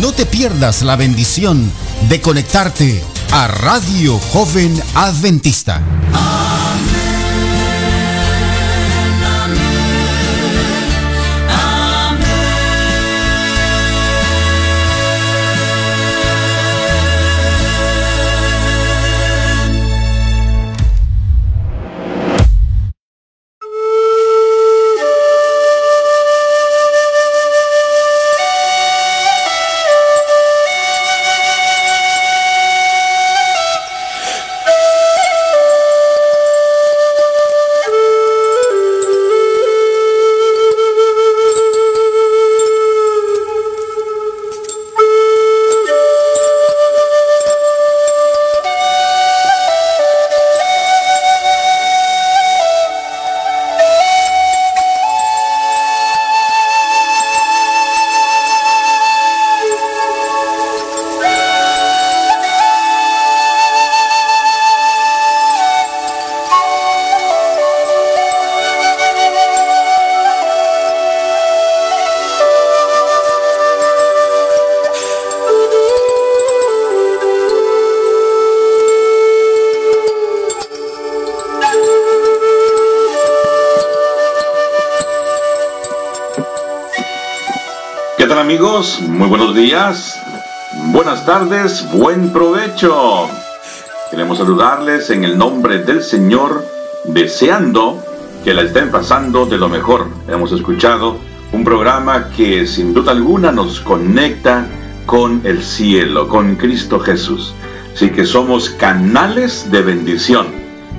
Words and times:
No 0.00 0.12
te 0.12 0.26
pierdas 0.26 0.82
la 0.82 0.94
bendición 0.96 1.70
de 2.08 2.20
conectarte 2.20 3.02
a 3.32 3.48
Radio 3.48 4.18
Joven 4.18 4.80
Adventista. 4.94 5.80
Buenos 89.28 89.56
días, 89.56 90.20
buenas 90.92 91.26
tardes, 91.26 91.84
buen 91.92 92.32
provecho. 92.32 93.28
Queremos 94.08 94.38
saludarles 94.38 95.10
en 95.10 95.24
el 95.24 95.36
nombre 95.36 95.80
del 95.80 96.04
Señor, 96.04 96.64
deseando 97.06 98.00
que 98.44 98.54
la 98.54 98.62
estén 98.62 98.92
pasando 98.92 99.44
de 99.44 99.58
lo 99.58 99.68
mejor. 99.68 100.06
Hemos 100.28 100.52
escuchado 100.52 101.18
un 101.52 101.64
programa 101.64 102.30
que 102.36 102.68
sin 102.68 102.94
duda 102.94 103.10
alguna 103.10 103.50
nos 103.50 103.80
conecta 103.80 104.64
con 105.06 105.40
el 105.42 105.60
cielo, 105.60 106.28
con 106.28 106.54
Cristo 106.54 107.00
Jesús. 107.00 107.52
Así 107.92 108.10
que 108.10 108.24
somos 108.24 108.70
canales 108.70 109.72
de 109.72 109.82
bendición. 109.82 110.46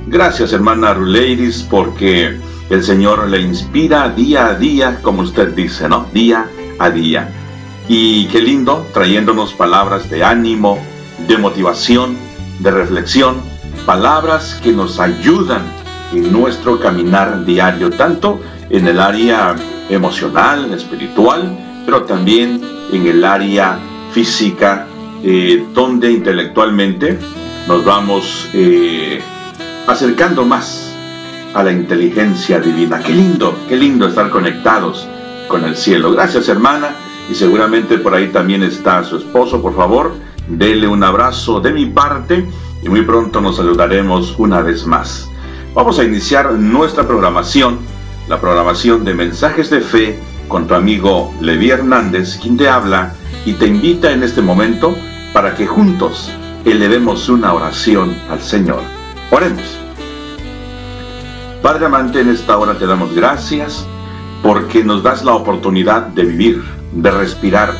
Gracias 0.07 0.51
hermana 0.51 0.93
Ruleiris 0.93 1.63
porque 1.63 2.37
el 2.69 2.83
Señor 2.83 3.29
le 3.29 3.39
inspira 3.39 4.09
día 4.09 4.47
a 4.47 4.55
día, 4.55 4.99
como 5.01 5.21
usted 5.21 5.53
dice, 5.53 5.87
¿no? 5.87 6.07
Día 6.11 6.45
a 6.77 6.89
día. 6.89 7.29
Y 7.89 8.27
qué 8.27 8.41
lindo, 8.41 8.85
trayéndonos 8.93 9.53
palabras 9.53 10.09
de 10.09 10.21
ánimo, 10.21 10.77
de 11.25 11.37
motivación, 11.37 12.17
de 12.59 12.71
reflexión, 12.71 13.37
palabras 13.85 14.59
que 14.61 14.73
nos 14.73 14.99
ayudan 14.99 15.61
en 16.11 16.33
nuestro 16.33 16.81
caminar 16.81 17.45
diario, 17.45 17.89
tanto 17.89 18.41
en 18.69 18.87
el 18.87 18.99
área 18.99 19.55
emocional, 19.89 20.73
espiritual, 20.73 21.57
pero 21.85 22.03
también 22.03 22.61
en 22.91 23.07
el 23.07 23.23
área 23.23 23.79
física, 24.11 24.85
eh, 25.23 25.65
donde 25.73 26.11
intelectualmente 26.11 27.17
nos 27.69 27.85
vamos 27.85 28.49
eh, 28.53 29.21
acercando 29.87 30.43
más 30.43 30.93
a 31.53 31.63
la 31.63 31.71
inteligencia 31.71 32.59
divina. 32.59 32.99
Qué 32.99 33.13
lindo, 33.13 33.57
qué 33.69 33.77
lindo 33.77 34.09
estar 34.09 34.29
conectados 34.29 35.07
con 35.47 35.63
el 35.63 35.77
cielo. 35.77 36.11
Gracias 36.11 36.49
hermana 36.49 37.06
y 37.29 37.35
seguramente 37.35 37.97
por 37.97 38.13
ahí 38.13 38.27
también 38.27 38.63
está 38.63 39.03
su 39.03 39.17
esposo. 39.17 39.61
Por 39.61 39.75
favor, 39.75 40.13
dele 40.47 40.87
un 40.87 41.03
abrazo 41.03 41.59
de 41.59 41.71
mi 41.71 41.87
parte 41.87 42.45
y 42.81 42.89
muy 42.89 43.01
pronto 43.01 43.41
nos 43.41 43.57
saludaremos 43.57 44.35
una 44.37 44.61
vez 44.61 44.85
más. 44.85 45.29
Vamos 45.73 45.99
a 45.99 46.03
iniciar 46.03 46.53
nuestra 46.53 47.07
programación, 47.07 47.79
la 48.27 48.39
programación 48.39 49.03
de 49.05 49.13
mensajes 49.13 49.69
de 49.69 49.81
fe 49.81 50.19
con 50.47 50.67
tu 50.67 50.73
amigo 50.73 51.33
Levi 51.41 51.69
Hernández, 51.69 52.39
quien 52.41 52.57
te 52.57 52.69
habla 52.69 53.13
y 53.45 53.53
te 53.53 53.67
invita 53.67 54.11
en 54.11 54.23
este 54.23 54.41
momento 54.41 54.95
para 55.33 55.55
que 55.55 55.67
juntos 55.67 56.31
elevemos 56.65 57.29
una 57.29 57.53
oración 57.53 58.15
al 58.29 58.41
Señor. 58.41 58.81
Oremos. 59.31 59.77
Padre 61.61 61.85
amante, 61.85 62.21
en 62.21 62.29
esta 62.29 62.57
hora 62.57 62.77
te 62.77 62.85
damos 62.85 63.13
gracias 63.13 63.85
porque 64.41 64.83
nos 64.83 65.03
das 65.03 65.23
la 65.23 65.33
oportunidad 65.33 66.07
de 66.07 66.23
vivir, 66.23 66.63
de 66.97 67.11
respirar, 67.11 67.73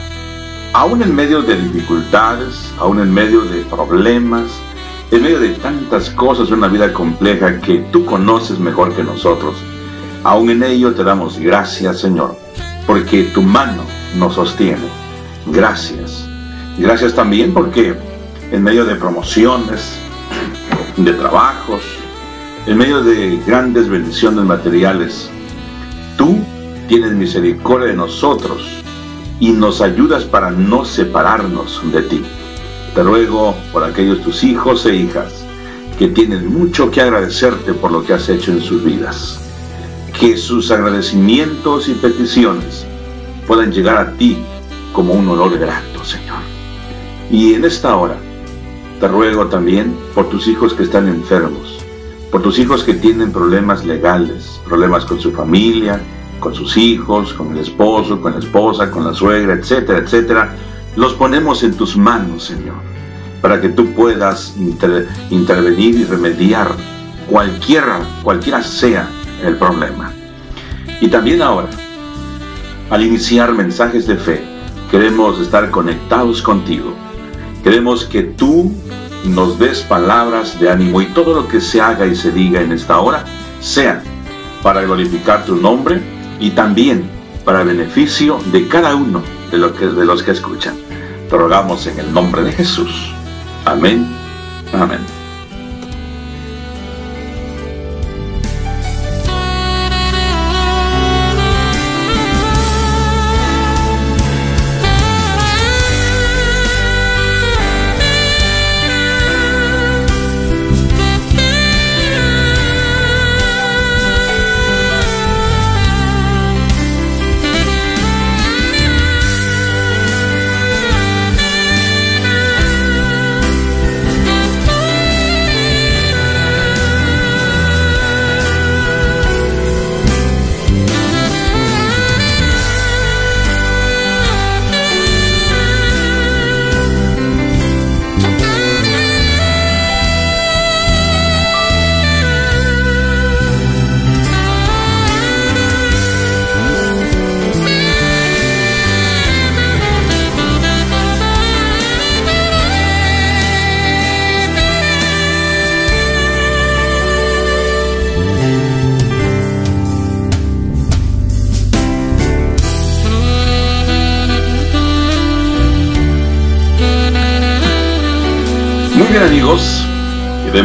aún 0.74 1.02
en 1.02 1.16
medio 1.16 1.42
de 1.42 1.60
dificultades, 1.60 2.72
aún 2.80 3.00
en 3.00 3.12
medio 3.12 3.42
de 3.42 3.62
problemas, 3.64 4.44
en 5.10 5.24
medio 5.24 5.40
de 5.40 5.50
tantas 5.50 6.10
cosas, 6.12 6.52
una 6.52 6.68
vida 6.68 6.94
compleja 6.94 7.60
que 7.60 7.80
tú 7.92 8.06
conoces 8.06 8.60
mejor 8.60 8.96
que 8.96 9.04
nosotros. 9.04 9.56
Aún 10.24 10.52
en 10.52 10.64
ello 10.64 10.94
te 10.94 11.04
damos 11.04 11.40
gracias, 11.40 12.00
Señor, 12.00 12.36
porque 12.86 13.24
tu 13.34 13.42
mano 13.42 13.84
nos 14.18 14.36
sostiene. 14.36 14.88
Gracias. 15.48 16.28
Gracias 16.78 17.16
también 17.16 17.54
porque 17.54 17.96
en 18.52 18.64
medio 18.64 18.86
de 18.86 18.96
promociones, 18.96 19.98
de 20.96 21.14
trabajos, 21.14 21.82
en 22.68 22.78
medio 22.78 23.02
de 23.02 23.42
grandes 23.48 23.90
bendiciones 23.90 24.46
materiales, 24.46 25.30
tú 26.18 26.38
tienes 26.88 27.14
misericordia 27.14 27.88
de 27.88 27.96
nosotros 27.96 28.77
y 29.40 29.52
nos 29.52 29.82
ayudas 29.82 30.24
para 30.24 30.52
no 30.52 30.86
separarnos 30.86 31.82
de 31.92 32.02
ti. 32.04 32.24
Te 32.96 33.04
ruego 33.04 33.56
por 33.72 33.84
aquellos 33.84 34.22
tus 34.22 34.44
hijos 34.44 34.86
e 34.86 34.96
hijas 34.96 35.46
que 35.98 36.08
tienen 36.08 36.48
mucho 36.48 36.92
que 36.92 37.02
agradecerte 37.02 37.74
por 37.74 37.92
lo 37.92 38.04
que 38.04 38.14
has 38.14 38.30
hecho 38.30 38.52
en 38.52 38.62
sus 38.62 38.84
vidas. 38.84 39.40
Que 40.20 40.38
sus 40.38 40.72
agradecimientos 40.72 41.90
y 41.90 41.94
peticiones 41.94 42.86
puedan 43.46 43.72
llegar 43.72 43.98
a 43.98 44.12
ti 44.14 44.38
como 44.94 45.14
un 45.14 45.28
olor 45.30 45.58
grato, 45.60 46.04
Señor. 46.04 46.40
Y 47.30 47.54
en 47.54 47.66
esta 47.66 47.96
hora, 47.96 48.18
te 49.00 49.08
ruego 49.08 49.48
también 49.48 49.96
por 50.16 50.30
tus 50.30 50.48
hijos 50.48 50.74
que 50.74 50.84
están 50.84 51.08
enfermos, 51.08 51.78
por 52.32 52.42
tus 52.42 52.58
hijos 52.58 52.84
que 52.84 52.96
tienen 52.96 53.32
problemas 53.32 53.86
legales, 53.86 54.60
problemas 54.66 55.06
con 55.06 55.20
su 55.20 55.32
familia, 55.32 56.02
con 56.40 56.54
sus 56.54 56.78
hijos, 56.78 57.34
con 57.34 57.52
el 57.52 57.60
esposo, 57.60 58.22
con 58.22 58.34
la 58.34 58.40
esposa, 58.40 58.92
con 58.92 59.06
la 59.06 59.14
suegra, 59.14 59.54
etcétera, 59.54 60.00
etcétera. 60.00 60.56
Los 60.96 61.14
ponemos 61.14 61.64
en 61.64 61.74
tus 61.74 61.96
manos, 61.98 62.46
Señor, 62.46 62.76
para 63.42 63.62
que 63.62 63.70
tú 63.70 63.94
puedas 63.94 64.56
intervenir 65.30 65.96
y 65.96 66.04
remediar 66.06 66.70
cualquiera, 67.30 68.00
cualquiera 68.24 68.64
sea 68.64 69.08
el 69.44 69.58
problema. 69.58 70.12
Y 71.02 71.08
también 71.10 71.42
ahora, 71.42 71.70
al 72.90 73.04
iniciar 73.04 73.54
mensajes 73.54 74.08
de 74.08 74.18
fe, 74.18 74.44
queremos 74.90 75.40
estar 75.40 75.70
conectados 75.70 76.42
contigo. 76.42 76.94
Queremos 77.64 78.06
que 78.06 78.24
tú 78.24 78.74
nos 79.26 79.60
des 79.60 79.82
palabras 79.82 80.60
de 80.60 80.70
ánimo 80.70 81.02
y 81.02 81.06
todo 81.08 81.34
lo 81.34 81.48
que 81.48 81.60
se 81.60 81.82
haga 81.82 82.06
y 82.06 82.16
se 82.16 82.32
diga 82.32 82.62
en 82.62 82.72
esta 82.72 83.00
hora 83.00 83.26
sea 83.60 84.02
para 84.64 84.82
glorificar 84.84 85.46
tu 85.46 85.56
nombre 85.56 86.17
y 86.40 86.52
también 86.52 87.10
para 87.46 87.64
beneficio 87.64 88.40
de 88.52 88.68
cada 88.68 88.96
uno 88.96 89.24
de, 89.52 89.58
los 89.58 89.72
que, 89.74 89.88
de 89.88 90.06
los 90.06 90.24
que 90.24 90.32
escuchan. 90.32 90.76
Te 91.30 91.38
rogamos 91.38 91.88
en 91.88 92.00
el 92.00 92.14
nombre 92.14 92.44
de 92.44 92.52
Jesús. 92.52 93.12
Amén. 93.66 94.08
Amén. 94.74 95.17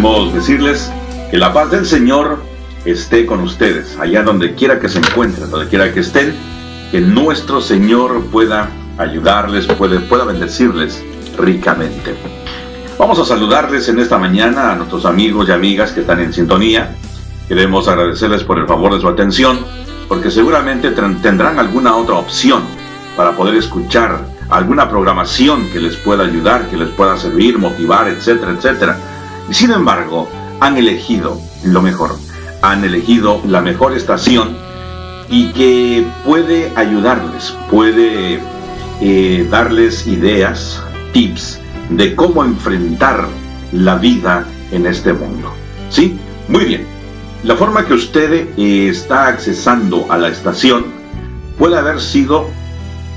Queremos 0.03 0.35
decirles 0.35 0.93
que 1.31 1.39
la 1.39 1.53
paz 1.53 1.71
del 1.71 1.87
Señor 1.87 2.43
esté 2.85 3.25
con 3.25 3.39
ustedes, 3.39 3.97
allá 4.01 4.25
donde 4.25 4.57
quiera 4.57 4.81
que 4.81 4.89
se 4.89 4.99
encuentren, 4.99 5.49
donde 5.49 5.69
quiera 5.69 5.93
que 5.93 6.01
estén, 6.01 6.35
que 6.91 7.01
nuestro 7.01 7.61
Señor 7.61 8.25
pueda 8.33 8.69
ayudarles, 8.99 9.65
puede, 9.67 10.01
pueda 10.01 10.25
bendecirles 10.25 11.05
ricamente. 11.39 12.17
Vamos 12.99 13.21
a 13.21 13.25
saludarles 13.25 13.89
en 13.91 14.01
esta 14.01 14.19
mañana 14.19 14.73
a 14.73 14.75
nuestros 14.75 15.05
amigos 15.05 15.49
y 15.49 15.53
amigas 15.53 15.93
que 15.93 16.01
están 16.01 16.19
en 16.19 16.33
sintonía. 16.33 16.97
Queremos 17.47 17.87
agradecerles 17.87 18.43
por 18.43 18.59
el 18.59 18.67
favor 18.67 18.93
de 18.93 19.01
su 19.01 19.07
atención, 19.07 19.61
porque 20.09 20.33
seguramente 20.33 20.91
tendrán 20.91 21.61
alguna 21.61 21.95
otra 21.95 22.17
opción 22.17 22.63
para 23.17 23.37
poder 23.37 23.55
escuchar 23.55 24.19
alguna 24.51 24.91
programación 24.91 25.71
que 25.71 25.79
les 25.79 25.95
pueda 25.95 26.25
ayudar, 26.25 26.67
que 26.69 26.77
les 26.77 26.89
pueda 26.89 27.17
servir, 27.17 27.57
motivar, 27.57 28.09
etcétera, 28.09 28.51
etcétera. 28.51 28.99
Sin 29.51 29.71
embargo, 29.71 30.29
han 30.61 30.77
elegido 30.77 31.41
lo 31.65 31.81
mejor, 31.83 32.17
han 32.63 32.85
elegido 32.85 33.41
la 33.47 33.61
mejor 33.61 33.95
estación 33.97 34.57
y 35.29 35.53
que 35.53 36.05
puede 36.25 36.73
ayudarles, 36.77 37.55
puede 37.71 38.41
eh, 39.01 39.49
darles 39.51 40.07
ideas, 40.07 40.81
tips 41.13 41.59
de 41.91 42.15
cómo 42.15 42.45
enfrentar 42.45 43.27
la 43.73 43.97
vida 43.97 44.47
en 44.71 44.87
este 44.87 45.13
mundo. 45.13 45.53
¿Sí? 45.91 46.17
Muy 46.49 46.65
bien. 46.65 46.87
La 47.45 47.57
forma 47.57 47.85
que 47.85 47.93
usted 47.95 48.51
eh, 48.57 48.89
está 48.89 49.27
accesando 49.27 50.07
a 50.09 50.19
la 50.19 50.29
estación 50.29 50.85
puede 51.59 51.77
haber 51.77 52.01
sido 52.01 52.47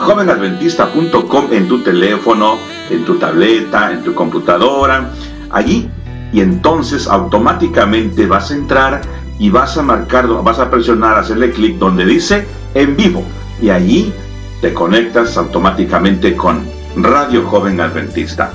www.jovenadventista.com 0.00 1.52
en 1.52 1.68
tu 1.68 1.82
teléfono, 1.82 2.58
en 2.88 3.04
tu 3.04 3.16
tableta, 3.16 3.92
en 3.92 4.02
tu 4.02 4.14
computadora, 4.14 5.10
allí 5.50 5.88
y 6.32 6.40
entonces 6.40 7.06
automáticamente 7.06 8.26
vas 8.26 8.50
a 8.50 8.54
entrar 8.54 9.00
y 9.38 9.50
vas 9.50 9.76
a 9.76 9.82
marcar, 9.82 10.26
vas 10.42 10.58
a 10.58 10.70
presionar, 10.70 11.18
hacerle 11.18 11.50
clic 11.50 11.76
donde 11.78 12.04
dice 12.04 12.46
en 12.74 12.96
vivo. 12.96 13.24
Y 13.60 13.70
allí 13.70 14.12
te 14.60 14.72
conectas 14.72 15.36
automáticamente 15.36 16.36
con 16.36 16.64
Radio 16.96 17.44
Joven 17.46 17.80
Adventista. 17.80 18.52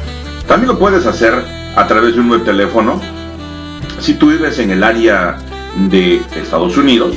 También 0.48 0.72
lo 0.72 0.80
puedes 0.80 1.06
hacer 1.06 1.34
a 1.76 1.88
través 1.88 2.16
de 2.16 2.22
un 2.22 2.30
nuevo 2.30 2.44
teléfono. 2.44 3.00
Si 4.00 4.14
tú 4.14 4.30
vives 4.30 4.60
en 4.60 4.72
el 4.72 4.84
área 4.84 5.38
de 5.90 6.22
Estados 6.36 6.78
Unidos, 6.78 7.16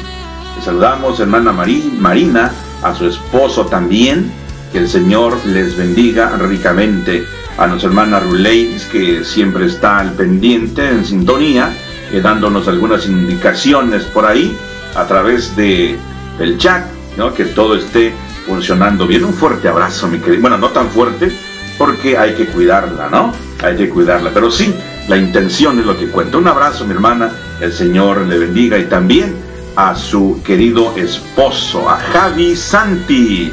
Les 0.57 0.65
saludamos, 0.65 1.21
hermana 1.21 1.53
Marina, 1.53 2.53
a 2.83 2.95
su 2.95 3.07
esposo 3.07 3.67
también. 3.67 4.33
Que 4.73 4.79
el 4.79 4.89
Señor 4.89 5.37
les 5.47 5.77
bendiga 5.77 6.37
ricamente. 6.39 7.25
A 7.59 7.67
nuestra 7.67 7.91
hermana 7.91 8.19
Ruleis, 8.19 8.87
que 8.87 9.25
siempre 9.25 9.67
está 9.67 9.99
al 9.99 10.13
pendiente, 10.13 10.89
en 10.89 11.05
sintonía, 11.05 11.71
eh, 12.13 12.21
dándonos 12.21 12.69
algunas 12.69 13.07
indicaciones 13.07 14.05
por 14.05 14.27
ahí 14.27 14.57
a 14.95 15.07
través 15.07 15.57
de, 15.57 15.99
del 16.39 16.59
chat, 16.59 16.85
¿no? 17.17 17.33
que 17.33 17.47
todo 17.47 17.77
esté 17.77 18.13
funcionando 18.47 19.07
bien. 19.07 19.25
Un 19.25 19.35
fuerte 19.35 19.69
abrazo, 19.69 20.09
mi 20.09 20.19
querido. 20.19 20.43
Bueno, 20.43 20.59
no 20.59 20.69
tan 20.69 20.89
fuerte, 20.89 21.33
porque 21.79 22.19
hay 22.19 22.35
que 22.35 22.47
cuidarla, 22.47 23.09
¿no? 23.09 23.33
Hay 23.63 23.77
que 23.77 23.89
cuidarla. 23.89 24.31
Pero 24.33 24.51
sí, 24.51 24.75
la 25.09 25.17
intención 25.17 25.79
es 25.79 25.87
lo 25.87 25.99
que 25.99 26.09
cuenta. 26.09 26.39
Un 26.39 26.49
abrazo, 26.49 26.85
mi 26.85 26.93
hermana. 26.93 27.33
El 27.61 27.73
Señor 27.73 28.23
le 28.23 28.39
bendiga. 28.39 28.79
Y 28.79 28.85
también 28.85 29.35
a 29.77 29.95
su 29.95 30.41
querido 30.45 30.95
esposo, 30.97 31.89
a 31.89 31.97
Javi 31.97 32.57
Santi. 32.57 33.53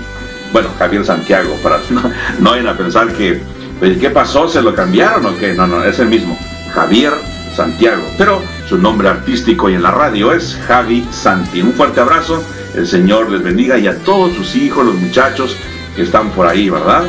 Bueno, 0.52 0.70
Javier 0.78 1.06
Santiago, 1.06 1.56
para 1.62 1.80
no, 1.90 2.02
no 2.40 2.50
vayan 2.52 2.68
a 2.68 2.78
pensar 2.78 3.14
que, 3.14 3.42
¿qué 3.80 4.10
pasó? 4.10 4.50
¿Se 4.50 4.62
lo 4.62 4.74
cambiaron 4.74 5.26
o 5.26 5.38
qué? 5.38 5.54
No, 5.54 5.68
no, 5.68 5.84
es 5.84 6.00
el 6.00 6.10
mismo. 6.10 6.38
Javier 6.74 7.14
Santiago. 7.60 8.04
Pero 8.18 8.42
su 8.70 8.78
nombre 8.78 9.10
artístico 9.10 9.70
y 9.70 9.74
en 9.74 9.84
la 9.84 9.92
radio 9.92 10.32
es 10.32 10.58
Javi 10.66 11.06
Santi. 11.12 11.62
Un 11.62 11.74
fuerte 11.74 12.00
abrazo, 12.00 12.42
el 12.74 12.88
Señor 12.88 13.30
les 13.30 13.44
bendiga 13.44 13.78
y 13.78 13.86
a 13.86 13.98
todos 13.98 14.32
sus 14.34 14.56
hijos, 14.56 14.86
los 14.86 14.96
muchachos 14.96 15.58
que 15.94 16.04
están 16.04 16.30
por 16.30 16.48
ahí, 16.48 16.70
¿verdad? 16.70 17.04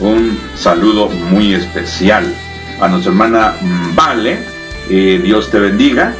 Un 0.00 0.38
saludo 0.56 1.08
muy 1.08 1.54
especial 1.54 2.22
a 2.82 2.88
nuestra 2.88 3.12
hermana 3.12 3.54
Vale. 3.94 4.40
Eh, 4.90 5.22
Dios 5.24 5.50
te 5.50 5.58
bendiga. 5.58 6.12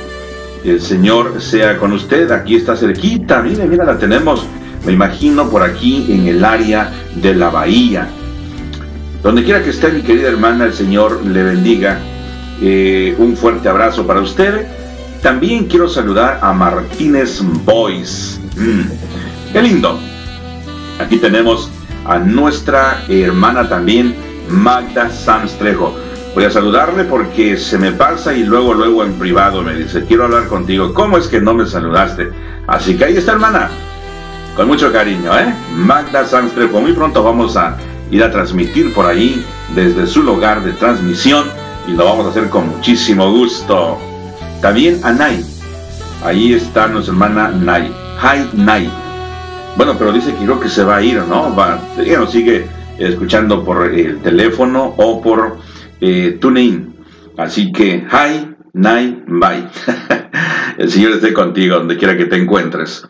El 0.64 0.80
Señor 0.80 1.42
sea 1.42 1.76
con 1.76 1.92
usted. 1.92 2.30
Aquí 2.30 2.56
está 2.56 2.76
cerquita. 2.76 3.42
Mira, 3.42 3.66
mira, 3.66 3.84
la 3.84 3.98
tenemos. 3.98 4.46
Me 4.86 4.92
imagino 4.92 5.50
por 5.50 5.62
aquí 5.62 6.06
en 6.10 6.26
el 6.26 6.42
área 6.42 6.90
de 7.16 7.34
la 7.34 7.50
bahía. 7.50 8.08
Donde 9.22 9.44
quiera 9.44 9.62
que 9.62 9.70
esté 9.70 9.92
mi 9.92 10.00
querida 10.00 10.28
hermana, 10.28 10.64
el 10.64 10.72
Señor 10.72 11.20
le 11.26 11.42
bendiga 11.42 11.98
eh, 12.60 13.14
un 13.18 13.36
fuerte 13.36 13.68
abrazo 13.68 14.06
para 14.06 14.20
usted. 14.20 14.66
También 15.22 15.66
quiero 15.66 15.88
saludar 15.88 16.38
a 16.42 16.52
Martínez 16.52 17.40
Boys. 17.64 18.40
Mm, 18.56 19.52
qué 19.52 19.62
lindo. 19.62 19.98
Aquí 20.98 21.16
tenemos 21.16 21.70
a 22.04 22.18
nuestra 22.18 23.04
hermana 23.08 23.68
también, 23.68 24.14
Magda 24.48 25.10
Sanstrejo. 25.10 25.94
Voy 26.34 26.44
a 26.44 26.50
saludarle 26.50 27.04
porque 27.04 27.56
se 27.56 27.78
me 27.78 27.92
pasa 27.92 28.34
y 28.34 28.42
luego, 28.42 28.74
luego 28.74 29.04
en 29.04 29.14
privado 29.14 29.62
me 29.62 29.74
dice, 29.74 30.04
quiero 30.04 30.24
hablar 30.24 30.48
contigo. 30.48 30.92
¿Cómo 30.92 31.16
es 31.16 31.28
que 31.28 31.40
no 31.40 31.54
me 31.54 31.66
saludaste? 31.66 32.30
Así 32.66 32.96
que 32.96 33.04
ahí 33.04 33.16
está, 33.16 33.32
hermana. 33.32 33.70
Con 34.56 34.68
mucho 34.68 34.92
cariño, 34.92 35.36
¿eh? 35.38 35.54
Magda 35.74 36.24
Sanstrejo. 36.24 36.80
Muy 36.80 36.92
pronto 36.92 37.22
vamos 37.22 37.56
a 37.56 37.76
ir 38.10 38.22
a 38.22 38.30
transmitir 38.30 38.92
por 38.92 39.06
ahí 39.06 39.44
desde 39.74 40.06
su 40.06 40.22
lugar 40.22 40.62
de 40.62 40.72
transmisión 40.72 41.63
y 41.86 41.92
lo 41.92 42.04
vamos 42.04 42.26
a 42.26 42.30
hacer 42.30 42.48
con 42.48 42.68
muchísimo 42.68 43.30
gusto. 43.30 43.98
También 44.60 45.00
a 45.02 45.12
Nay. 45.12 45.44
Ahí 46.24 46.54
está 46.54 46.86
nuestra 46.86 47.12
hermana 47.12 47.48
Nay. 47.48 47.92
Hi 48.22 48.56
Nay. 48.56 48.90
Bueno, 49.76 49.96
pero 49.98 50.12
dice 50.12 50.32
que 50.34 50.44
creo 50.44 50.60
que 50.60 50.68
se 50.68 50.84
va 50.84 50.96
a 50.96 51.02
ir, 51.02 51.22
¿no? 51.22 51.54
Va, 51.54 51.80
nos 51.96 52.30
sigue 52.30 52.66
escuchando 52.98 53.64
por 53.64 53.92
el 53.92 54.20
teléfono 54.20 54.94
o 54.96 55.20
por 55.20 55.58
eh, 56.00 56.38
TuneIn. 56.40 56.94
Así 57.36 57.72
que, 57.72 58.06
hi, 58.10 58.54
Nay, 58.72 59.22
bye. 59.26 59.68
el 60.78 60.90
Señor 60.90 61.12
esté 61.12 61.32
contigo 61.32 61.76
donde 61.76 61.96
quiera 61.96 62.16
que 62.16 62.26
te 62.26 62.36
encuentres. 62.36 63.06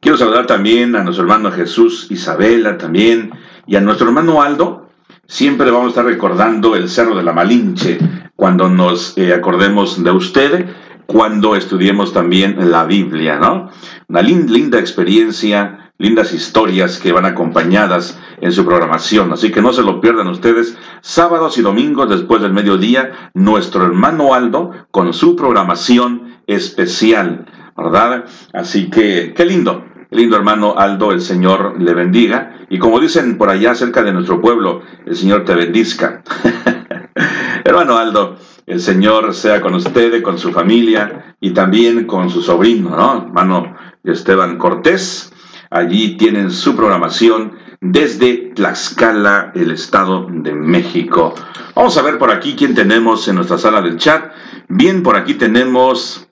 Quiero 0.00 0.16
saludar 0.16 0.46
también 0.46 0.96
a 0.96 1.02
nuestro 1.02 1.24
hermano 1.24 1.52
Jesús, 1.52 2.06
Isabela 2.10 2.78
también, 2.78 3.30
y 3.66 3.76
a 3.76 3.80
nuestro 3.80 4.08
hermano 4.08 4.42
Aldo, 4.42 4.85
Siempre 5.28 5.72
vamos 5.72 5.86
a 5.86 5.88
estar 5.88 6.04
recordando 6.04 6.76
el 6.76 6.88
Cerro 6.88 7.16
de 7.16 7.24
la 7.24 7.32
Malinche 7.32 7.98
cuando 8.36 8.68
nos 8.68 9.18
eh, 9.18 9.34
acordemos 9.34 10.02
de 10.02 10.12
usted, 10.12 10.66
cuando 11.06 11.56
estudiemos 11.56 12.12
también 12.12 12.70
la 12.70 12.84
Biblia, 12.84 13.38
¿no? 13.40 13.70
Una 14.08 14.22
linda 14.22 14.78
experiencia, 14.78 15.90
lindas 15.98 16.32
historias 16.32 16.98
que 16.98 17.10
van 17.10 17.24
acompañadas 17.24 18.20
en 18.40 18.52
su 18.52 18.64
programación. 18.64 19.32
Así 19.32 19.50
que 19.50 19.62
no 19.62 19.72
se 19.72 19.82
lo 19.82 20.00
pierdan 20.00 20.28
ustedes. 20.28 20.78
Sábados 21.00 21.58
y 21.58 21.62
domingos 21.62 22.08
después 22.08 22.40
del 22.40 22.52
mediodía, 22.52 23.30
nuestro 23.34 23.84
hermano 23.84 24.32
Aldo 24.32 24.70
con 24.92 25.12
su 25.12 25.34
programación 25.34 26.36
especial, 26.46 27.46
¿verdad? 27.76 28.26
Así 28.52 28.90
que, 28.90 29.34
qué 29.36 29.44
lindo 29.44 29.84
lindo 30.16 30.36
hermano 30.36 30.74
Aldo, 30.76 31.12
el 31.12 31.20
Señor 31.20 31.80
le 31.80 31.94
bendiga. 31.94 32.58
Y 32.68 32.78
como 32.78 32.98
dicen 32.98 33.38
por 33.38 33.50
allá 33.50 33.74
cerca 33.74 34.02
de 34.02 34.12
nuestro 34.12 34.40
pueblo, 34.40 34.82
el 35.04 35.14
Señor 35.14 35.44
te 35.44 35.54
bendizca. 35.54 36.22
hermano 37.64 37.98
Aldo, 37.98 38.36
el 38.66 38.80
Señor 38.80 39.34
sea 39.34 39.60
con 39.60 39.74
usted, 39.74 40.22
con 40.22 40.38
su 40.38 40.52
familia 40.52 41.36
y 41.40 41.50
también 41.50 42.06
con 42.06 42.30
su 42.30 42.42
sobrino, 42.42 42.96
¿no? 42.96 43.26
Hermano 43.26 43.76
Esteban 44.02 44.58
Cortés. 44.58 45.32
Allí 45.70 46.16
tienen 46.16 46.50
su 46.50 46.74
programación 46.74 47.52
desde 47.80 48.52
Tlaxcala, 48.54 49.52
el 49.54 49.70
Estado 49.70 50.26
de 50.30 50.52
México. 50.52 51.34
Vamos 51.74 51.96
a 51.98 52.02
ver 52.02 52.18
por 52.18 52.30
aquí 52.30 52.54
quién 52.56 52.74
tenemos 52.74 53.28
en 53.28 53.36
nuestra 53.36 53.58
sala 53.58 53.82
del 53.82 53.98
chat. 53.98 54.32
Bien, 54.68 55.02
por 55.02 55.16
aquí 55.16 55.34
tenemos 55.34 56.25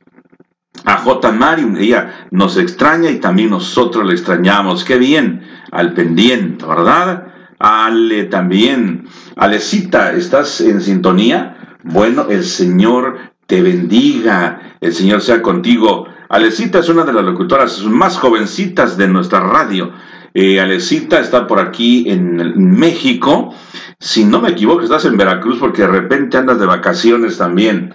a 0.84 0.98
J. 0.98 1.32
Marium, 1.32 1.76
ella 1.76 2.26
nos 2.30 2.56
extraña 2.56 3.10
y 3.10 3.18
también 3.18 3.50
nosotros 3.50 4.06
le 4.06 4.12
extrañamos. 4.12 4.84
Qué 4.84 4.98
bien, 4.98 5.42
al 5.70 5.94
pendiente, 5.94 6.66
¿verdad? 6.66 7.28
Ale 7.58 8.24
también. 8.24 9.06
Alecita, 9.36 10.12
¿estás 10.12 10.60
en 10.60 10.80
sintonía? 10.80 11.78
Bueno, 11.82 12.26
el 12.28 12.44
Señor 12.44 13.18
te 13.46 13.62
bendiga, 13.62 14.76
el 14.80 14.92
Señor 14.92 15.20
sea 15.20 15.40
contigo. 15.42 16.06
Alecita 16.28 16.80
es 16.80 16.88
una 16.88 17.04
de 17.04 17.12
las 17.12 17.24
locutoras 17.24 17.82
más 17.84 18.18
jovencitas 18.18 18.96
de 18.96 19.08
nuestra 19.08 19.40
radio. 19.40 19.92
Eh, 20.34 20.60
Alecita 20.60 21.20
está 21.20 21.46
por 21.46 21.60
aquí 21.60 22.10
en 22.10 22.76
México. 22.76 23.54
Si 24.00 24.24
no 24.24 24.40
me 24.40 24.50
equivoco, 24.50 24.82
estás 24.82 25.04
en 25.04 25.16
Veracruz 25.16 25.58
porque 25.58 25.82
de 25.82 25.88
repente 25.88 26.36
andas 26.36 26.58
de 26.58 26.66
vacaciones 26.66 27.38
también. 27.38 27.94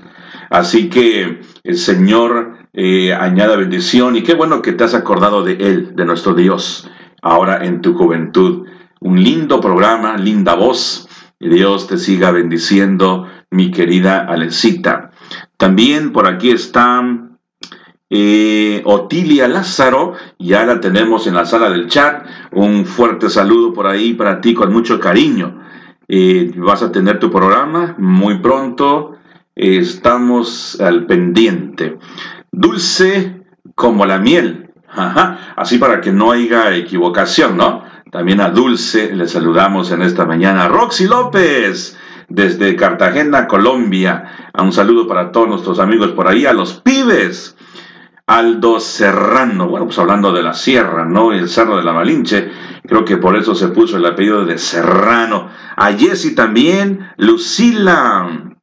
Así 0.50 0.90
que 0.90 1.42
el 1.64 1.78
Señor 1.78 2.59
eh, 2.82 3.14
añada 3.14 3.58
bendición 3.58 4.16
y 4.16 4.24
qué 4.24 4.36
bueno 4.36 4.62
que 4.62 4.72
te 4.72 4.86
has 4.86 4.94
acordado 4.94 5.44
de 5.44 5.52
Él, 5.56 5.98
de 5.98 6.06
nuestro 6.06 6.34
Dios, 6.34 6.90
ahora 7.22 7.66
en 7.66 7.82
tu 7.82 7.94
juventud. 7.94 8.68
Un 9.02 9.22
lindo 9.22 9.60
programa, 9.60 10.16
linda 10.16 10.56
voz. 10.56 11.10
Dios 11.42 11.88
te 11.88 11.98
siga 11.98 12.32
bendiciendo, 12.32 13.28
mi 13.52 13.70
querida 13.70 14.20
Alecita. 14.20 15.12
También 15.58 16.14
por 16.14 16.26
aquí 16.26 16.52
está 16.52 17.04
eh, 18.10 18.82
Otilia 18.86 19.50
Lázaro, 19.50 20.14
ya 20.38 20.66
la 20.66 20.80
tenemos 20.80 21.28
en 21.28 21.34
la 21.34 21.46
sala 21.46 21.70
del 21.70 21.90
chat. 21.90 22.26
Un 22.54 22.86
fuerte 22.86 23.30
saludo 23.30 23.74
por 23.74 23.88
ahí 23.88 24.14
para 24.14 24.40
ti 24.40 24.54
con 24.54 24.72
mucho 24.72 25.02
cariño. 25.02 25.64
Eh, 26.08 26.54
vas 26.56 26.82
a 26.82 26.94
tener 26.94 27.20
tu 27.20 27.30
programa 27.30 27.96
muy 27.98 28.38
pronto 28.40 29.18
estamos 29.60 30.80
al 30.80 31.06
pendiente. 31.06 31.98
Dulce 32.52 33.44
como 33.76 34.06
la 34.06 34.20
miel. 34.20 34.72
Ajá, 34.92 35.54
así 35.56 35.78
para 35.78 36.02
que 36.02 36.12
no 36.12 36.32
haya 36.32 36.76
equivocación, 36.76 37.58
¿no? 37.58 37.84
También 38.12 38.42
a 38.42 38.50
Dulce 38.50 39.16
le 39.16 39.28
saludamos 39.28 39.92
en 39.92 40.02
esta 40.02 40.26
mañana. 40.26 40.68
Roxy 40.68 41.06
López, 41.08 41.96
desde 42.28 42.76
Cartagena, 42.76 43.48
Colombia. 43.48 44.50
Un 44.58 44.74
saludo 44.74 45.08
para 45.08 45.32
todos 45.32 45.48
nuestros 45.48 45.80
amigos 45.80 46.12
por 46.12 46.28
ahí, 46.28 46.46
a 46.46 46.54
los 46.54 46.82
pibes. 46.82 47.56
Aldo 48.26 48.80
Serrano, 48.80 49.68
bueno, 49.68 49.88
pues 49.88 49.98
hablando 49.98 50.32
de 50.32 50.44
la 50.44 50.54
sierra, 50.54 51.06
¿no? 51.06 51.34
El 51.34 51.50
Cerro 51.50 51.78
de 51.78 51.84
la 51.84 51.94
Malinche, 51.94 52.52
creo 52.88 53.04
que 53.04 53.18
por 53.18 53.36
eso 53.36 53.56
se 53.56 53.70
puso 53.70 53.98
el 53.98 54.06
apellido 54.06 54.46
de 54.46 54.60
Serrano. 54.60 55.50
A 55.76 55.92
Jessy 55.94 56.36
también, 56.36 57.10
Lucila, 57.18 58.54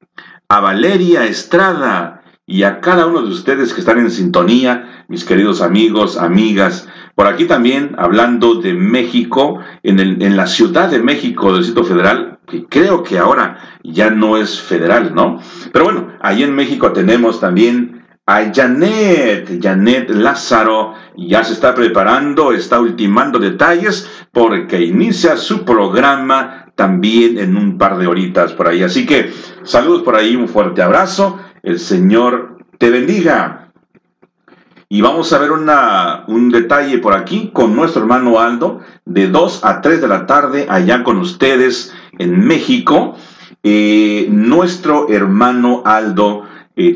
a 0.48 0.60
Valeria 0.60 1.24
Estrada 1.24 2.15
y 2.46 2.62
a 2.62 2.80
cada 2.80 3.06
uno 3.06 3.22
de 3.22 3.28
ustedes 3.28 3.74
que 3.74 3.80
están 3.80 3.98
en 3.98 4.10
sintonía, 4.10 5.04
mis 5.08 5.24
queridos 5.24 5.60
amigos, 5.60 6.16
amigas. 6.16 6.88
Por 7.16 7.26
aquí 7.26 7.46
también, 7.46 7.96
hablando 7.98 8.54
de 8.54 8.72
México, 8.72 9.58
en, 9.82 10.36
la 10.36 10.46
Ciudad 10.46 10.88
de 10.88 11.02
México 11.02 11.52
del 11.52 11.62
Distrito 11.62 11.84
Federal, 11.84 12.38
que 12.46 12.66
creo 12.66 13.02
que 13.02 13.18
ahora 13.18 13.58
ya 13.82 14.10
no 14.10 14.36
es 14.36 14.60
federal, 14.60 15.12
¿no? 15.12 15.40
Pero 15.72 15.86
bueno, 15.86 16.12
ahí 16.20 16.44
en 16.44 16.54
México 16.54 16.92
tenemos 16.92 17.40
también 17.40 18.06
a 18.26 18.52
Janet, 18.54 19.60
Janet 19.60 20.10
Lázaro, 20.10 20.94
ya 21.16 21.42
se 21.42 21.52
está 21.52 21.74
preparando, 21.74 22.52
está 22.52 22.78
ultimando 22.78 23.40
detalles 23.40 24.08
porque 24.30 24.82
inicia 24.82 25.36
su 25.36 25.64
programa 25.64 26.65
también 26.76 27.38
en 27.38 27.56
un 27.56 27.78
par 27.78 27.98
de 27.98 28.06
horitas 28.06 28.52
por 28.52 28.68
ahí. 28.68 28.82
Así 28.84 29.06
que 29.06 29.32
saludos 29.64 30.02
por 30.02 30.14
ahí, 30.14 30.36
un 30.36 30.48
fuerte 30.48 30.82
abrazo, 30.82 31.40
el 31.64 31.80
Señor 31.80 32.58
te 32.78 32.90
bendiga. 32.90 33.72
Y 34.88 35.00
vamos 35.00 35.32
a 35.32 35.38
ver 35.38 35.50
una, 35.50 36.22
un 36.28 36.50
detalle 36.50 36.98
por 36.98 37.14
aquí 37.14 37.50
con 37.52 37.74
nuestro 37.74 38.02
hermano 38.02 38.38
Aldo, 38.38 38.82
de 39.04 39.26
2 39.26 39.64
a 39.64 39.80
3 39.80 40.00
de 40.00 40.06
la 40.06 40.26
tarde, 40.26 40.66
allá 40.68 41.02
con 41.02 41.16
ustedes 41.16 41.92
en 42.18 42.46
México. 42.46 43.16
Eh, 43.64 44.28
nuestro 44.30 45.08
hermano 45.08 45.82
Aldo 45.84 46.44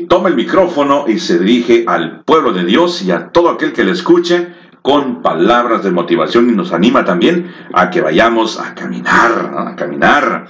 toma 0.07 0.29
el 0.29 0.35
micrófono 0.35 1.05
y 1.07 1.17
se 1.17 1.39
dirige 1.39 1.85
al 1.87 2.21
pueblo 2.23 2.53
de 2.53 2.63
Dios 2.63 3.01
y 3.01 3.11
a 3.11 3.29
todo 3.29 3.49
aquel 3.49 3.73
que 3.73 3.83
le 3.83 3.91
escuche 3.91 4.53
con 4.81 5.21
palabras 5.21 5.83
de 5.83 5.91
motivación 5.91 6.49
y 6.49 6.53
nos 6.53 6.73
anima 6.73 7.05
también 7.05 7.53
a 7.73 7.89
que 7.89 8.01
vayamos 8.01 8.59
a 8.59 8.73
caminar, 8.73 9.53
a 9.57 9.75
caminar. 9.75 10.47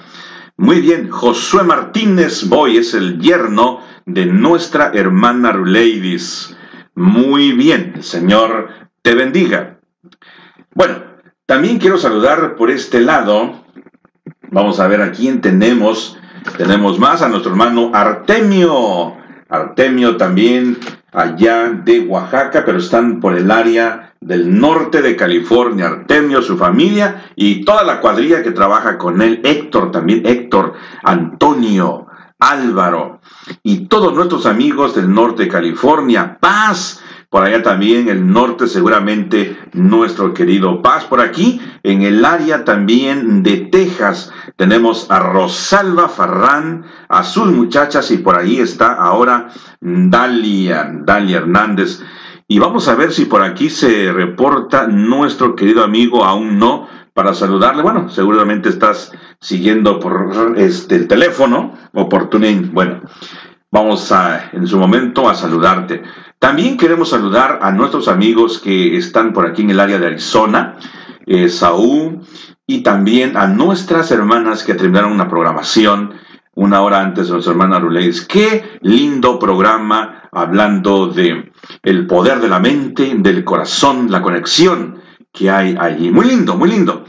Muy 0.58 0.80
bien, 0.80 1.10
Josué 1.10 1.64
Martínez 1.64 2.48
Boy 2.48 2.78
es 2.78 2.94
el 2.94 3.20
yerno 3.20 3.82
de 4.06 4.26
nuestra 4.26 4.92
hermana 4.94 5.52
Ruleidis. 5.52 6.56
Muy 6.96 7.54
bien, 7.54 7.94
el 7.96 8.04
Señor 8.04 8.70
te 9.02 9.16
bendiga. 9.16 9.80
Bueno, 10.74 11.04
también 11.46 11.80
quiero 11.80 11.98
saludar 11.98 12.56
por 12.56 12.70
este 12.70 13.02
lado. 13.02 13.66
Vamos 14.50 14.80
a 14.80 14.88
ver 14.88 15.02
a 15.02 15.12
quién 15.12 15.42
tenemos. 15.42 16.18
Tenemos 16.58 17.00
más 17.00 17.22
a 17.22 17.30
nuestro 17.30 17.52
hermano 17.52 17.92
Artemio. 17.94 19.18
Artemio 19.50 20.16
también 20.18 20.78
allá 21.12 21.70
de 21.70 22.00
Oaxaca, 22.02 22.64
pero 22.66 22.78
están 22.78 23.20
por 23.20 23.36
el 23.36 23.52
área 23.52 24.14
del 24.20 24.60
norte 24.60 25.02
de 25.02 25.16
California. 25.16 25.88
Artemio, 25.88 26.42
su 26.42 26.58
familia 26.58 27.32
y 27.36 27.66
toda 27.66 27.84
la 27.84 28.00
cuadrilla 28.00 28.44
que 28.44 28.52
trabaja 28.52 28.98
con 28.98 29.22
él. 29.22 29.42
Héctor 29.44 29.92
también, 29.92 30.26
Héctor, 30.26 30.74
Antonio, 31.04 32.08
Álvaro 32.40 33.20
y 33.64 33.86
todos 33.88 34.14
nuestros 34.14 34.46
amigos 34.46 34.96
del 34.96 35.14
norte 35.14 35.44
de 35.44 35.50
California. 35.50 36.38
Paz 36.40 37.01
por 37.32 37.46
allá 37.46 37.64
también 37.64 38.10
el 38.10 38.30
norte 38.30 38.68
seguramente 38.68 39.58
nuestro 39.72 40.34
querido 40.34 40.82
Paz. 40.82 41.06
Por 41.06 41.22
aquí 41.22 41.62
en 41.82 42.02
el 42.02 42.26
área 42.26 42.66
también 42.66 43.42
de 43.42 43.70
Texas 43.72 44.34
tenemos 44.58 45.10
a 45.10 45.20
Rosalba 45.20 46.10
Farrán, 46.10 46.84
a 47.08 47.24
sus 47.24 47.48
muchachas 47.48 48.12
y 48.12 48.18
por 48.18 48.38
ahí 48.38 48.60
está 48.60 48.92
ahora 48.96 49.48
Dalia, 49.80 50.92
Dalia 51.06 51.38
Hernández. 51.38 52.04
Y 52.50 52.60
vamos 52.60 52.90
a 52.90 52.96
ver 52.96 53.14
si 53.14 53.24
por 53.24 53.44
aquí 53.44 53.70
se 53.70 54.12
reporta 54.12 54.88
nuestro 54.88 55.56
querido 55.56 55.86
amigo, 55.86 56.26
aún 56.26 56.60
no, 56.60 56.90
para 57.14 57.34
saludarle. 57.34 57.82
Bueno, 57.82 58.10
seguramente 58.10 58.68
estás 58.68 59.14
siguiendo 59.40 60.02
por 60.02 60.56
este 60.58 60.96
el 60.96 61.08
teléfono 61.08 61.78
o 61.94 62.10
por. 62.10 62.30
Bueno, 62.74 63.04
vamos 63.72 64.12
a 64.12 64.50
en 64.52 64.68
su 64.68 64.78
momento 64.78 65.30
a 65.30 65.36
saludarte. 65.36 66.04
También 66.38 66.78
queremos 66.78 67.10
saludar 67.10 67.60
a 67.62 67.72
nuestros 67.72 68.08
amigos 68.08 68.60
que 68.60 68.98
están 68.98 69.34
por 69.34 69.48
aquí 69.48 69.62
en 69.62 69.72
el 69.72 69.80
área 69.80 70.00
de 70.00 70.08
Arizona, 70.08 70.76
eh, 71.26 71.50
Saúl, 71.50 72.22
y 72.68 72.84
también 72.84 73.38
a 73.38 73.48
nuestras 73.48 74.12
hermanas 74.12 74.64
que 74.64 74.76
terminaron 74.76 75.12
una 75.12 75.30
programación 75.30 76.14
una 76.54 76.82
hora 76.82 77.00
antes 77.00 77.28
de 77.28 77.34
nuestra 77.34 77.54
hermana 77.54 77.80
Ruleis. 77.80 78.26
Qué 78.26 78.80
lindo 78.82 79.40
programa 79.40 80.30
hablando 80.32 81.08
de 81.08 81.52
el 81.84 82.08
poder 82.08 82.40
de 82.40 82.50
la 82.50 82.60
mente, 82.60 83.14
del 83.18 83.44
corazón, 83.44 84.12
la 84.12 84.22
conexión 84.22 85.02
que 85.32 85.50
hay 85.50 85.76
allí. 85.80 86.12
Muy 86.12 86.26
lindo, 86.28 86.58
muy 86.58 86.70
lindo. 86.70 87.06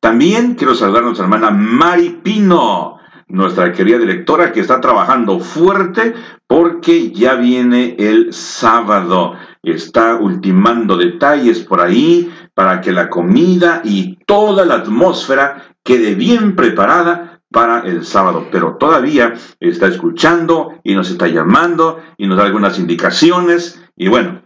También 0.00 0.54
quiero 0.54 0.74
saludar 0.74 1.02
a 1.02 1.06
nuestra 1.06 1.24
hermana 1.24 1.50
Mari 1.50 2.20
Pino 2.22 2.99
nuestra 3.30 3.72
querida 3.72 3.98
directora 3.98 4.52
que 4.52 4.60
está 4.60 4.80
trabajando 4.80 5.40
fuerte 5.40 6.14
porque 6.46 7.10
ya 7.12 7.34
viene 7.34 7.96
el 7.98 8.32
sábado. 8.32 9.34
Está 9.62 10.16
ultimando 10.16 10.96
detalles 10.96 11.60
por 11.60 11.80
ahí 11.80 12.32
para 12.54 12.80
que 12.80 12.92
la 12.92 13.08
comida 13.08 13.82
y 13.84 14.16
toda 14.26 14.64
la 14.64 14.76
atmósfera 14.76 15.74
quede 15.82 16.14
bien 16.14 16.56
preparada 16.56 17.40
para 17.50 17.80
el 17.80 18.04
sábado, 18.04 18.46
pero 18.52 18.76
todavía 18.76 19.34
está 19.58 19.88
escuchando 19.88 20.80
y 20.84 20.94
nos 20.94 21.10
está 21.10 21.26
llamando 21.26 22.00
y 22.16 22.26
nos 22.26 22.36
da 22.38 22.44
algunas 22.44 22.78
indicaciones 22.78 23.82
y 23.96 24.08
bueno, 24.08 24.42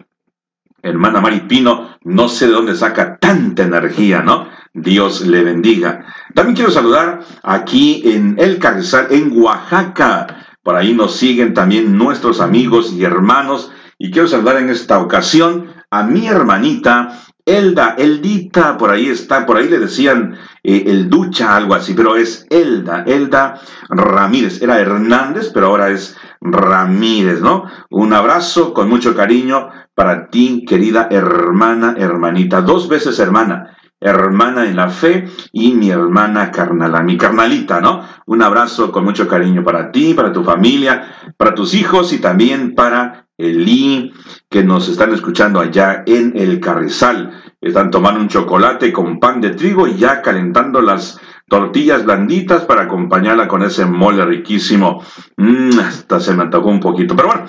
hermana 0.82 1.20
Maripino, 1.20 1.96
no 2.02 2.28
sé 2.28 2.46
de 2.46 2.52
dónde 2.52 2.74
saca 2.74 3.18
tanta 3.18 3.62
energía, 3.62 4.22
¿no? 4.22 4.48
Dios 4.74 5.20
le 5.22 5.44
bendiga. 5.44 6.04
También 6.34 6.56
quiero 6.56 6.72
saludar 6.72 7.20
aquí 7.44 8.02
en 8.04 8.34
El 8.38 8.58
Carrizal, 8.58 9.06
en 9.10 9.30
Oaxaca. 9.40 10.56
Por 10.64 10.74
ahí 10.74 10.94
nos 10.94 11.16
siguen 11.16 11.54
también 11.54 11.96
nuestros 11.96 12.40
amigos 12.40 12.92
y 12.92 13.04
hermanos. 13.04 13.70
Y 13.98 14.10
quiero 14.10 14.26
saludar 14.26 14.56
en 14.56 14.70
esta 14.70 14.98
ocasión 14.98 15.72
a 15.90 16.02
mi 16.02 16.26
hermanita 16.26 17.20
Elda, 17.46 17.94
Eldita, 17.98 18.78
por 18.78 18.90
ahí 18.90 19.08
está, 19.08 19.44
por 19.44 19.58
ahí 19.58 19.68
le 19.68 19.78
decían 19.78 20.38
eh, 20.62 20.84
el 20.86 21.10
ducha, 21.10 21.54
algo 21.54 21.74
así, 21.74 21.92
pero 21.92 22.16
es 22.16 22.46
Elda, 22.48 23.04
Elda 23.06 23.60
Ramírez. 23.90 24.62
Era 24.62 24.80
Hernández, 24.80 25.50
pero 25.52 25.66
ahora 25.66 25.90
es 25.90 26.16
Ramírez, 26.40 27.42
¿no? 27.42 27.64
Un 27.90 28.14
abrazo 28.14 28.72
con 28.72 28.88
mucho 28.88 29.14
cariño 29.14 29.68
para 29.94 30.30
ti, 30.30 30.64
querida 30.66 31.06
hermana, 31.10 31.94
hermanita, 31.96 32.62
dos 32.62 32.88
veces 32.88 33.18
hermana 33.18 33.76
hermana 34.04 34.66
en 34.66 34.76
la 34.76 34.90
fe 34.90 35.26
y 35.50 35.72
mi 35.72 35.90
hermana 35.90 36.50
carnala, 36.50 37.02
mi 37.02 37.16
carnalita, 37.16 37.80
¿no? 37.80 38.06
Un 38.26 38.42
abrazo 38.42 38.92
con 38.92 39.04
mucho 39.04 39.26
cariño 39.26 39.64
para 39.64 39.90
ti, 39.90 40.12
para 40.12 40.30
tu 40.30 40.44
familia, 40.44 41.32
para 41.38 41.54
tus 41.54 41.74
hijos 41.74 42.12
y 42.12 42.18
también 42.18 42.74
para 42.74 43.28
Elí, 43.36 44.12
que 44.48 44.62
nos 44.62 44.88
están 44.88 45.12
escuchando 45.12 45.58
allá 45.58 46.04
en 46.06 46.34
el 46.36 46.60
Carrizal. 46.60 47.42
Están 47.60 47.90
tomando 47.90 48.20
un 48.20 48.28
chocolate 48.28 48.92
con 48.92 49.18
pan 49.18 49.40
de 49.40 49.50
trigo 49.50 49.88
y 49.88 49.96
ya 49.96 50.22
calentando 50.22 50.80
las 50.82 51.18
tortillas 51.48 52.04
blanditas 52.04 52.64
para 52.64 52.82
acompañarla 52.82 53.48
con 53.48 53.62
ese 53.62 53.86
mole 53.86 54.24
riquísimo. 54.24 55.02
Mm, 55.36 55.78
hasta 55.80 56.20
se 56.20 56.34
me 56.34 56.42
antojó 56.42 56.68
un 56.68 56.78
poquito. 56.78 57.16
Pero 57.16 57.28
bueno, 57.28 57.44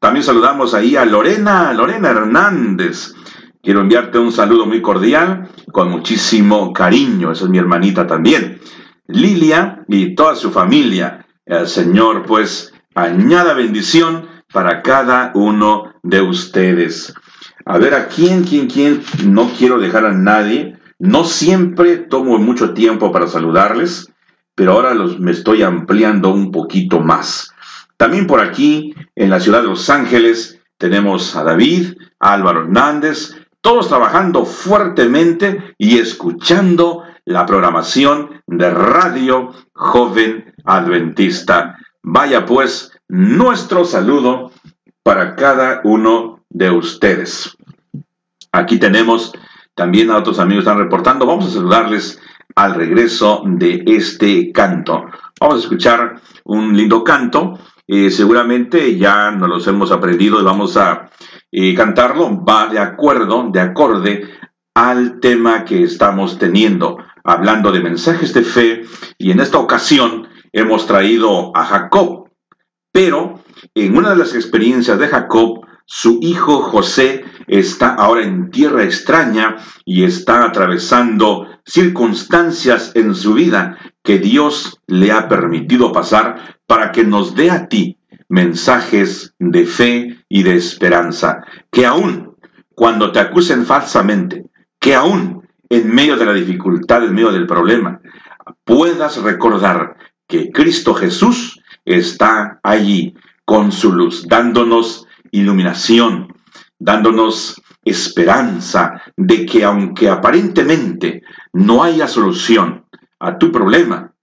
también 0.00 0.24
saludamos 0.24 0.74
ahí 0.74 0.96
a 0.96 1.04
Lorena, 1.06 1.72
Lorena 1.72 2.10
Hernández 2.10 3.14
Quiero 3.62 3.80
enviarte 3.80 4.18
un 4.18 4.32
saludo 4.32 4.66
muy 4.66 4.82
cordial, 4.82 5.48
con 5.70 5.88
muchísimo 5.88 6.72
cariño. 6.72 7.30
Esa 7.30 7.44
es 7.44 7.50
mi 7.50 7.58
hermanita 7.58 8.08
también. 8.08 8.60
Lilia 9.06 9.84
y 9.86 10.16
toda 10.16 10.34
su 10.34 10.50
familia. 10.50 11.26
El 11.46 11.68
Señor, 11.68 12.24
pues, 12.26 12.74
añada 12.96 13.54
bendición 13.54 14.26
para 14.52 14.82
cada 14.82 15.30
uno 15.36 15.94
de 16.02 16.22
ustedes. 16.22 17.14
A 17.64 17.78
ver, 17.78 17.94
a 17.94 18.08
quién, 18.08 18.42
quién, 18.42 18.66
quién, 18.66 19.00
no 19.26 19.48
quiero 19.56 19.78
dejar 19.78 20.06
a 20.06 20.12
nadie. 20.12 20.76
No 20.98 21.22
siempre 21.22 21.98
tomo 21.98 22.38
mucho 22.38 22.74
tiempo 22.74 23.12
para 23.12 23.28
saludarles, 23.28 24.12
pero 24.56 24.72
ahora 24.72 24.92
los, 24.92 25.20
me 25.20 25.30
estoy 25.30 25.62
ampliando 25.62 26.30
un 26.30 26.50
poquito 26.50 26.98
más. 26.98 27.54
También 27.96 28.26
por 28.26 28.40
aquí, 28.40 28.92
en 29.14 29.30
la 29.30 29.38
ciudad 29.38 29.62
de 29.62 29.68
Los 29.68 29.88
Ángeles, 29.88 30.58
tenemos 30.78 31.36
a 31.36 31.44
David, 31.44 31.92
Álvaro 32.18 32.62
Hernández, 32.62 33.36
todos 33.62 33.88
trabajando 33.88 34.44
fuertemente 34.44 35.74
y 35.78 35.98
escuchando 35.98 37.04
la 37.24 37.46
programación 37.46 38.42
de 38.46 38.70
Radio 38.70 39.52
Joven 39.72 40.52
Adventista. 40.64 41.78
Vaya 42.02 42.44
pues 42.44 42.90
nuestro 43.08 43.84
saludo 43.84 44.50
para 45.04 45.36
cada 45.36 45.80
uno 45.84 46.40
de 46.50 46.70
ustedes. 46.70 47.56
Aquí 48.50 48.78
tenemos 48.78 49.32
también 49.74 50.10
a 50.10 50.18
otros 50.18 50.40
amigos 50.40 50.64
que 50.64 50.70
están 50.70 50.82
reportando. 50.82 51.24
Vamos 51.24 51.46
a 51.46 51.50
saludarles 51.50 52.20
al 52.56 52.74
regreso 52.74 53.42
de 53.46 53.84
este 53.86 54.50
canto. 54.50 55.06
Vamos 55.40 55.56
a 55.56 55.60
escuchar 55.60 56.20
un 56.44 56.76
lindo 56.76 57.04
canto. 57.04 57.58
Eh, 57.86 58.10
seguramente 58.10 58.98
ya 58.98 59.30
nos 59.30 59.48
los 59.48 59.66
hemos 59.68 59.92
aprendido 59.92 60.40
y 60.40 60.44
vamos 60.44 60.76
a 60.76 61.10
eh, 61.52 61.74
cantarlo. 61.74 62.42
Va 62.42 62.66
de 62.68 62.78
acuerdo, 62.78 63.48
de 63.52 63.60
acorde 63.60 64.28
al 64.74 65.20
tema 65.20 65.64
que 65.64 65.82
estamos 65.82 66.38
teniendo, 66.38 66.96
hablando 67.22 67.70
de 67.70 67.80
mensajes 67.80 68.32
de 68.34 68.42
fe. 68.42 68.82
Y 69.18 69.30
en 69.30 69.40
esta 69.40 69.58
ocasión 69.58 70.28
hemos 70.52 70.86
traído 70.86 71.54
a 71.56 71.64
Jacob. 71.64 72.30
Pero 72.90 73.40
en 73.74 73.96
una 73.96 74.10
de 74.10 74.16
las 74.16 74.34
experiencias 74.34 74.98
de 74.98 75.08
Jacob, 75.08 75.66
su 75.84 76.18
hijo 76.22 76.62
José 76.62 77.24
está 77.46 77.94
ahora 77.94 78.22
en 78.22 78.50
tierra 78.50 78.84
extraña 78.84 79.56
y 79.84 80.04
está 80.04 80.44
atravesando 80.44 81.48
circunstancias 81.64 82.92
en 82.94 83.14
su 83.14 83.34
vida 83.34 83.78
que 84.02 84.18
Dios 84.18 84.80
le 84.86 85.12
ha 85.12 85.28
permitido 85.28 85.92
pasar 85.92 86.58
para 86.66 86.92
que 86.92 87.04
nos 87.04 87.34
dé 87.34 87.50
a 87.50 87.68
ti 87.68 87.98
mensajes 88.32 89.34
de 89.38 89.66
fe 89.66 90.24
y 90.26 90.42
de 90.42 90.56
esperanza, 90.56 91.44
que 91.70 91.84
aún 91.84 92.34
cuando 92.74 93.12
te 93.12 93.20
acusen 93.20 93.66
falsamente, 93.66 94.46
que 94.80 94.94
aún 94.94 95.46
en 95.68 95.94
medio 95.94 96.16
de 96.16 96.24
la 96.24 96.32
dificultad, 96.32 97.04
en 97.04 97.14
medio 97.14 97.30
del 97.30 97.46
problema, 97.46 98.00
puedas 98.64 99.22
recordar 99.22 99.98
que 100.26 100.50
Cristo 100.50 100.94
Jesús 100.94 101.60
está 101.84 102.58
allí 102.62 103.14
con 103.44 103.70
su 103.70 103.92
luz, 103.92 104.26
dándonos 104.26 105.06
iluminación, 105.30 106.34
dándonos 106.78 107.60
esperanza 107.84 109.02
de 109.14 109.44
que 109.44 109.62
aunque 109.62 110.08
aparentemente 110.08 111.22
no 111.52 111.82
haya 111.82 112.08
solución 112.08 112.86
a 113.18 113.36
tu 113.36 113.52
problema, 113.52 114.14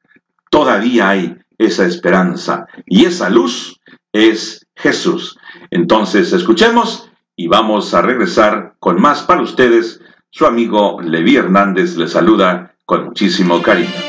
todavía 0.50 1.10
hay 1.10 1.38
esa 1.60 1.86
esperanza. 1.86 2.66
Y 2.88 3.06
esa 3.06 3.30
luz 3.30 3.79
es 4.14 4.66
Jesús. 4.76 5.38
Entonces 5.72 6.34
escuchemos 6.34 7.10
y 7.36 7.48
vamos 7.48 7.94
a 7.94 8.02
regresar 8.02 8.76
con 8.80 9.02
más 9.02 9.22
para 9.24 9.42
ustedes. 9.42 10.02
Su 10.30 10.46
amigo 10.46 11.02
Levi 11.02 11.38
Hernández 11.38 11.96
le 11.96 12.08
saluda 12.08 12.76
con 12.86 13.06
muchísimo 13.06 13.62
cariño. 13.62 14.09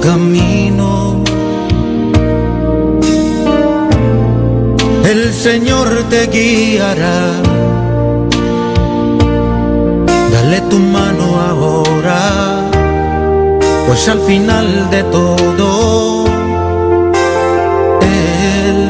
camino. 0.00 1.22
El 5.04 5.32
Señor 5.32 5.88
te 6.10 6.26
guiará. 6.26 7.32
Dale 10.32 10.60
tu 10.70 10.78
mano 10.78 11.40
ahora, 11.40 12.70
pues 13.86 14.08
al 14.08 14.20
final 14.20 14.90
de 14.90 15.02
todo, 15.04 16.26
Él 18.02 18.88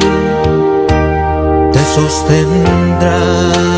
te 1.73 1.83
sostendrá. 1.95 3.78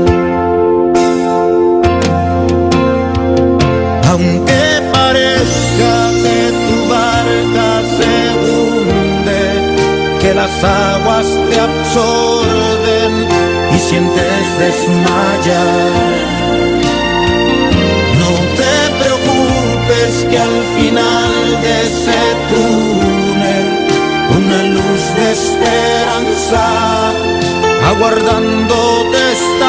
Aguas 10.63 11.27
te 11.49 11.59
absorben 11.59 13.27
y 13.73 13.79
sientes 13.79 14.59
desmayar. 14.59 15.91
No 18.21 18.31
te 18.59 18.75
preocupes 19.01 20.11
que 20.29 20.37
al 20.37 20.63
final 20.77 21.61
de 21.61 21.81
ese 21.87 22.19
túnel 22.49 23.67
una 24.37 24.63
luz 24.63 25.03
de 25.15 25.31
esperanza 25.31 26.63
aguardándote 27.89 29.19
está. 29.31 29.60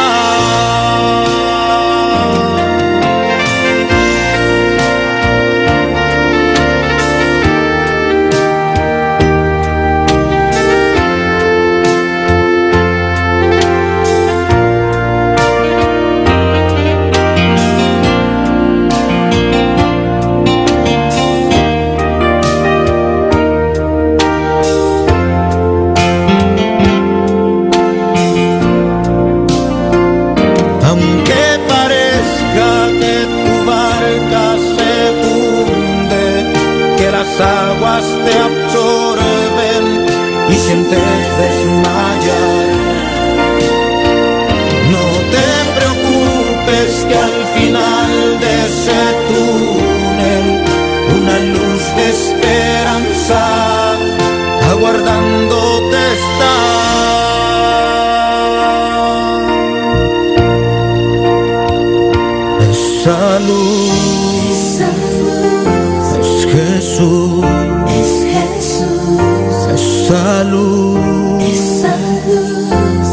Esa 70.13 70.45
luz 70.45 71.41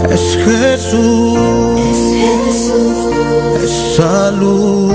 es 0.10 0.38
Jesús. 0.44 1.40
Esa 3.64 4.32
luz 4.32 4.94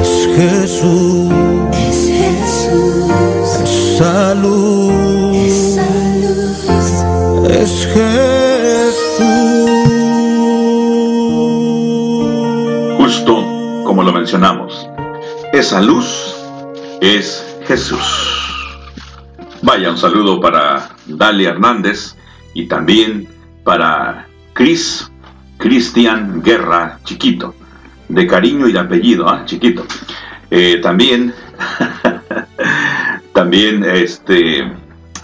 es 0.00 0.28
Jesús. 0.36 1.32
Esa 3.64 4.34
luz 4.36 4.92
es 7.50 7.88
Jesús. 7.92 8.92
Justo 12.98 13.32
como 13.84 14.04
lo 14.04 14.12
mencionamos, 14.12 14.88
esa 15.52 15.80
luz 15.80 16.36
es 17.00 17.44
Jesús. 17.66 18.41
Vaya 19.64 19.90
un 19.90 19.96
saludo 19.96 20.40
para 20.40 20.88
Dalia 21.06 21.50
Hernández 21.50 22.16
y 22.52 22.66
también 22.66 23.28
para 23.62 24.26
Cris 24.54 25.08
Cristian 25.56 26.42
Guerra 26.42 26.98
Chiquito, 27.04 27.54
de 28.08 28.26
cariño 28.26 28.66
y 28.66 28.72
de 28.72 28.80
apellido, 28.80 29.28
¿ah? 29.28 29.44
Chiquito. 29.44 29.84
Eh, 30.50 30.80
también, 30.82 31.32
también, 33.32 33.84
este, 33.84 34.68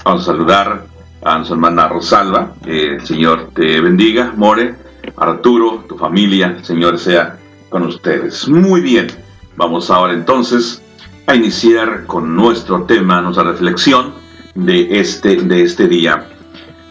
vamos 0.04 0.22
a 0.22 0.26
saludar 0.26 0.86
a 1.24 1.44
su 1.44 1.54
hermana 1.54 1.88
Rosalba, 1.88 2.54
el 2.64 3.04
Señor 3.04 3.50
te 3.52 3.80
bendiga, 3.80 4.32
More, 4.36 4.76
Arturo, 5.16 5.84
tu 5.88 5.98
familia, 5.98 6.54
el 6.58 6.64
Señor 6.64 7.00
sea 7.00 7.36
con 7.68 7.82
ustedes. 7.82 8.48
Muy 8.48 8.82
bien, 8.82 9.08
vamos 9.56 9.90
ahora 9.90 10.12
entonces 10.12 10.80
a 11.26 11.34
iniciar 11.34 12.06
con 12.06 12.36
nuestro 12.36 12.84
tema, 12.84 13.20
nuestra 13.20 13.42
reflexión 13.42 14.27
de 14.58 15.00
este, 15.00 15.36
de 15.36 15.62
este 15.62 15.86
día. 15.86 16.28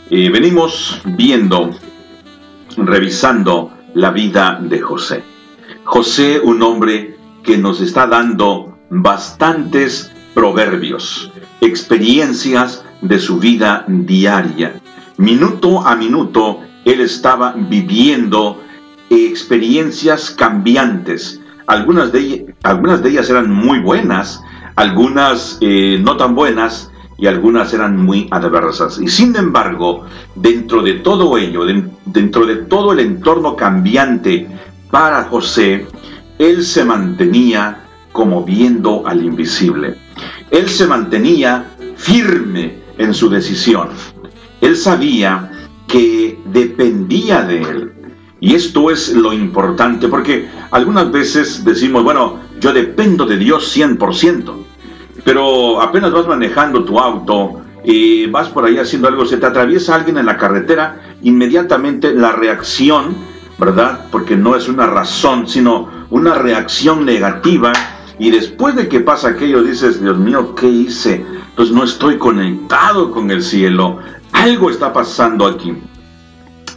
Eh, 0.09 0.29
venimos 0.29 1.01
viendo, 1.05 1.71
revisando 2.77 3.71
la 3.93 4.11
vida 4.11 4.59
de 4.61 4.79
José. 4.79 5.23
José, 5.83 6.39
un 6.41 6.61
hombre 6.63 7.17
que 7.43 7.57
nos 7.57 7.81
está 7.81 8.07
dando 8.07 8.77
bastantes 8.89 10.11
proverbios, 10.33 11.31
experiencias 11.61 12.85
de 13.01 13.19
su 13.19 13.39
vida 13.39 13.83
diaria. 13.87 14.79
Minuto 15.17 15.85
a 15.85 15.95
minuto, 15.95 16.61
él 16.85 17.01
estaba 17.01 17.53
viviendo 17.53 18.61
experiencias 19.09 20.31
cambiantes. 20.31 21.41
Algunas 21.65 22.13
de, 22.13 22.19
ellas, 22.19 22.55
algunas 22.63 23.03
de 23.03 23.09
ellas 23.09 23.29
eran 23.29 23.51
muy 23.51 23.79
buenas, 23.79 24.41
algunas 24.75 25.57
eh, 25.59 25.99
no 26.01 26.15
tan 26.15 26.33
buenas, 26.33 26.91
y 27.17 27.27
algunas 27.27 27.73
eran 27.73 27.97
muy 27.97 28.27
adversas. 28.31 28.99
Y 28.99 29.07
sin 29.07 29.35
embargo, 29.35 30.05
dentro 30.35 30.83
de 30.83 30.95
todo 30.95 31.37
ello, 31.37 31.65
dentro 32.05 32.45
de 32.45 32.57
todo 32.57 32.93
el 32.93 32.99
entorno 32.99 33.55
cambiante 33.55 34.47
para 34.91 35.23
José, 35.23 35.87
él 36.37 36.63
se 36.63 36.85
mantenía 36.85 37.83
como 38.11 38.43
viendo 38.43 39.05
al 39.05 39.23
invisible. 39.23 39.95
Él 40.51 40.69
se 40.69 40.87
mantenía 40.87 41.71
firme 41.95 42.79
en 42.97 43.13
su 43.13 43.29
decisión. 43.29 43.89
Él 44.61 44.75
sabía 44.75 45.51
que 45.87 46.39
dependía 46.45 47.41
de 47.41 47.61
él. 47.61 47.91
Y 48.39 48.53
esto 48.53 48.91
es 48.91 49.13
lo 49.13 49.33
importante, 49.33 50.07
porque 50.07 50.47
algunas 50.69 51.11
veces 51.11 51.65
decimos, 51.65 52.03
bueno, 52.03 52.39
yo 52.59 52.71
dependo 52.71 53.25
de 53.25 53.37
Dios 53.37 53.75
100%, 53.75 54.53
pero 55.27 55.81
apenas 55.81 56.13
vas 56.13 56.25
manejando 56.25 56.85
tu 56.85 56.97
auto 56.97 57.59
y 57.83 58.27
vas 58.27 58.47
por 58.47 58.63
ahí 58.63 58.77
haciendo 58.77 59.09
algo, 59.09 59.25
se 59.25 59.35
te 59.35 59.45
atraviesa 59.45 59.93
alguien 59.93 60.17
en 60.17 60.25
la 60.25 60.37
carretera, 60.37 61.01
inmediatamente 61.21 62.13
la 62.13 62.31
reacción, 62.31 63.13
¿verdad? 63.57 64.05
Porque 64.09 64.37
no 64.37 64.55
es 64.55 64.69
una 64.69 64.87
razón, 64.87 65.45
sino 65.49 65.89
una 66.11 66.33
reacción 66.33 67.05
negativa. 67.05 67.73
Y 68.17 68.31
después 68.31 68.77
de 68.77 68.87
que 68.87 69.01
pasa 69.01 69.31
aquello, 69.31 69.63
dices, 69.63 70.01
Dios 70.01 70.17
mío, 70.17 70.55
¿qué 70.55 70.69
hice? 70.69 71.25
Pues 71.57 71.71
no 71.71 71.83
estoy 71.83 72.17
conectado 72.17 73.11
con 73.11 73.29
el 73.29 73.43
cielo. 73.43 73.99
Algo 74.31 74.69
está 74.69 74.93
pasando 74.93 75.45
aquí. 75.45 75.75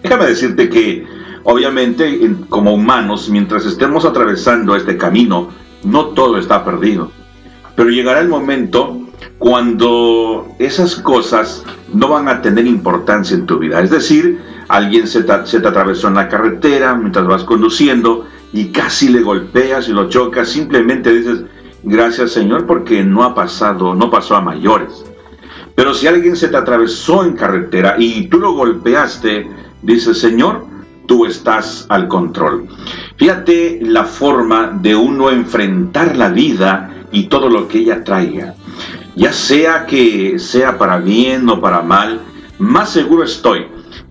Déjame 0.02 0.26
decirte 0.26 0.68
que, 0.68 1.06
obviamente, 1.44 2.28
como 2.48 2.74
humanos, 2.74 3.28
mientras 3.28 3.64
estemos 3.64 4.04
atravesando 4.04 4.74
este 4.74 4.96
camino, 4.96 5.50
no 5.84 6.06
todo 6.06 6.36
está 6.36 6.64
perdido. 6.64 7.12
Pero 7.80 7.92
llegará 7.92 8.20
el 8.20 8.28
momento 8.28 9.00
cuando 9.38 10.54
esas 10.58 10.96
cosas 10.96 11.64
no 11.94 12.08
van 12.08 12.28
a 12.28 12.42
tener 12.42 12.66
importancia 12.66 13.34
en 13.34 13.46
tu 13.46 13.58
vida. 13.58 13.80
Es 13.80 13.88
decir, 13.88 14.38
alguien 14.68 15.06
se 15.06 15.22
te, 15.22 15.32
atravesó 15.32 16.08
en 16.08 16.14
la 16.16 16.28
carretera 16.28 16.94
mientras 16.94 17.26
vas 17.26 17.44
conduciendo 17.44 18.26
y 18.52 18.66
casi 18.66 19.08
le 19.08 19.22
golpeas 19.22 19.88
y 19.88 19.92
lo 19.92 20.10
chocas. 20.10 20.50
Simplemente 20.50 21.10
dices, 21.10 21.44
gracias 21.82 22.32
Señor, 22.32 22.66
porque 22.66 23.02
no 23.02 23.24
ha 23.24 23.34
pasado, 23.34 23.94
no 23.94 24.10
pasó 24.10 24.36
a 24.36 24.42
mayores. 24.42 25.02
Pero 25.74 25.94
si 25.94 26.06
alguien 26.06 26.36
se 26.36 26.48
te 26.48 26.58
atravesó 26.58 27.24
en 27.24 27.32
carretera 27.32 27.96
y 27.98 28.26
tú 28.26 28.40
lo 28.40 28.52
golpeaste, 28.52 29.48
dices, 29.80 30.20
Señor, 30.20 30.66
tú 31.06 31.24
estás 31.24 31.86
al 31.88 32.08
control. 32.08 32.68
Fíjate 33.20 33.80
la 33.82 34.04
forma 34.04 34.78
de 34.80 34.96
uno 34.96 35.28
enfrentar 35.28 36.16
la 36.16 36.30
vida 36.30 36.90
y 37.12 37.24
todo 37.24 37.50
lo 37.50 37.68
que 37.68 37.80
ella 37.80 38.02
traiga. 38.02 38.54
Ya 39.14 39.34
sea 39.34 39.84
que 39.84 40.38
sea 40.38 40.78
para 40.78 40.96
bien 40.96 41.46
o 41.50 41.60
para 41.60 41.82
mal, 41.82 42.22
más 42.58 42.88
seguro 42.88 43.24
estoy 43.24 43.66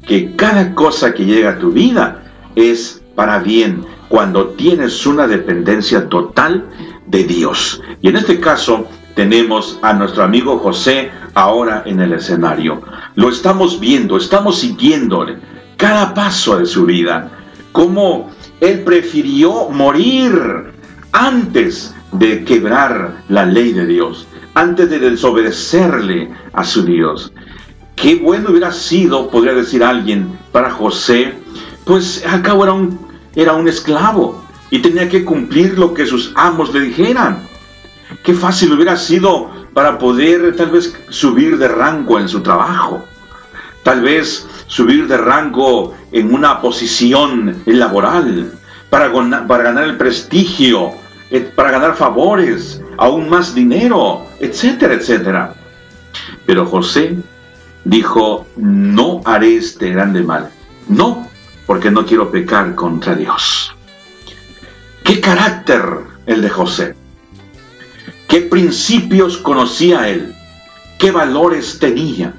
que 0.06 0.36
cada 0.36 0.76
cosa 0.76 1.12
que 1.16 1.26
llega 1.26 1.54
a 1.54 1.58
tu 1.58 1.72
vida 1.72 2.22
es 2.56 3.02
para 3.16 3.40
bien 3.40 3.84
cuando 4.10 4.50
tienes 4.50 5.04
una 5.08 5.26
dependencia 5.26 6.08
total 6.08 6.70
de 7.08 7.24
Dios. 7.24 7.82
Y 8.04 8.10
en 8.10 8.16
este 8.16 8.40
caso 8.40 8.86
tenemos 9.16 9.80
a 9.82 9.92
nuestro 9.94 10.22
amigo 10.22 10.60
José 10.60 11.10
ahora 11.34 11.82
en 11.88 12.00
el 12.00 12.14
escenario. 12.14 12.84
Lo 13.16 13.30
estamos 13.30 13.80
viendo, 13.80 14.18
estamos 14.18 14.60
siguiéndole 14.60 15.40
cada 15.78 16.14
paso 16.14 16.60
de 16.60 16.68
su 16.68 16.86
vida, 16.86 17.32
cómo 17.72 18.30
él 18.62 18.82
prefirió 18.82 19.70
morir 19.70 20.74
antes 21.12 21.94
de 22.12 22.44
quebrar 22.44 23.24
la 23.30 23.46
ley 23.46 23.74
de 23.74 23.86
Dios, 23.86 24.28
antes 24.54 24.90
de 24.90 25.00
desobedecerle 25.00 26.30
a 26.54 26.64
su 26.64 26.84
Dios. 26.84 27.32
Qué 27.96 28.16
bueno 28.16 28.50
hubiera 28.52 28.72
sido, 28.72 29.30
podría 29.30 29.54
decir 29.54 29.84
alguien, 29.84 30.38
para 30.52 30.72
José, 30.72 31.34
pues 31.86 32.26
al 32.26 32.42
cabo 32.42 32.64
era 32.64 32.74
un, 32.74 33.00
era 33.36 33.54
un 33.54 33.68
esclavo 33.68 34.44
y 34.72 34.80
tenía 34.80 35.10
que 35.10 35.26
cumplir 35.26 35.78
lo 35.78 35.94
que 35.94 36.06
sus 36.06 36.32
amos 36.36 36.74
le 36.74 36.82
dijeran. 36.82 37.48
Qué 38.24 38.34
fácil 38.34 38.74
hubiera 38.74 38.98
sido 38.98 39.50
para 39.74 39.98
poder 39.98 40.56
tal 40.56 40.72
vez 40.72 40.96
subir 41.10 41.58
de 41.58 41.68
rango 41.68 42.20
en 42.20 42.28
su 42.28 42.42
trabajo, 42.42 43.04
tal 43.84 44.02
vez 44.02 44.48
subir 44.68 45.08
de 45.08 45.18
rango 45.18 45.96
en 46.12 46.34
una 46.34 46.62
posición 46.62 47.64
laboral, 47.66 48.54
para, 48.90 49.12
para 49.48 49.64
ganar 49.64 49.84
el 49.84 49.98
prestigio 49.98 50.94
para 51.56 51.72
ganar 51.72 51.96
favores, 51.96 52.82
aún 52.98 53.30
más 53.30 53.54
dinero, 53.54 54.26
etcétera, 54.40 54.96
etcétera. 54.96 55.54
Pero 56.46 56.66
José 56.66 57.18
dijo, 57.84 58.48
no 58.56 59.22
haré 59.26 59.58
este 59.58 59.92
grande 59.92 60.24
mal. 60.24 60.50
No, 60.88 61.28
porque 61.68 61.92
no 61.92 62.06
quiero 62.06 62.32
pecar 62.32 62.74
contra 62.74 63.14
Dios. 63.14 63.76
¿Qué 65.04 65.22
carácter 65.22 65.84
el 66.26 66.42
de 66.42 66.50
José? 66.50 66.96
¿Qué 68.28 68.42
principios 68.42 69.38
conocía 69.38 70.10
él? 70.10 70.36
¿Qué 70.98 71.12
valores 71.12 71.78
tenía? 71.80 72.34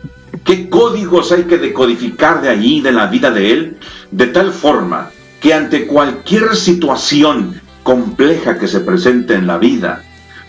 ¿Qué 0.45 0.69
códigos 0.69 1.33
hay 1.33 1.45
que 1.45 1.59
decodificar 1.59 2.41
de 2.41 2.49
allí, 2.49 2.81
de 2.81 2.93
la 2.93 3.07
vida 3.07 3.31
de 3.31 3.53
él? 3.53 3.77
De 4.11 4.27
tal 4.27 4.53
forma 4.53 5.11
que 5.41 5.55
ante 5.55 5.87
cualquier 5.87 6.57
situación 6.57 7.61
compleja 7.83 8.59
que 8.59 8.69
se 8.69 8.81
presente 8.81 9.35
en 9.35 9.47
la 9.47 9.59
vida, 9.59 10.03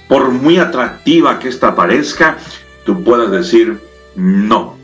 por 0.08 0.32
muy 0.32 0.58
atractiva 0.58 1.40
que 1.40 1.50
ésta 1.50 1.76
parezca, 1.76 2.38
tú 2.86 3.04
puedas 3.04 3.32
decir 3.32 3.80
no. 4.16 4.78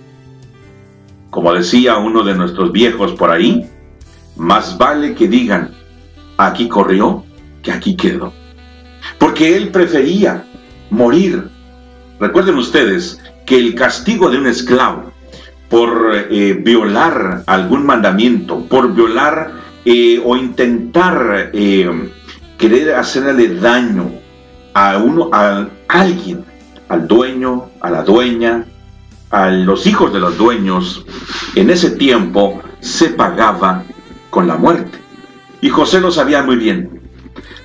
Como 1.29 1.53
decía 1.53 1.97
uno 1.97 2.23
de 2.23 2.35
nuestros 2.35 2.71
viejos 2.71 3.13
por 3.13 3.31
ahí, 3.31 3.69
más 4.35 4.77
vale 4.77 5.15
que 5.15 5.27
digan, 5.27 5.71
aquí 6.37 6.67
corrió 6.67 7.25
que 7.61 7.71
aquí 7.71 7.95
quedó. 7.95 8.33
Porque 9.19 9.57
él 9.57 9.69
prefería 9.69 10.45
morir. 10.89 11.49
Recuerden 12.19 12.55
ustedes 12.57 13.19
que 13.47 13.57
el 13.57 13.73
castigo 13.73 14.29
de 14.29 14.37
un 14.37 14.45
esclavo 14.45 15.13
por 15.69 16.11
eh, 16.29 16.53
violar 16.53 17.43
algún 17.47 17.85
mandamiento, 17.85 18.65
por 18.65 18.93
violar 18.93 19.53
eh, 19.85 20.21
o 20.23 20.35
intentar 20.35 21.51
eh, 21.53 22.11
querer 22.57 22.95
hacerle 22.95 23.55
daño 23.55 24.11
a 24.73 24.97
uno, 24.97 25.29
a 25.31 25.65
alguien, 25.87 26.43
al 26.89 27.07
dueño, 27.07 27.69
a 27.79 27.89
la 27.89 28.03
dueña, 28.03 28.65
a 29.31 29.49
los 29.49 29.87
hijos 29.87 30.11
de 30.11 30.19
los 30.19 30.37
dueños, 30.37 31.05
en 31.55 31.69
ese 31.69 31.91
tiempo 31.91 32.61
se 32.81 33.09
pagaba 33.11 33.83
con 34.29 34.45
la 34.45 34.57
muerte. 34.57 34.99
Y 35.61 35.69
José 35.69 36.01
lo 36.01 36.11
sabía 36.11 36.43
muy 36.43 36.57
bien. 36.57 36.96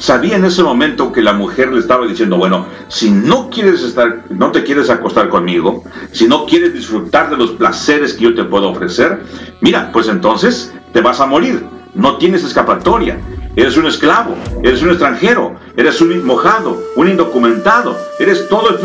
Sabía 0.02 0.34
en 0.34 0.44
ese 0.44 0.64
momento 0.64 1.12
que 1.12 1.22
la 1.22 1.32
mujer 1.32 1.72
le 1.72 1.78
estaba 1.78 2.08
diciendo, 2.08 2.36
bueno, 2.36 2.66
si 2.88 3.12
no 3.12 3.48
quieres 3.50 3.84
estar, 3.84 4.24
no 4.30 4.50
te 4.50 4.64
quieres 4.64 4.90
acostar 4.90 5.28
conmigo, 5.28 5.84
si 6.10 6.26
no 6.26 6.44
quieres 6.44 6.74
disfrutar 6.74 7.30
de 7.30 7.36
los 7.36 7.52
placeres 7.52 8.14
que 8.14 8.24
yo 8.24 8.34
te 8.34 8.42
puedo 8.42 8.68
ofrecer, 8.70 9.22
mira, 9.60 9.92
pues 9.92 10.08
entonces 10.08 10.74
te 10.92 11.02
vas 11.02 11.20
a 11.20 11.26
morir. 11.26 11.64
No 11.94 12.16
tienes 12.16 12.42
escapatoria. 12.42 13.20
Eres 13.54 13.76
un 13.76 13.86
esclavo, 13.86 14.34
eres 14.64 14.82
un 14.82 14.88
extranjero, 14.90 15.54
eres 15.76 16.00
un 16.00 16.26
mojado, 16.26 16.82
un 16.96 17.06
indocumentado, 17.06 17.96
eres 18.18 18.48
todo. 18.48 18.76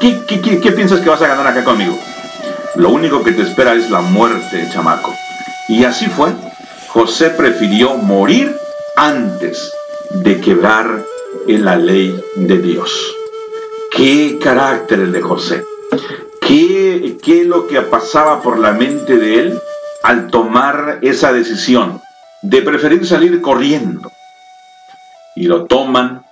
¿Qué, 0.00 0.18
qué, 0.26 0.72
piensas 0.72 0.98
que 0.98 1.10
vas 1.10 1.22
a 1.22 1.28
ganar 1.28 1.46
acá 1.46 1.62
conmigo? 1.62 1.96
Lo 2.74 2.90
único 2.90 3.22
que 3.22 3.30
te 3.30 3.42
espera 3.42 3.74
es 3.74 3.88
la 3.88 4.00
muerte, 4.00 4.68
chamaco. 4.72 5.14
Y 5.68 5.84
así 5.84 6.06
fue. 6.06 6.30
José 6.88 7.30
prefirió 7.30 7.94
morir 7.98 8.52
antes 8.96 9.70
de 10.10 10.40
quebrar 10.40 11.04
en 11.46 11.64
la 11.64 11.76
ley 11.76 12.18
de 12.36 12.58
Dios. 12.58 13.14
¿Qué 13.90 14.38
carácter 14.42 15.00
el 15.00 15.12
de 15.12 15.22
José? 15.22 15.64
¿Qué, 16.40 17.18
¿Qué 17.22 17.42
es 17.42 17.46
lo 17.46 17.66
que 17.66 17.80
pasaba 17.82 18.42
por 18.42 18.58
la 18.58 18.72
mente 18.72 19.16
de 19.16 19.40
él 19.40 19.60
al 20.02 20.28
tomar 20.28 20.98
esa 21.02 21.32
decisión? 21.32 22.00
de 22.42 22.62
preferir 22.62 23.06
salir 23.06 23.40
corriendo. 23.40 24.10
Y 25.36 25.44
lo 25.44 25.66
toman, 25.66 26.24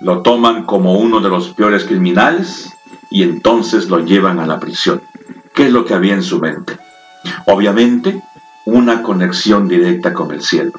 lo 0.00 0.22
toman 0.22 0.64
como 0.64 0.94
uno 0.94 1.20
de 1.20 1.28
los 1.28 1.48
peores 1.48 1.84
criminales 1.84 2.70
y 3.10 3.22
entonces 3.22 3.88
lo 3.88 4.00
llevan 4.00 4.38
a 4.40 4.46
la 4.46 4.60
prisión. 4.60 5.02
¿Qué 5.54 5.66
es 5.66 5.72
lo 5.72 5.84
que 5.84 5.94
había 5.94 6.14
en 6.14 6.22
su 6.22 6.38
mente? 6.38 6.78
Obviamente, 7.46 8.22
una 8.66 9.02
conexión 9.02 9.68
directa 9.68 10.12
con 10.12 10.30
el 10.30 10.42
cielo. 10.42 10.72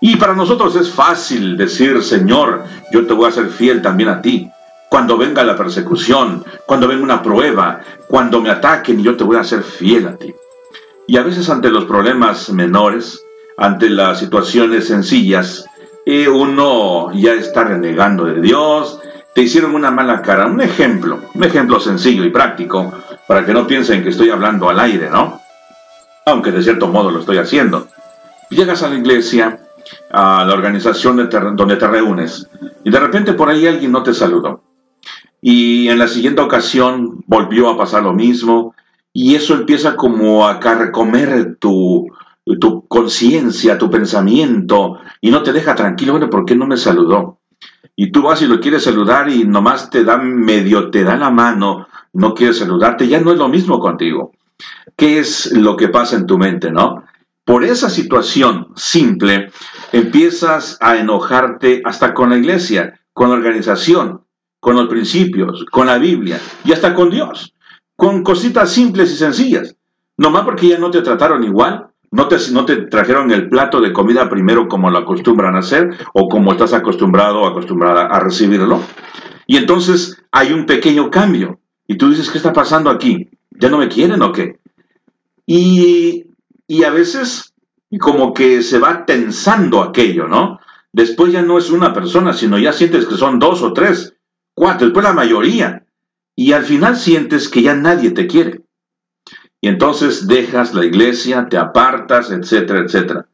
Y 0.00 0.16
para 0.16 0.34
nosotros 0.34 0.76
es 0.76 0.90
fácil 0.90 1.56
decir, 1.56 2.02
Señor, 2.02 2.64
yo 2.92 3.06
te 3.06 3.14
voy 3.14 3.28
a 3.28 3.32
ser 3.32 3.48
fiel 3.48 3.82
también 3.82 4.08
a 4.08 4.22
ti. 4.22 4.50
Cuando 4.88 5.18
venga 5.18 5.44
la 5.44 5.56
persecución, 5.56 6.44
cuando 6.66 6.88
venga 6.88 7.02
una 7.02 7.22
prueba, 7.22 7.80
cuando 8.06 8.40
me 8.40 8.50
ataquen, 8.50 9.02
yo 9.02 9.16
te 9.16 9.24
voy 9.24 9.36
a 9.36 9.44
ser 9.44 9.62
fiel 9.62 10.06
a 10.06 10.16
ti. 10.16 10.34
Y 11.06 11.16
a 11.16 11.22
veces 11.22 11.48
ante 11.50 11.70
los 11.70 11.84
problemas 11.84 12.50
menores, 12.50 13.24
ante 13.56 13.90
las 13.90 14.20
situaciones 14.20 14.86
sencillas, 14.86 15.66
y 16.06 16.26
uno 16.26 17.12
ya 17.12 17.34
está 17.34 17.64
renegando 17.64 18.24
de 18.24 18.40
Dios, 18.40 19.00
te 19.34 19.42
hicieron 19.42 19.74
una 19.74 19.90
mala 19.90 20.22
cara. 20.22 20.46
Un 20.46 20.60
ejemplo, 20.60 21.20
un 21.34 21.44
ejemplo 21.44 21.80
sencillo 21.80 22.24
y 22.24 22.30
práctico, 22.30 22.92
para 23.26 23.44
que 23.44 23.52
no 23.52 23.66
piensen 23.66 24.02
que 24.02 24.08
estoy 24.08 24.30
hablando 24.30 24.70
al 24.70 24.80
aire, 24.80 25.10
¿no? 25.10 25.42
Aunque 26.24 26.50
de 26.50 26.62
cierto 26.62 26.88
modo 26.88 27.10
lo 27.10 27.20
estoy 27.20 27.38
haciendo. 27.38 27.88
Llegas 28.48 28.82
a 28.82 28.88
la 28.88 28.96
iglesia, 28.96 29.58
a 30.10 30.44
la 30.44 30.54
organización 30.54 31.28
donde 31.56 31.76
te 31.76 31.88
reúnes, 31.88 32.48
y 32.84 32.90
de 32.90 33.00
repente 33.00 33.34
por 33.34 33.48
ahí 33.48 33.66
alguien 33.66 33.92
no 33.92 34.02
te 34.02 34.14
saludó. 34.14 34.62
Y 35.40 35.88
en 35.88 35.98
la 35.98 36.08
siguiente 36.08 36.42
ocasión 36.42 37.22
volvió 37.26 37.68
a 37.68 37.76
pasar 37.76 38.02
lo 38.02 38.12
mismo, 38.12 38.74
y 39.12 39.34
eso 39.34 39.54
empieza 39.54 39.96
como 39.96 40.46
a 40.46 40.60
carcomer 40.60 41.56
tu, 41.58 42.06
tu 42.60 42.86
conciencia, 42.86 43.78
tu 43.78 43.90
pensamiento, 43.90 44.98
y 45.20 45.30
no 45.30 45.42
te 45.42 45.52
deja 45.52 45.74
tranquilo, 45.74 46.12
bueno, 46.12 46.30
¿por 46.30 46.44
qué 46.44 46.54
no 46.54 46.66
me 46.66 46.76
saludó? 46.76 47.38
Y 47.96 48.12
tú 48.12 48.22
vas 48.22 48.42
y 48.42 48.46
lo 48.46 48.60
quieres 48.60 48.84
saludar 48.84 49.28
y 49.28 49.44
nomás 49.44 49.90
te 49.90 50.04
da 50.04 50.18
medio, 50.18 50.90
te 50.90 51.02
da 51.02 51.16
la 51.16 51.30
mano, 51.30 51.88
no 52.12 52.34
quieres 52.34 52.58
saludarte, 52.58 53.08
ya 53.08 53.20
no 53.20 53.32
es 53.32 53.38
lo 53.38 53.48
mismo 53.48 53.80
contigo. 53.80 54.32
¿Qué 54.96 55.18
es 55.18 55.52
lo 55.52 55.76
que 55.76 55.88
pasa 55.88 56.16
en 56.16 56.26
tu 56.26 56.38
mente, 56.38 56.70
no? 56.70 57.04
Por 57.48 57.64
esa 57.64 57.88
situación 57.88 58.74
simple, 58.76 59.50
empiezas 59.90 60.76
a 60.82 60.98
enojarte 60.98 61.80
hasta 61.82 62.12
con 62.12 62.28
la 62.28 62.36
iglesia, 62.36 63.00
con 63.14 63.30
la 63.30 63.36
organización, 63.36 64.20
con 64.60 64.76
los 64.76 64.86
principios, 64.86 65.64
con 65.72 65.86
la 65.86 65.96
Biblia 65.96 66.38
y 66.62 66.72
hasta 66.72 66.92
con 66.92 67.08
Dios, 67.08 67.54
con 67.96 68.22
cositas 68.22 68.70
simples 68.70 69.10
y 69.12 69.16
sencillas. 69.16 69.76
Nomás 70.18 70.44
porque 70.44 70.68
ya 70.68 70.78
no 70.78 70.90
te 70.90 71.00
trataron 71.00 71.42
igual, 71.42 71.86
no 72.10 72.28
te, 72.28 72.36
no 72.52 72.66
te 72.66 72.76
trajeron 72.82 73.30
el 73.30 73.48
plato 73.48 73.80
de 73.80 73.94
comida 73.94 74.28
primero 74.28 74.68
como 74.68 74.90
lo 74.90 74.98
acostumbran 74.98 75.56
a 75.56 75.60
hacer 75.60 75.88
o 76.12 76.28
como 76.28 76.52
estás 76.52 76.74
acostumbrado 76.74 77.40
o 77.40 77.46
acostumbrada 77.46 78.08
a 78.08 78.20
recibirlo. 78.20 78.82
Y 79.46 79.56
entonces 79.56 80.22
hay 80.32 80.52
un 80.52 80.66
pequeño 80.66 81.10
cambio. 81.10 81.60
Y 81.86 81.96
tú 81.96 82.10
dices, 82.10 82.28
¿qué 82.28 82.36
está 82.36 82.52
pasando 82.52 82.90
aquí? 82.90 83.30
¿Ya 83.52 83.70
no 83.70 83.78
me 83.78 83.88
quieren 83.88 84.20
o 84.20 84.32
qué? 84.32 84.58
Y, 85.46 86.27
y 86.68 86.84
a 86.84 86.90
veces 86.90 87.54
como 87.98 88.32
que 88.34 88.62
se 88.62 88.78
va 88.78 89.04
tensando 89.06 89.82
aquello, 89.82 90.28
¿no? 90.28 90.60
Después 90.92 91.32
ya 91.32 91.42
no 91.42 91.58
es 91.58 91.70
una 91.70 91.92
persona, 91.92 92.32
sino 92.32 92.58
ya 92.58 92.72
sientes 92.72 93.06
que 93.06 93.16
son 93.16 93.38
dos 93.38 93.62
o 93.62 93.72
tres, 93.72 94.14
cuatro, 94.54 94.86
después 94.86 95.04
la 95.04 95.12
mayoría. 95.12 95.86
Y 96.36 96.52
al 96.52 96.64
final 96.64 96.96
sientes 96.96 97.48
que 97.48 97.62
ya 97.62 97.74
nadie 97.74 98.12
te 98.12 98.26
quiere 98.26 98.62
y 99.60 99.68
entonces 99.68 100.26
dejas 100.26 100.74
la 100.74 100.84
iglesia, 100.84 101.48
te 101.48 101.56
apartas, 101.56 102.30
etcétera, 102.30 102.80
etcétera. 102.80 103.26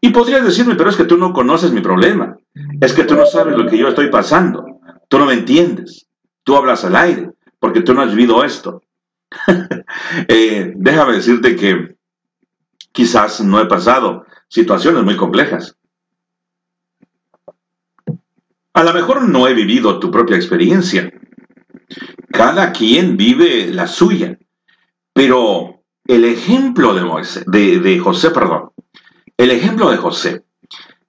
Y 0.00 0.10
podrías 0.10 0.44
decirme, 0.44 0.74
pero 0.74 0.90
es 0.90 0.96
que 0.96 1.04
tú 1.04 1.16
no 1.16 1.32
conoces 1.32 1.72
mi 1.72 1.80
problema, 1.80 2.36
es 2.80 2.92
que 2.92 3.04
tú 3.04 3.14
no 3.14 3.26
sabes 3.26 3.56
lo 3.56 3.66
que 3.66 3.78
yo 3.78 3.88
estoy 3.88 4.10
pasando, 4.10 4.64
tú 5.08 5.18
no 5.18 5.26
me 5.26 5.34
entiendes, 5.34 6.06
tú 6.42 6.56
hablas 6.56 6.84
al 6.84 6.96
aire, 6.96 7.30
porque 7.58 7.80
tú 7.80 7.94
no 7.94 8.02
has 8.02 8.14
vivido 8.14 8.44
esto. 8.44 8.82
Eh, 10.28 10.72
déjame 10.76 11.14
decirte 11.14 11.56
que 11.56 11.95
quizás 12.96 13.42
no 13.42 13.60
he 13.60 13.66
pasado 13.66 14.24
situaciones 14.48 15.04
muy 15.04 15.16
complejas. 15.16 15.76
A 18.72 18.82
lo 18.82 18.94
mejor 18.94 19.28
no 19.28 19.46
he 19.46 19.52
vivido 19.52 20.00
tu 20.00 20.10
propia 20.10 20.36
experiencia. 20.36 21.12
Cada 22.30 22.72
quien 22.72 23.18
vive 23.18 23.66
la 23.66 23.86
suya. 23.86 24.38
Pero 25.12 25.82
el 26.06 26.24
ejemplo 26.24 26.94
de, 26.94 27.80
de, 27.80 27.98
José, 27.98 28.30
perdón, 28.30 28.70
el 29.36 29.50
ejemplo 29.50 29.90
de 29.90 29.98
José 29.98 30.44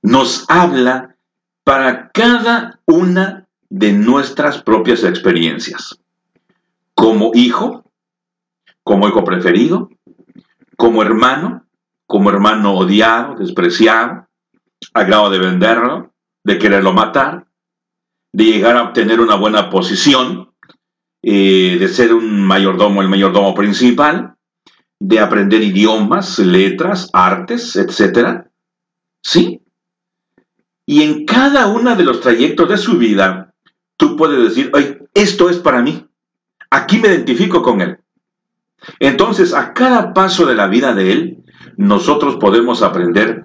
nos 0.02 0.46
habla 0.50 1.16
para 1.64 2.12
cada 2.12 2.82
una 2.86 3.48
de 3.70 3.94
nuestras 3.94 4.62
propias 4.62 5.06
experiencias. 5.06 6.02
Como 6.94 7.32
hijo, 7.34 7.90
como 8.84 9.08
hijo 9.08 9.24
preferido, 9.24 9.90
como 10.76 11.02
hermano, 11.02 11.67
como 12.08 12.30
hermano 12.30 12.74
odiado, 12.74 13.36
despreciado, 13.36 14.28
a 14.94 15.04
grado 15.04 15.30
de 15.30 15.40
venderlo, 15.40 16.14
de 16.44 16.58
quererlo 16.58 16.94
matar, 16.94 17.48
de 18.34 18.46
llegar 18.46 18.78
a 18.78 18.84
obtener 18.84 19.20
una 19.20 19.36
buena 19.36 19.70
posición, 19.70 20.54
eh, 21.22 21.78
de 21.80 21.88
ser 21.90 22.14
un 22.14 22.44
mayordomo, 22.44 23.02
el 23.02 23.10
mayordomo 23.10 23.54
principal, 23.54 24.36
de 25.00 25.20
aprender 25.20 25.62
idiomas, 25.62 26.40
letras, 26.40 27.10
artes, 27.14 27.76
etc. 27.76 28.46
¿Sí? 29.22 29.62
Y 30.86 31.04
en 31.04 31.26
cada 31.26 31.68
uno 31.68 31.96
de 31.96 32.04
los 32.04 32.22
trayectos 32.22 32.70
de 32.70 32.78
su 32.78 32.98
vida, 32.98 33.54
tú 33.98 34.16
puedes 34.16 34.42
decir, 34.42 34.72
Ay, 34.74 34.98
esto 35.14 35.50
es 35.50 35.58
para 35.58 35.82
mí. 35.82 36.08
Aquí 36.70 37.00
me 37.00 37.10
identifico 37.10 37.62
con 37.62 37.82
él. 37.82 38.00
Entonces, 39.00 39.54
a 39.54 39.74
cada 39.74 40.14
paso 40.14 40.46
de 40.46 40.56
la 40.56 40.68
vida 40.68 40.94
de 40.94 41.12
él, 41.12 41.37
nosotros 41.78 42.38
podemos 42.38 42.82
aprender 42.82 43.44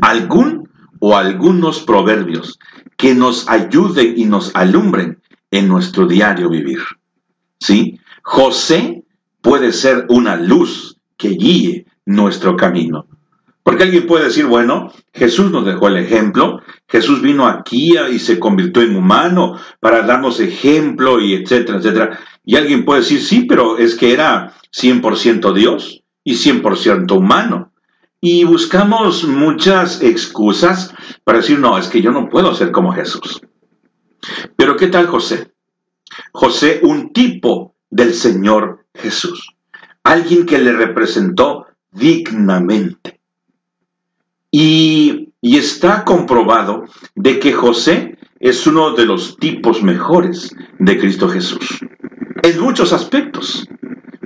algún 0.00 0.68
o 1.00 1.16
algunos 1.16 1.80
proverbios 1.80 2.58
que 2.96 3.14
nos 3.14 3.48
ayuden 3.48 4.14
y 4.16 4.24
nos 4.26 4.54
alumbren 4.54 5.20
en 5.50 5.68
nuestro 5.68 6.06
diario 6.06 6.48
vivir. 6.48 6.80
¿Sí? 7.58 7.98
José 8.22 9.02
puede 9.42 9.72
ser 9.72 10.06
una 10.08 10.36
luz 10.36 10.98
que 11.16 11.30
guíe 11.30 11.86
nuestro 12.06 12.56
camino. 12.56 13.06
Porque 13.62 13.84
alguien 13.84 14.06
puede 14.06 14.24
decir, 14.24 14.46
bueno, 14.46 14.92
Jesús 15.12 15.50
nos 15.50 15.66
dejó 15.66 15.88
el 15.88 15.98
ejemplo, 15.98 16.60
Jesús 16.88 17.20
vino 17.20 17.46
aquí 17.46 17.94
y 18.10 18.18
se 18.18 18.38
convirtió 18.38 18.82
en 18.82 18.96
humano 18.96 19.56
para 19.80 20.02
darnos 20.02 20.40
ejemplo 20.40 21.20
y 21.20 21.34
etcétera, 21.34 21.78
etcétera. 21.78 22.18
Y 22.44 22.56
alguien 22.56 22.84
puede 22.84 23.00
decir, 23.00 23.20
sí, 23.20 23.44
pero 23.48 23.78
es 23.78 23.94
que 23.96 24.12
era 24.12 24.54
100% 24.72 25.52
Dios 25.52 25.99
y 26.24 26.34
100% 26.34 27.16
humano. 27.16 27.72
Y 28.20 28.44
buscamos 28.44 29.24
muchas 29.24 30.02
excusas 30.02 30.94
para 31.24 31.38
decir, 31.38 31.58
no, 31.58 31.78
es 31.78 31.88
que 31.88 32.02
yo 32.02 32.10
no 32.10 32.28
puedo 32.28 32.54
ser 32.54 32.70
como 32.70 32.92
Jesús. 32.92 33.40
Pero 34.56 34.76
¿qué 34.76 34.88
tal 34.88 35.06
José? 35.06 35.52
José, 36.32 36.80
un 36.82 37.12
tipo 37.12 37.74
del 37.88 38.12
Señor 38.12 38.84
Jesús, 38.94 39.54
alguien 40.04 40.44
que 40.44 40.58
le 40.58 40.72
representó 40.72 41.66
dignamente. 41.90 43.20
Y, 44.50 45.32
y 45.40 45.56
está 45.56 46.04
comprobado 46.04 46.84
de 47.14 47.38
que 47.38 47.52
José 47.52 48.18
es 48.40 48.66
uno 48.66 48.94
de 48.94 49.06
los 49.06 49.36
tipos 49.36 49.82
mejores 49.82 50.54
de 50.78 50.98
Cristo 50.98 51.28
Jesús. 51.28 51.80
En 52.42 52.60
muchos 52.60 52.92
aspectos. 52.92 53.68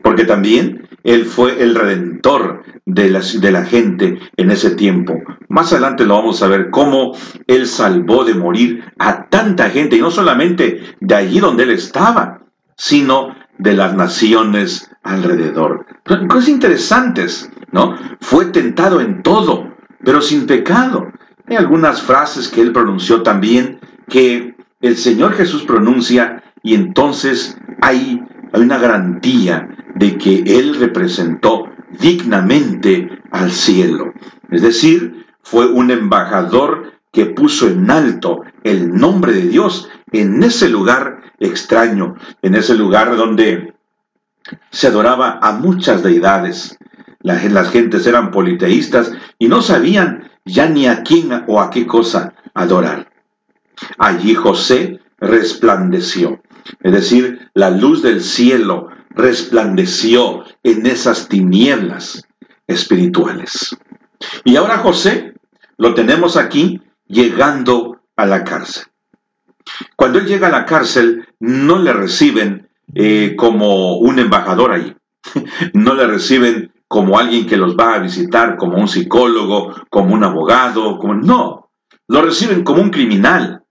Porque 0.04 0.26
también 0.26 0.86
Él 1.02 1.24
fue 1.24 1.62
el 1.62 1.74
redentor 1.74 2.62
de 2.84 3.08
la, 3.08 3.20
de 3.20 3.50
la 3.50 3.64
gente 3.64 4.18
en 4.36 4.50
ese 4.50 4.72
tiempo. 4.72 5.14
Más 5.48 5.72
adelante 5.72 6.04
lo 6.04 6.16
vamos 6.16 6.42
a 6.42 6.46
ver 6.46 6.68
cómo 6.70 7.16
Él 7.46 7.66
salvó 7.66 8.22
de 8.22 8.34
morir 8.34 8.84
a 8.98 9.30
tanta 9.30 9.70
gente, 9.70 9.96
y 9.96 10.02
no 10.02 10.10
solamente 10.10 10.82
de 11.00 11.14
allí 11.14 11.40
donde 11.40 11.62
Él 11.62 11.70
estaba, 11.70 12.42
sino 12.76 13.34
de 13.58 13.72
las 13.72 13.94
naciones 13.94 14.90
alrededor. 15.02 15.86
Cosas 16.28 16.50
interesantes, 16.50 17.50
¿no? 17.72 17.96
Fue 18.20 18.44
tentado 18.46 19.00
en 19.00 19.22
todo, 19.22 19.74
pero 20.04 20.20
sin 20.20 20.46
pecado. 20.46 21.12
Hay 21.46 21.56
algunas 21.56 22.02
frases 22.02 22.48
que 22.48 22.60
Él 22.60 22.72
pronunció 22.72 23.22
también 23.22 23.80
que 24.06 24.54
el 24.82 24.98
Señor 24.98 25.32
Jesús 25.32 25.64
pronuncia 25.64 26.42
y 26.62 26.74
entonces 26.74 27.56
hay, 27.80 28.20
hay 28.52 28.60
una 28.60 28.76
garantía 28.76 29.73
de 29.94 30.18
que 30.18 30.42
Él 30.46 30.76
representó 30.76 31.64
dignamente 32.00 33.08
al 33.30 33.50
cielo. 33.52 34.12
Es 34.50 34.62
decir, 34.62 35.26
fue 35.42 35.66
un 35.66 35.90
embajador 35.90 36.92
que 37.12 37.26
puso 37.26 37.68
en 37.68 37.90
alto 37.90 38.42
el 38.64 38.92
nombre 38.92 39.32
de 39.32 39.48
Dios 39.48 39.88
en 40.10 40.42
ese 40.42 40.68
lugar 40.68 41.22
extraño, 41.38 42.16
en 42.42 42.54
ese 42.54 42.74
lugar 42.74 43.16
donde 43.16 43.74
se 44.70 44.88
adoraba 44.88 45.38
a 45.40 45.52
muchas 45.52 46.02
deidades. 46.02 46.76
Las, 47.20 47.70
gentes 47.70 48.06
eran 48.06 48.30
politeístas 48.30 49.12
y 49.38 49.48
no 49.48 49.62
sabían 49.62 50.30
ya 50.44 50.68
ni 50.68 50.86
a 50.86 51.02
quién 51.02 51.44
o 51.46 51.60
a 51.60 51.70
qué 51.70 51.86
cosa 51.86 52.34
adorar. 52.52 53.10
Allí 53.98 54.34
José 54.34 55.00
resplandeció, 55.18 56.42
es 56.80 56.92
decir, 56.92 57.48
la 57.54 57.70
luz 57.70 58.02
del 58.02 58.20
cielo 58.20 58.88
resplandeció 59.14 60.44
en 60.62 60.86
esas 60.86 61.28
tinieblas 61.28 62.26
espirituales. 62.66 63.76
Y 64.44 64.56
ahora 64.56 64.78
José 64.78 65.34
lo 65.76 65.94
tenemos 65.94 66.36
aquí 66.36 66.80
llegando 67.06 68.00
a 68.16 68.26
la 68.26 68.44
cárcel. 68.44 68.84
Cuando 69.96 70.18
él 70.18 70.26
llega 70.26 70.48
a 70.48 70.52
la 70.52 70.66
cárcel, 70.66 71.28
no 71.40 71.78
le 71.78 71.92
reciben 71.92 72.68
eh, 72.94 73.34
como 73.36 73.96
un 73.96 74.18
embajador 74.18 74.72
ahí, 74.72 74.96
no 75.72 75.94
le 75.94 76.06
reciben 76.06 76.72
como 76.86 77.18
alguien 77.18 77.46
que 77.46 77.56
los 77.56 77.76
va 77.76 77.94
a 77.94 77.98
visitar, 77.98 78.56
como 78.56 78.78
un 78.78 78.88
psicólogo, 78.88 79.74
como 79.90 80.14
un 80.14 80.22
abogado, 80.22 80.98
como 80.98 81.14
no, 81.14 81.70
lo 82.06 82.22
reciben 82.22 82.62
como 82.62 82.82
un 82.82 82.90
criminal, 82.90 83.64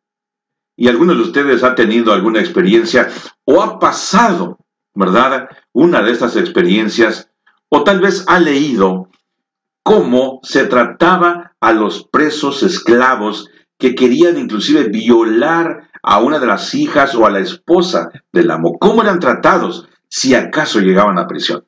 y 0.75 0.87
algunos 0.87 1.17
de 1.17 1.23
ustedes 1.23 1.63
ha 1.63 1.75
tenido 1.75 2.13
alguna 2.13 2.39
experiencia 2.39 3.07
o 3.45 3.61
ha 3.61 3.79
pasado, 3.79 4.57
¿verdad? 4.93 5.49
Una 5.71 6.01
de 6.01 6.11
estas 6.11 6.35
experiencias 6.35 7.29
o 7.69 7.83
tal 7.83 8.01
vez 8.01 8.25
ha 8.27 8.39
leído 8.39 9.09
cómo 9.81 10.39
se 10.43 10.65
trataba 10.65 11.55
a 11.59 11.73
los 11.73 12.03
presos 12.05 12.63
esclavos 12.63 13.49
que 13.77 13.95
querían 13.95 14.37
inclusive 14.37 14.85
violar 14.89 15.89
a 16.01 16.19
una 16.19 16.39
de 16.39 16.47
las 16.47 16.73
hijas 16.73 17.15
o 17.15 17.25
a 17.25 17.31
la 17.31 17.39
esposa 17.39 18.11
del 18.31 18.51
amo. 18.51 18.77
¿Cómo 18.79 19.01
eran 19.01 19.19
tratados 19.19 19.87
si 20.07 20.35
acaso 20.35 20.79
llegaban 20.79 21.17
a 21.17 21.27
prisión? 21.27 21.65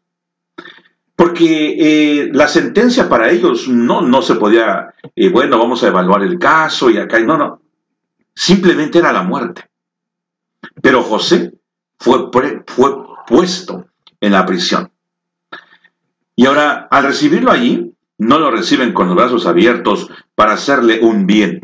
Porque 1.15 1.75
eh, 1.79 2.29
la 2.33 2.47
sentencia 2.47 3.09
para 3.09 3.31
ellos 3.31 3.67
no, 3.67 4.01
no 4.01 4.21
se 4.21 4.35
podía, 4.35 4.93
eh, 5.15 5.29
bueno, 5.29 5.57
vamos 5.57 5.83
a 5.83 5.87
evaluar 5.87 6.23
el 6.23 6.37
caso 6.37 6.89
y 6.89 6.97
acá, 6.97 7.19
no, 7.19 7.37
no, 7.37 7.61
simplemente 8.33 8.99
era 8.99 9.13
la 9.13 9.23
muerte. 9.23 9.69
Pero 10.81 11.03
José 11.03 11.53
fue, 11.97 12.29
fue 12.67 12.95
puesto 13.27 13.85
en 14.19 14.31
la 14.31 14.45
prisión. 14.45 14.91
Y 16.35 16.45
ahora, 16.45 16.87
al 16.91 17.05
recibirlo 17.05 17.51
allí, 17.51 17.93
no 18.17 18.39
lo 18.39 18.51
reciben 18.51 18.93
con 18.93 19.07
los 19.07 19.15
brazos 19.15 19.45
abiertos 19.45 20.09
para 20.35 20.53
hacerle 20.53 20.99
un 21.01 21.25
bien. 21.25 21.61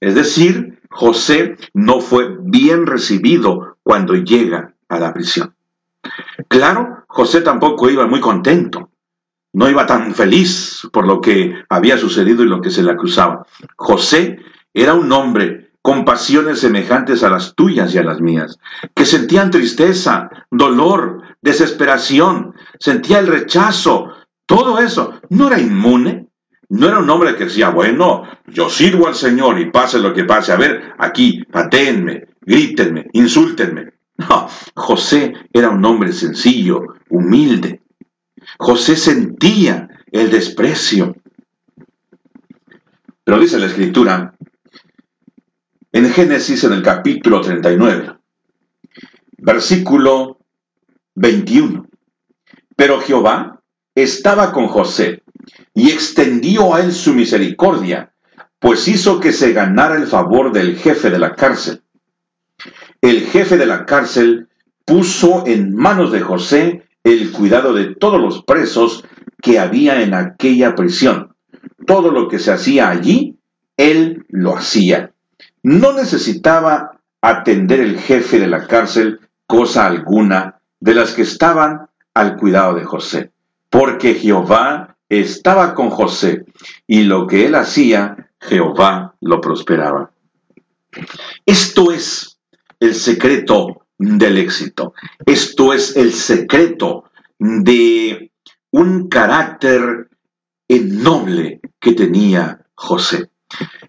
Es 0.00 0.14
decir, 0.14 0.80
José 0.90 1.56
no 1.74 2.00
fue 2.00 2.36
bien 2.40 2.86
recibido 2.86 3.76
cuando 3.82 4.14
llega 4.14 4.74
a 4.88 4.98
la 4.98 5.12
prisión. 5.12 5.54
Claro, 6.48 7.04
José 7.08 7.40
tampoco 7.40 7.90
iba 7.90 8.06
muy 8.06 8.20
contento. 8.20 8.90
No 9.52 9.70
iba 9.70 9.86
tan 9.86 10.14
feliz 10.14 10.86
por 10.92 11.06
lo 11.06 11.20
que 11.20 11.54
había 11.68 11.96
sucedido 11.96 12.42
y 12.42 12.48
lo 12.48 12.60
que 12.60 12.70
se 12.70 12.82
le 12.82 12.92
acusaba. 12.92 13.46
José 13.76 14.38
era 14.74 14.94
un 14.94 15.10
hombre 15.12 15.65
con 15.86 16.04
pasiones 16.04 16.58
semejantes 16.58 17.22
a 17.22 17.30
las 17.30 17.54
tuyas 17.54 17.94
y 17.94 17.98
a 17.98 18.02
las 18.02 18.20
mías, 18.20 18.58
que 18.92 19.06
sentían 19.06 19.52
tristeza, 19.52 20.30
dolor, 20.50 21.22
desesperación, 21.40 22.56
sentía 22.80 23.20
el 23.20 23.28
rechazo, 23.28 24.08
todo 24.46 24.80
eso. 24.80 25.20
¿No 25.30 25.46
era 25.46 25.60
inmune? 25.60 26.26
No 26.70 26.88
era 26.88 26.98
un 26.98 27.08
hombre 27.08 27.36
que 27.36 27.44
decía, 27.44 27.68
bueno, 27.68 28.24
yo 28.48 28.68
sirvo 28.68 29.06
al 29.06 29.14
Señor 29.14 29.60
y 29.60 29.70
pase 29.70 30.00
lo 30.00 30.12
que 30.12 30.24
pase. 30.24 30.50
A 30.50 30.56
ver, 30.56 30.92
aquí, 30.98 31.44
patéenme, 31.44 32.30
grítenme, 32.40 33.06
insúltenme. 33.12 33.92
No, 34.16 34.48
José 34.74 35.34
era 35.52 35.68
un 35.68 35.84
hombre 35.84 36.12
sencillo, 36.12 36.96
humilde. 37.10 37.82
José 38.58 38.96
sentía 38.96 39.88
el 40.10 40.32
desprecio. 40.32 41.14
Pero 43.22 43.38
dice 43.38 43.60
la 43.60 43.66
Escritura 43.66 44.34
en 45.96 46.10
Génesis 46.10 46.62
en 46.64 46.74
el 46.74 46.82
capítulo 46.82 47.40
39, 47.40 48.18
versículo 49.38 50.40
21. 51.14 51.88
Pero 52.76 53.00
Jehová 53.00 53.62
estaba 53.94 54.52
con 54.52 54.66
José 54.66 55.22
y 55.72 55.90
extendió 55.90 56.74
a 56.74 56.82
él 56.82 56.92
su 56.92 57.14
misericordia, 57.14 58.12
pues 58.58 58.88
hizo 58.88 59.20
que 59.20 59.32
se 59.32 59.54
ganara 59.54 59.96
el 59.96 60.06
favor 60.06 60.52
del 60.52 60.76
jefe 60.76 61.08
de 61.08 61.18
la 61.18 61.34
cárcel. 61.34 61.82
El 63.00 63.22
jefe 63.22 63.56
de 63.56 63.64
la 63.64 63.86
cárcel 63.86 64.48
puso 64.84 65.46
en 65.46 65.74
manos 65.74 66.12
de 66.12 66.20
José 66.20 66.82
el 67.04 67.32
cuidado 67.32 67.72
de 67.72 67.94
todos 67.94 68.20
los 68.20 68.44
presos 68.44 69.02
que 69.40 69.58
había 69.58 70.02
en 70.02 70.12
aquella 70.12 70.74
prisión. 70.74 71.34
Todo 71.86 72.10
lo 72.10 72.28
que 72.28 72.38
se 72.38 72.52
hacía 72.52 72.90
allí, 72.90 73.38
él 73.78 74.26
lo 74.28 74.54
hacía. 74.54 75.14
No 75.66 75.92
necesitaba 75.92 77.00
atender 77.20 77.80
el 77.80 77.98
jefe 77.98 78.38
de 78.38 78.46
la 78.46 78.68
cárcel 78.68 79.18
cosa 79.48 79.86
alguna 79.86 80.60
de 80.78 80.94
las 80.94 81.10
que 81.12 81.22
estaban 81.22 81.88
al 82.14 82.36
cuidado 82.36 82.74
de 82.74 82.84
José, 82.84 83.32
porque 83.68 84.14
Jehová 84.14 84.96
estaba 85.08 85.74
con 85.74 85.90
José 85.90 86.44
y 86.86 87.02
lo 87.02 87.26
que 87.26 87.46
él 87.46 87.56
hacía, 87.56 88.30
Jehová 88.40 89.16
lo 89.20 89.40
prosperaba. 89.40 90.12
Esto 91.44 91.90
es 91.90 92.38
el 92.78 92.94
secreto 92.94 93.88
del 93.98 94.38
éxito. 94.38 94.94
Esto 95.26 95.72
es 95.72 95.96
el 95.96 96.12
secreto 96.12 97.10
de 97.40 98.30
un 98.70 99.08
carácter 99.08 100.10
noble 100.68 101.60
que 101.80 101.90
tenía 101.90 102.64
José. 102.76 103.30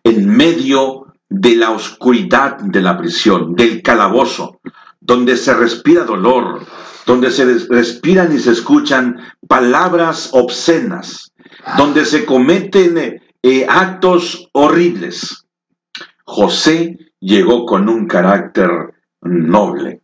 En 0.03 0.27
medio 0.27 1.06
de 1.29 1.55
la 1.55 1.71
oscuridad 1.71 2.57
de 2.57 2.81
la 2.81 2.97
prisión, 2.97 3.55
del 3.55 3.81
calabozo, 3.81 4.59
donde 4.99 5.37
se 5.37 5.53
respira 5.53 6.03
dolor, 6.03 6.65
donde 7.05 7.31
se 7.31 7.45
respiran 7.69 8.33
y 8.35 8.39
se 8.39 8.51
escuchan 8.51 9.17
palabras 9.47 10.29
obscenas, 10.33 11.31
donde 11.77 12.05
se 12.05 12.25
cometen 12.25 13.21
eh, 13.43 13.65
actos 13.67 14.49
horribles. 14.53 15.45
José 16.23 16.97
llegó 17.19 17.65
con 17.65 17.89
un 17.89 18.07
carácter 18.07 18.69
noble, 19.21 20.01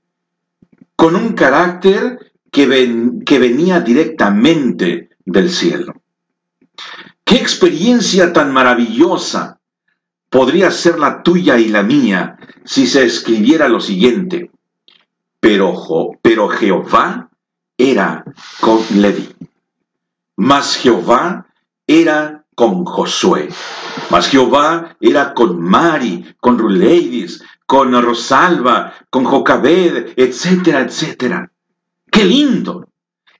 con 0.96 1.16
un 1.16 1.34
carácter 1.34 2.32
que, 2.52 3.22
que 3.26 3.40
venía 3.40 3.82
directamente 3.82 5.10
del 5.26 5.50
cielo. 5.50 6.02
Qué 7.26 7.36
experiencia 7.36 8.32
tan 8.32 8.52
maravillosa 8.54 9.60
podría 10.34 10.72
ser 10.72 10.98
la 10.98 11.22
tuya 11.22 11.60
y 11.60 11.68
la 11.68 11.84
mía 11.84 12.38
si 12.66 12.88
se 12.88 13.06
escribiera 13.06 13.70
lo 13.70 13.80
siguiente. 13.80 14.50
Pero, 15.40 15.76
pero 16.24 16.50
Jehová 16.50 17.30
era 17.78 18.26
con 18.60 18.82
Levi. 18.96 19.30
Mas 20.36 20.78
Jehová 20.78 21.46
era 21.86 22.46
con 22.56 22.84
Josué. 22.84 23.50
Mas 24.10 24.28
Jehová 24.28 24.98
era 25.00 25.36
con 25.36 25.62
Mari, 25.62 26.36
con 26.40 26.58
Ruleidis, 26.58 27.44
con 27.68 27.94
Rosalba, 28.02 28.94
con 29.12 29.26
Jocabed, 29.26 30.14
etcétera, 30.18 30.82
etcétera. 30.82 31.52
¡Qué 32.10 32.26
lindo! 32.26 32.88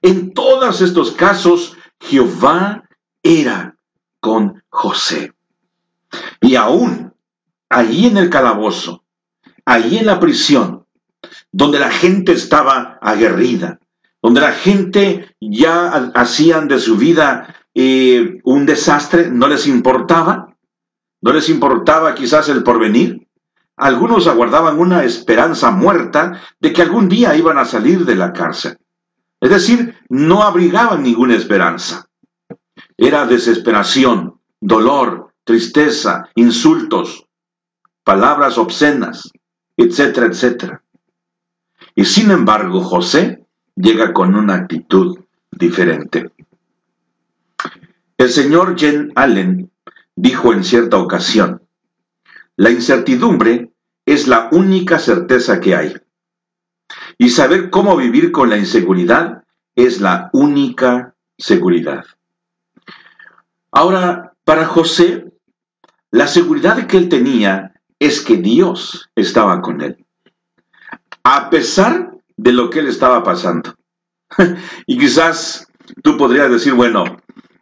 En 0.00 0.32
todos 0.32 0.80
estos 0.80 1.10
casos, 1.10 1.76
Jehová 1.98 2.84
era 3.20 3.76
con 4.20 4.62
José. 4.68 5.33
Y 6.40 6.56
aún 6.56 7.14
allí 7.68 8.06
en 8.06 8.16
el 8.16 8.30
calabozo, 8.30 9.04
allí 9.64 9.98
en 9.98 10.06
la 10.06 10.20
prisión, 10.20 10.86
donde 11.52 11.78
la 11.78 11.90
gente 11.90 12.32
estaba 12.32 12.98
aguerrida, 13.00 13.80
donde 14.22 14.40
la 14.40 14.52
gente 14.52 15.34
ya 15.40 16.10
hacían 16.14 16.68
de 16.68 16.78
su 16.78 16.96
vida 16.96 17.54
eh, 17.74 18.40
un 18.44 18.66
desastre, 18.66 19.30
no 19.30 19.48
les 19.48 19.66
importaba, 19.66 20.56
no 21.20 21.32
les 21.32 21.48
importaba 21.48 22.14
quizás 22.14 22.48
el 22.48 22.62
porvenir. 22.62 23.26
Algunos 23.76 24.26
aguardaban 24.28 24.78
una 24.78 25.04
esperanza 25.04 25.70
muerta 25.72 26.40
de 26.60 26.72
que 26.72 26.82
algún 26.82 27.08
día 27.08 27.36
iban 27.36 27.58
a 27.58 27.64
salir 27.64 28.04
de 28.04 28.14
la 28.14 28.32
cárcel. 28.32 28.78
Es 29.40 29.50
decir, 29.50 29.96
no 30.08 30.42
abrigaban 30.42 31.02
ninguna 31.02 31.34
esperanza. 31.34 32.08
Era 32.96 33.26
desesperación, 33.26 34.40
dolor, 34.60 35.33
tristeza, 35.44 36.30
insultos, 36.34 37.26
palabras 38.02 38.58
obscenas, 38.58 39.30
etcétera, 39.76 40.26
etcétera. 40.26 40.82
Y 41.94 42.04
sin 42.04 42.30
embargo, 42.30 42.80
José 42.82 43.44
llega 43.76 44.12
con 44.12 44.34
una 44.34 44.54
actitud 44.54 45.18
diferente. 45.50 46.30
El 48.16 48.30
señor 48.30 48.78
Jen 48.78 49.12
Allen 49.14 49.70
dijo 50.16 50.52
en 50.52 50.64
cierta 50.64 50.98
ocasión, 50.98 51.62
la 52.56 52.70
incertidumbre 52.70 53.72
es 54.06 54.28
la 54.28 54.48
única 54.52 54.98
certeza 54.98 55.60
que 55.60 55.74
hay. 55.74 55.94
Y 57.18 57.30
saber 57.30 57.70
cómo 57.70 57.96
vivir 57.96 58.32
con 58.32 58.50
la 58.50 58.56
inseguridad 58.56 59.44
es 59.74 60.00
la 60.00 60.30
única 60.32 61.14
seguridad. 61.36 62.04
Ahora, 63.72 64.34
para 64.44 64.66
José, 64.66 65.32
la 66.14 66.28
seguridad 66.28 66.86
que 66.86 66.96
él 66.96 67.08
tenía 67.08 67.72
es 67.98 68.20
que 68.20 68.36
Dios 68.36 69.10
estaba 69.16 69.60
con 69.60 69.80
él, 69.80 70.06
a 71.24 71.50
pesar 71.50 72.12
de 72.36 72.52
lo 72.52 72.70
que 72.70 72.78
él 72.78 72.86
estaba 72.86 73.24
pasando. 73.24 73.74
y 74.86 74.96
quizás 74.96 75.66
tú 76.04 76.16
podrías 76.16 76.48
decir, 76.48 76.72
bueno, 76.74 77.02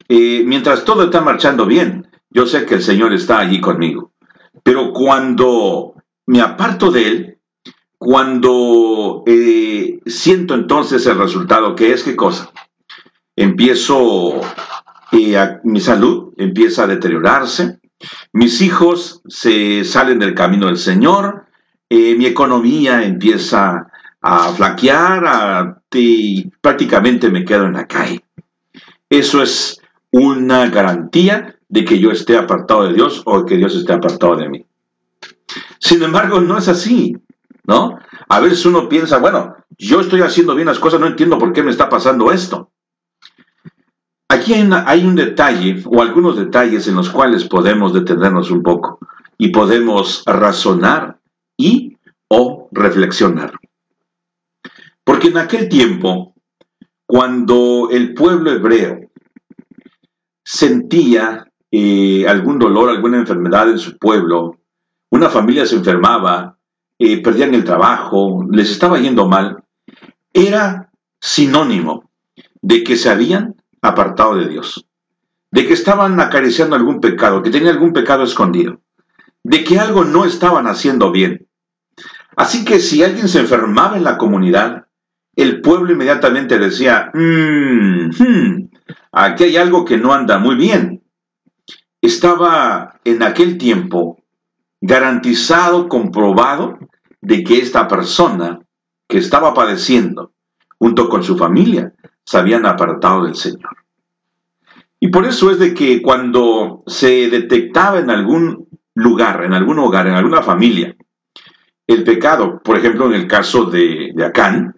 eh, 0.07 0.43
mientras 0.45 0.85
todo 0.85 1.05
está 1.05 1.23
marchando 1.23 1.65
bien, 1.65 2.09
yo 2.29 2.45
sé 2.45 2.67
que 2.67 2.75
el 2.75 2.83
Señor 2.83 3.15
está 3.15 3.39
allí 3.39 3.59
conmigo. 3.59 4.13
Pero 4.63 4.93
cuando 4.93 5.95
me 6.27 6.43
aparto 6.43 6.91
de 6.91 7.09
Él, 7.09 7.39
cuando 7.97 9.23
eh, 9.27 9.99
siento 10.05 10.53
entonces 10.53 11.07
el 11.07 11.17
resultado, 11.17 11.75
que 11.75 11.95
es 11.95 12.03
qué 12.03 12.15
cosa? 12.15 12.51
Empiezo, 13.35 14.43
eh, 15.11 15.59
mi 15.65 15.81
salud 15.81 16.35
empieza 16.37 16.85
a 16.85 16.89
deteriorarse, 16.89 17.81
mis 18.33 18.61
hijos 18.61 19.23
se 19.29 19.85
salen 19.85 20.19
del 20.19 20.35
camino 20.35 20.67
del 20.67 20.79
Señor, 20.79 21.47
eh, 21.89 22.15
mi 22.17 22.27
economía 22.27 23.03
empieza 23.03 23.89
a 24.21 24.49
flaquear 24.53 25.83
y 25.93 26.49
prácticamente 26.61 27.31
me 27.31 27.45
quedo 27.45 27.67
en 27.67 27.75
la 27.75 27.87
calle. 27.87 28.25
Eso 29.11 29.43
es 29.43 29.81
una 30.11 30.69
garantía 30.69 31.57
de 31.69 31.85
que 31.85 31.99
yo 31.99 32.11
esté 32.11 32.37
apartado 32.37 32.85
de 32.85 32.95
Dios 32.95 33.23
o 33.25 33.45
que 33.45 33.57
Dios 33.57 33.75
esté 33.75 33.93
apartado 33.93 34.37
de 34.37 34.49
mí. 34.49 34.67
Sin 35.79 36.03
embargo, 36.03 36.41
no 36.41 36.59
es 36.59 36.69
así, 36.69 37.17
¿no? 37.65 37.99
A 38.29 38.41
veces 38.41 38.65
uno 38.65 38.89
piensa, 38.89 39.19
bueno, 39.19 39.57
yo 39.79 40.01
estoy 40.01 40.23
haciendo 40.23 40.55
bien 40.55 40.69
las 40.69 40.79
cosas, 40.79 41.01
no 41.01 41.07
entiendo 41.07 41.39
por 41.39 41.53
qué 41.53 41.63
me 41.63 41.71
está 41.71 41.89
pasando 41.89 42.33
esto. 42.33 42.72
Aquí 44.33 44.55
hay, 44.55 45.05
un 45.05 45.15
detalle 45.15 45.83
o 45.85 46.01
algunos 46.01 46.39
detalles 46.39 46.89
en 46.89 46.95
los 46.95 47.11
cuales 47.11 47.45
podemos 47.45 47.93
detenernos 47.93 48.51
un 48.51 48.63
poco 48.63 48.99
y 49.37 49.51
podemos 49.51 50.23
razonar 50.25 51.19
y 51.59 51.99
o 52.29 52.67
reflexionar. 52.73 53.53
Porque 55.05 55.29
en 55.29 55.37
aquel 55.37 55.69
tiempo, 55.69 56.35
cuando 57.05 57.91
el 57.93 58.15
pueblo 58.15 58.51
hebreo 58.53 59.01
sentía 60.43 61.47
eh, 61.71 62.27
algún 62.27 62.59
dolor, 62.59 62.89
alguna 62.89 63.19
enfermedad 63.19 63.69
en 63.69 63.79
su 63.79 63.99
pueblo, 63.99 64.61
una 65.11 65.29
familia 65.29 65.67
se 65.67 65.77
enfermaba, 65.77 66.57
eh, 66.99 67.21
perdían 67.21 67.55
el 67.55 67.65
trabajo, 67.65 68.47
les 68.51 68.71
estaba 68.71 68.99
yendo 68.99 69.29
mal, 69.29 69.63
era 70.33 70.91
sinónimo 71.21 72.09
de 72.63 72.83
que 72.83 72.97
se 72.97 73.11
habían 73.11 73.62
apartado 73.83 74.37
de 74.37 74.49
Dios, 74.49 74.87
de 75.51 75.67
que 75.67 75.75
estaban 75.75 76.19
acariciando 76.21 76.77
algún 76.77 77.01
pecado, 77.01 77.43
que 77.43 77.51
tenían 77.51 77.75
algún 77.75 77.93
pecado 77.93 78.23
escondido, 78.23 78.81
de 79.43 79.65
que 79.65 79.79
algo 79.79 80.05
no 80.05 80.25
estaban 80.25 80.67
haciendo 80.67 81.11
bien. 81.11 81.49
Así 82.37 82.65
que 82.65 82.79
si 82.79 83.03
alguien 83.03 83.29
se 83.29 83.41
enfermaba 83.41 83.97
en 83.97 84.05
la 84.05 84.17
comunidad, 84.17 84.87
el 85.37 85.61
pueblo 85.61 85.93
inmediatamente 85.93 86.59
decía, 86.59 87.11
mmm, 87.13 88.11
aquí 89.13 89.45
hay 89.45 89.57
algo 89.57 89.85
que 89.85 89.99
no 89.99 90.15
anda 90.15 90.39
muy 90.39 90.55
bien. 90.55 91.03
Estaba 92.01 93.01
en 93.05 93.23
aquel 93.23 93.59
tiempo 93.59 94.23
garantizado, 94.81 95.89
comprobado, 95.89 96.79
de 97.21 97.45
que 97.45 97.59
esta 97.59 97.87
persona 97.87 98.61
que 99.09 99.19
estaba 99.19 99.55
padeciendo, 99.55 100.33
junto 100.79 101.09
con 101.09 101.23
su 101.23 101.37
familia, 101.37 101.95
se 102.25 102.39
habían 102.39 102.67
apartado 102.67 103.25
del 103.25 103.35
Señor. 103.35 103.77
Y 105.01 105.09
por 105.09 105.27
eso 105.27 105.51
es 105.51 105.59
de 105.59 105.75
que 105.75 106.01
cuando 106.01 106.85
se 106.87 107.29
detectaba 107.29 107.99
en 107.99 108.11
algún 108.11 108.69
lugar, 108.95 109.45
en 109.45 109.53
algún 109.53 109.79
hogar, 109.81 110.07
en 110.07 110.15
alguna 110.15 110.43
familia, 110.43 110.95
el 111.87 112.05
pecado, 112.05 112.61
por 112.63 112.79
ejemplo, 112.79 113.07
en 113.07 113.15
el 113.15 113.27
caso 113.27 113.65
de, 113.65 114.13
de 114.15 114.25
Acán, 114.25 114.77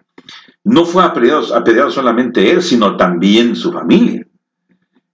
no 0.65 0.83
fue 0.85 1.03
apedreado, 1.03 1.91
solamente 1.91 2.49
él, 2.49 2.63
sino 2.63 2.97
también 2.97 3.55
su 3.55 3.71
familia. 3.71 4.25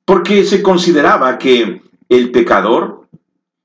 Porque 0.06 0.46
se 0.46 0.64
consideraba 0.64 1.38
que 1.38 1.82
el 2.08 2.32
pecador 2.32 3.08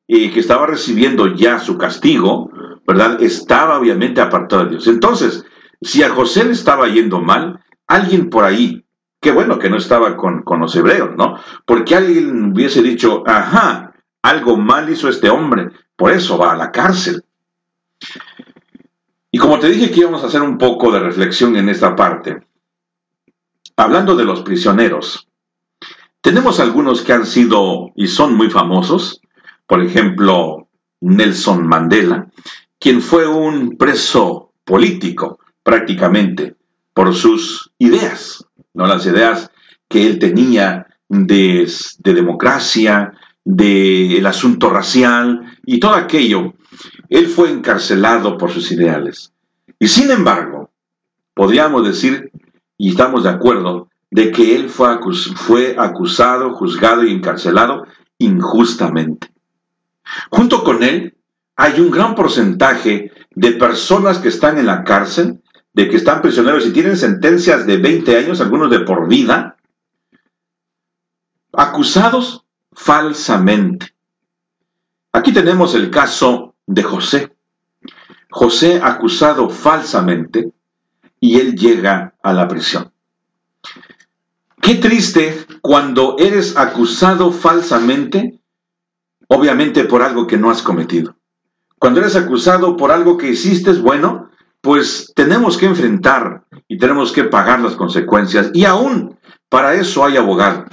eh, 0.08 0.32
que 0.32 0.40
estaba 0.40 0.66
recibiendo 0.66 1.34
ya 1.34 1.60
su 1.60 1.78
castigo, 1.78 2.50
¿verdad? 2.86 3.22
Estaba 3.22 3.78
obviamente 3.78 4.20
apartado 4.20 4.64
de 4.64 4.70
Dios. 4.70 4.88
Entonces, 4.88 5.44
si 5.80 6.02
a 6.02 6.10
José 6.10 6.44
le 6.44 6.52
estaba 6.52 6.88
yendo 6.88 7.20
mal, 7.20 7.60
alguien 7.86 8.30
por 8.30 8.44
ahí, 8.44 8.84
qué 9.20 9.30
bueno 9.30 9.58
que 9.58 9.70
no 9.70 9.76
estaba 9.76 10.16
con, 10.16 10.42
con 10.42 10.60
los 10.60 10.74
hebreos, 10.76 11.10
¿no? 11.16 11.38
Porque 11.64 11.94
alguien 11.94 12.52
hubiese 12.52 12.82
dicho, 12.82 13.22
ajá, 13.26 13.92
algo 14.22 14.56
mal 14.56 14.90
hizo 14.90 15.08
este 15.08 15.30
hombre, 15.30 15.70
por 15.96 16.12
eso 16.12 16.38
va 16.38 16.52
a 16.52 16.56
la 16.56 16.70
cárcel. 16.70 17.24
Y 19.30 19.38
como 19.38 19.58
te 19.58 19.68
dije 19.68 19.90
que 19.90 20.00
íbamos 20.00 20.22
a 20.22 20.26
hacer 20.26 20.42
un 20.42 20.58
poco 20.58 20.90
de 20.90 21.00
reflexión 21.00 21.56
en 21.56 21.68
esta 21.68 21.94
parte, 21.94 22.46
hablando 23.76 24.16
de 24.16 24.24
los 24.24 24.42
prisioneros, 24.42 25.28
tenemos 26.20 26.58
algunos 26.58 27.02
que 27.02 27.12
han 27.12 27.26
sido 27.26 27.92
y 27.94 28.08
son 28.08 28.34
muy 28.34 28.50
famosos, 28.50 29.20
por 29.66 29.82
ejemplo, 29.82 30.68
Nelson 31.00 31.66
Mandela, 31.66 32.30
quien 32.78 33.00
fue 33.00 33.26
un 33.26 33.76
preso 33.76 34.52
político 34.64 35.38
prácticamente 35.62 36.56
por 36.96 37.14
sus 37.14 37.72
ideas, 37.78 38.46
no 38.72 38.86
las 38.86 39.04
ideas 39.04 39.50
que 39.86 40.06
él 40.06 40.18
tenía 40.18 40.86
de, 41.10 41.70
de 41.98 42.14
democracia, 42.14 43.12
del 43.44 44.24
asunto 44.24 44.70
racial 44.70 45.58
y 45.66 45.78
todo 45.78 45.94
aquello 45.94 46.54
él 47.10 47.26
fue 47.26 47.50
encarcelado 47.50 48.38
por 48.38 48.50
sus 48.50 48.72
ideales. 48.72 49.30
Y 49.78 49.88
sin 49.88 50.10
embargo, 50.10 50.70
podríamos 51.34 51.86
decir, 51.86 52.32
y 52.78 52.88
estamos 52.88 53.24
de 53.24 53.28
acuerdo, 53.28 53.90
de 54.10 54.30
que 54.30 54.56
él 54.56 54.70
fue, 54.70 54.98
fue 55.34 55.76
acusado, 55.78 56.54
juzgado 56.54 57.04
y 57.04 57.12
encarcelado 57.12 57.86
injustamente. 58.16 59.30
Junto 60.30 60.64
con 60.64 60.82
él 60.82 61.14
hay 61.56 61.78
un 61.78 61.90
gran 61.90 62.14
porcentaje 62.14 63.12
de 63.34 63.52
personas 63.52 64.18
que 64.18 64.28
están 64.28 64.56
en 64.56 64.64
la 64.64 64.82
cárcel, 64.82 65.42
de 65.76 65.90
que 65.90 65.96
están 65.96 66.22
prisioneros 66.22 66.64
y 66.64 66.72
tienen 66.72 66.96
sentencias 66.96 67.66
de 67.66 67.76
20 67.76 68.16
años, 68.16 68.40
algunos 68.40 68.70
de 68.70 68.80
por 68.80 69.08
vida, 69.08 69.58
acusados 71.52 72.46
falsamente. 72.72 73.94
Aquí 75.12 75.34
tenemos 75.34 75.74
el 75.74 75.90
caso 75.90 76.54
de 76.66 76.82
José. 76.82 77.36
José 78.30 78.80
acusado 78.82 79.50
falsamente 79.50 80.50
y 81.20 81.40
él 81.40 81.54
llega 81.56 82.14
a 82.22 82.32
la 82.32 82.48
prisión. 82.48 82.90
Qué 84.62 84.76
triste 84.76 85.44
cuando 85.60 86.16
eres 86.18 86.56
acusado 86.56 87.32
falsamente, 87.32 88.40
obviamente 89.28 89.84
por 89.84 90.00
algo 90.00 90.26
que 90.26 90.38
no 90.38 90.50
has 90.50 90.62
cometido. 90.62 91.18
Cuando 91.78 92.00
eres 92.00 92.16
acusado 92.16 92.78
por 92.78 92.90
algo 92.90 93.18
que 93.18 93.28
hiciste, 93.28 93.72
bueno, 93.74 94.30
pues 94.66 95.12
tenemos 95.14 95.56
que 95.56 95.66
enfrentar 95.66 96.42
y 96.66 96.76
tenemos 96.76 97.12
que 97.12 97.22
pagar 97.22 97.60
las 97.60 97.76
consecuencias. 97.76 98.50
Y 98.52 98.64
aún 98.64 99.16
para 99.48 99.74
eso 99.74 100.04
hay 100.04 100.16
abogado. 100.16 100.64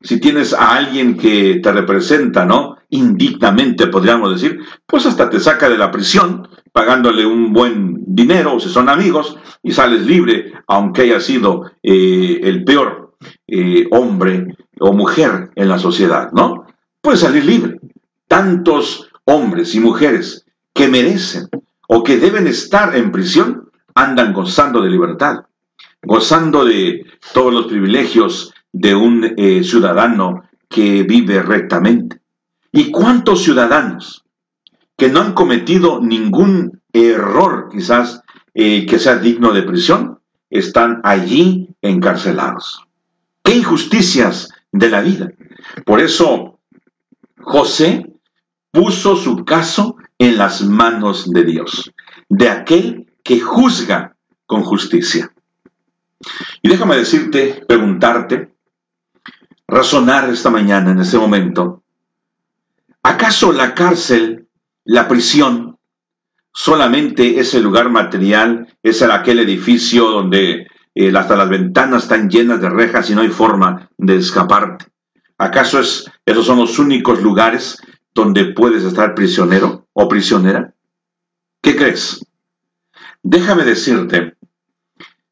si 0.00 0.18
tienes 0.18 0.54
a 0.54 0.74
alguien 0.74 1.18
que 1.18 1.60
te 1.62 1.70
representa, 1.70 2.46
¿no? 2.46 2.78
Indignamente, 2.88 3.88
podríamos 3.88 4.32
decir, 4.32 4.60
pues 4.86 5.04
hasta 5.04 5.28
te 5.28 5.38
saca 5.38 5.68
de 5.68 5.76
la 5.76 5.90
prisión 5.90 6.48
pagándole 6.72 7.26
un 7.26 7.52
buen 7.52 7.96
dinero, 8.06 8.54
o 8.54 8.60
si 8.60 8.70
son 8.70 8.88
amigos, 8.88 9.36
y 9.62 9.72
sales 9.72 10.06
libre, 10.06 10.54
aunque 10.66 11.02
haya 11.02 11.20
sido 11.20 11.70
eh, 11.82 12.40
el 12.42 12.64
peor 12.64 13.16
eh, 13.46 13.86
hombre 13.90 14.56
o 14.80 14.94
mujer 14.94 15.50
en 15.56 15.68
la 15.68 15.78
sociedad, 15.78 16.30
¿no? 16.32 16.64
Puedes 17.02 17.20
salir 17.20 17.44
libre. 17.44 17.80
Tantos 18.28 19.10
hombres 19.24 19.74
y 19.74 19.80
mujeres 19.80 20.46
que 20.72 20.88
merecen 20.88 21.50
o 21.88 22.02
que 22.02 22.18
deben 22.18 22.46
estar 22.46 22.96
en 22.96 23.12
prisión 23.12 23.70
andan 23.94 24.32
gozando 24.32 24.80
de 24.82 24.90
libertad, 24.90 25.46
gozando 26.02 26.64
de 26.64 27.06
todos 27.32 27.52
los 27.52 27.66
privilegios 27.66 28.52
de 28.72 28.94
un 28.94 29.34
eh, 29.36 29.64
ciudadano 29.64 30.42
que 30.68 31.02
vive 31.04 31.42
rectamente. 31.42 32.20
¿Y 32.72 32.90
cuántos 32.90 33.42
ciudadanos 33.42 34.24
que 34.96 35.08
no 35.08 35.20
han 35.20 35.32
cometido 35.32 36.00
ningún 36.00 36.82
error 36.92 37.68
quizás 37.70 38.22
eh, 38.54 38.86
que 38.86 38.98
sea 38.98 39.16
digno 39.16 39.52
de 39.52 39.62
prisión 39.62 40.20
están 40.50 41.00
allí 41.04 41.70
encarcelados? 41.80 42.84
¡Qué 43.42 43.56
injusticias 43.56 44.50
de 44.72 44.90
la 44.90 45.00
vida! 45.00 45.30
Por 45.84 46.00
eso 46.00 46.58
José 47.38 48.12
puso 48.70 49.16
su 49.16 49.44
caso 49.44 49.95
en 50.18 50.38
las 50.38 50.62
manos 50.62 51.30
de 51.30 51.44
Dios, 51.44 51.92
de 52.28 52.48
aquel 52.48 53.12
que 53.22 53.40
juzga 53.40 54.16
con 54.46 54.62
justicia. 54.62 55.32
Y 56.62 56.68
déjame 56.68 56.96
decirte, 56.96 57.64
preguntarte, 57.66 58.54
razonar 59.68 60.30
esta 60.30 60.50
mañana, 60.50 60.92
en 60.92 61.00
este 61.00 61.18
momento, 61.18 61.82
¿acaso 63.02 63.52
la 63.52 63.74
cárcel, 63.74 64.48
la 64.84 65.08
prisión, 65.08 65.78
solamente 66.52 67.38
es 67.38 67.54
el 67.54 67.64
lugar 67.64 67.90
material, 67.90 68.74
es 68.82 69.02
aquel 69.02 69.40
edificio 69.40 70.08
donde 70.08 70.66
eh, 70.94 71.12
hasta 71.14 71.36
las 71.36 71.48
ventanas 71.50 72.04
están 72.04 72.30
llenas 72.30 72.60
de 72.60 72.70
rejas 72.70 73.10
y 73.10 73.14
no 73.14 73.20
hay 73.20 73.28
forma 73.28 73.90
de 73.98 74.16
escaparte? 74.16 74.86
¿Acaso 75.38 75.80
es, 75.80 76.10
esos 76.24 76.46
son 76.46 76.58
los 76.58 76.78
únicos 76.78 77.22
lugares 77.22 77.76
donde 78.14 78.46
puedes 78.46 78.84
estar 78.84 79.14
prisionero 79.14 79.85
o 79.98 80.08
prisionera? 80.08 80.74
¿Qué 81.62 81.74
crees? 81.74 82.24
Déjame 83.22 83.64
decirte, 83.64 84.36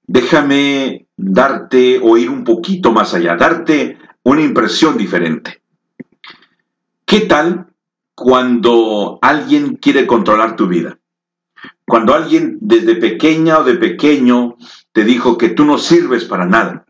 déjame 0.07 1.07
darte 1.17 2.01
o 2.03 2.17
ir 2.17 2.31
un 2.31 2.45
poquito 2.45 2.91
más 2.91 3.13
allá, 3.13 3.37
darte 3.37 3.99
una 4.23 4.41
impresión 4.41 4.97
diferente. 4.97 5.63
¿Qué 7.05 7.21
tal 7.21 7.75
cuando 8.15 9.19
alguien 9.21 9.77
quiere 9.77 10.07
controlar 10.07 10.57
tu 10.57 10.67
vida? 10.67 10.99
Cuando 11.87 12.15
alguien 12.15 12.57
desde 12.63 12.97
pequeña 12.97 13.59
o 13.59 13.65
de 13.65 13.75
pequeño 13.75 14.57
te 14.93 15.05
dijo 15.05 15.37
que 15.37 15.51
tú 15.51 15.67
no 15.67 15.77
sirves 15.77 16.25
para 16.25 16.47
nada, 16.47 16.87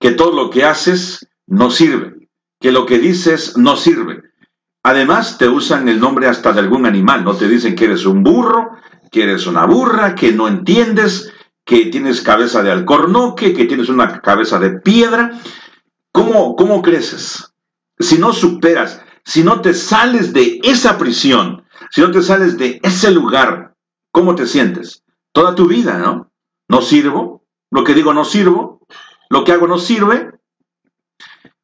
que 0.00 0.12
todo 0.12 0.34
lo 0.34 0.48
que 0.48 0.64
haces 0.64 1.28
no 1.46 1.70
sirve, 1.70 2.28
que 2.58 2.72
lo 2.72 2.86
que 2.86 2.98
dices 2.98 3.58
no 3.58 3.76
sirve. 3.76 4.22
Además 4.84 5.38
te 5.38 5.48
usan 5.48 5.88
el 5.88 5.98
nombre 5.98 6.28
hasta 6.28 6.52
de 6.52 6.60
algún 6.60 6.86
animal, 6.86 7.24
no 7.24 7.34
te 7.34 7.48
dicen 7.48 7.74
que 7.74 7.86
eres 7.86 8.06
un 8.06 8.22
burro, 8.22 8.76
que 9.10 9.24
eres 9.24 9.46
una 9.46 9.66
burra, 9.66 10.14
que 10.14 10.32
no 10.32 10.46
entiendes, 10.46 11.32
que 11.64 11.86
tienes 11.86 12.20
cabeza 12.20 12.62
de 12.62 12.70
alcornoque, 12.70 13.54
que 13.54 13.64
tienes 13.64 13.88
una 13.88 14.20
cabeza 14.20 14.58
de 14.58 14.78
piedra, 14.80 15.40
¿Cómo, 16.14 16.54
¿Cómo 16.54 16.80
creces? 16.80 17.52
Si 17.98 18.18
no 18.18 18.32
superas, 18.32 19.02
si 19.24 19.42
no 19.42 19.60
te 19.60 19.74
sales 19.74 20.32
de 20.32 20.60
esa 20.62 20.96
prisión, 20.96 21.64
si 21.90 22.02
no 22.02 22.12
te 22.12 22.22
sales 22.22 22.56
de 22.56 22.78
ese 22.84 23.10
lugar, 23.10 23.74
¿cómo 24.12 24.36
te 24.36 24.46
sientes? 24.46 25.02
Toda 25.32 25.56
tu 25.56 25.66
vida, 25.66 25.98
¿no? 25.98 26.30
No 26.68 26.82
sirvo, 26.82 27.44
lo 27.68 27.82
que 27.82 27.94
digo 27.94 28.14
no 28.14 28.24
sirvo, 28.24 28.86
lo 29.28 29.42
que 29.42 29.50
hago 29.50 29.66
no 29.66 29.78
sirve. 29.78 30.38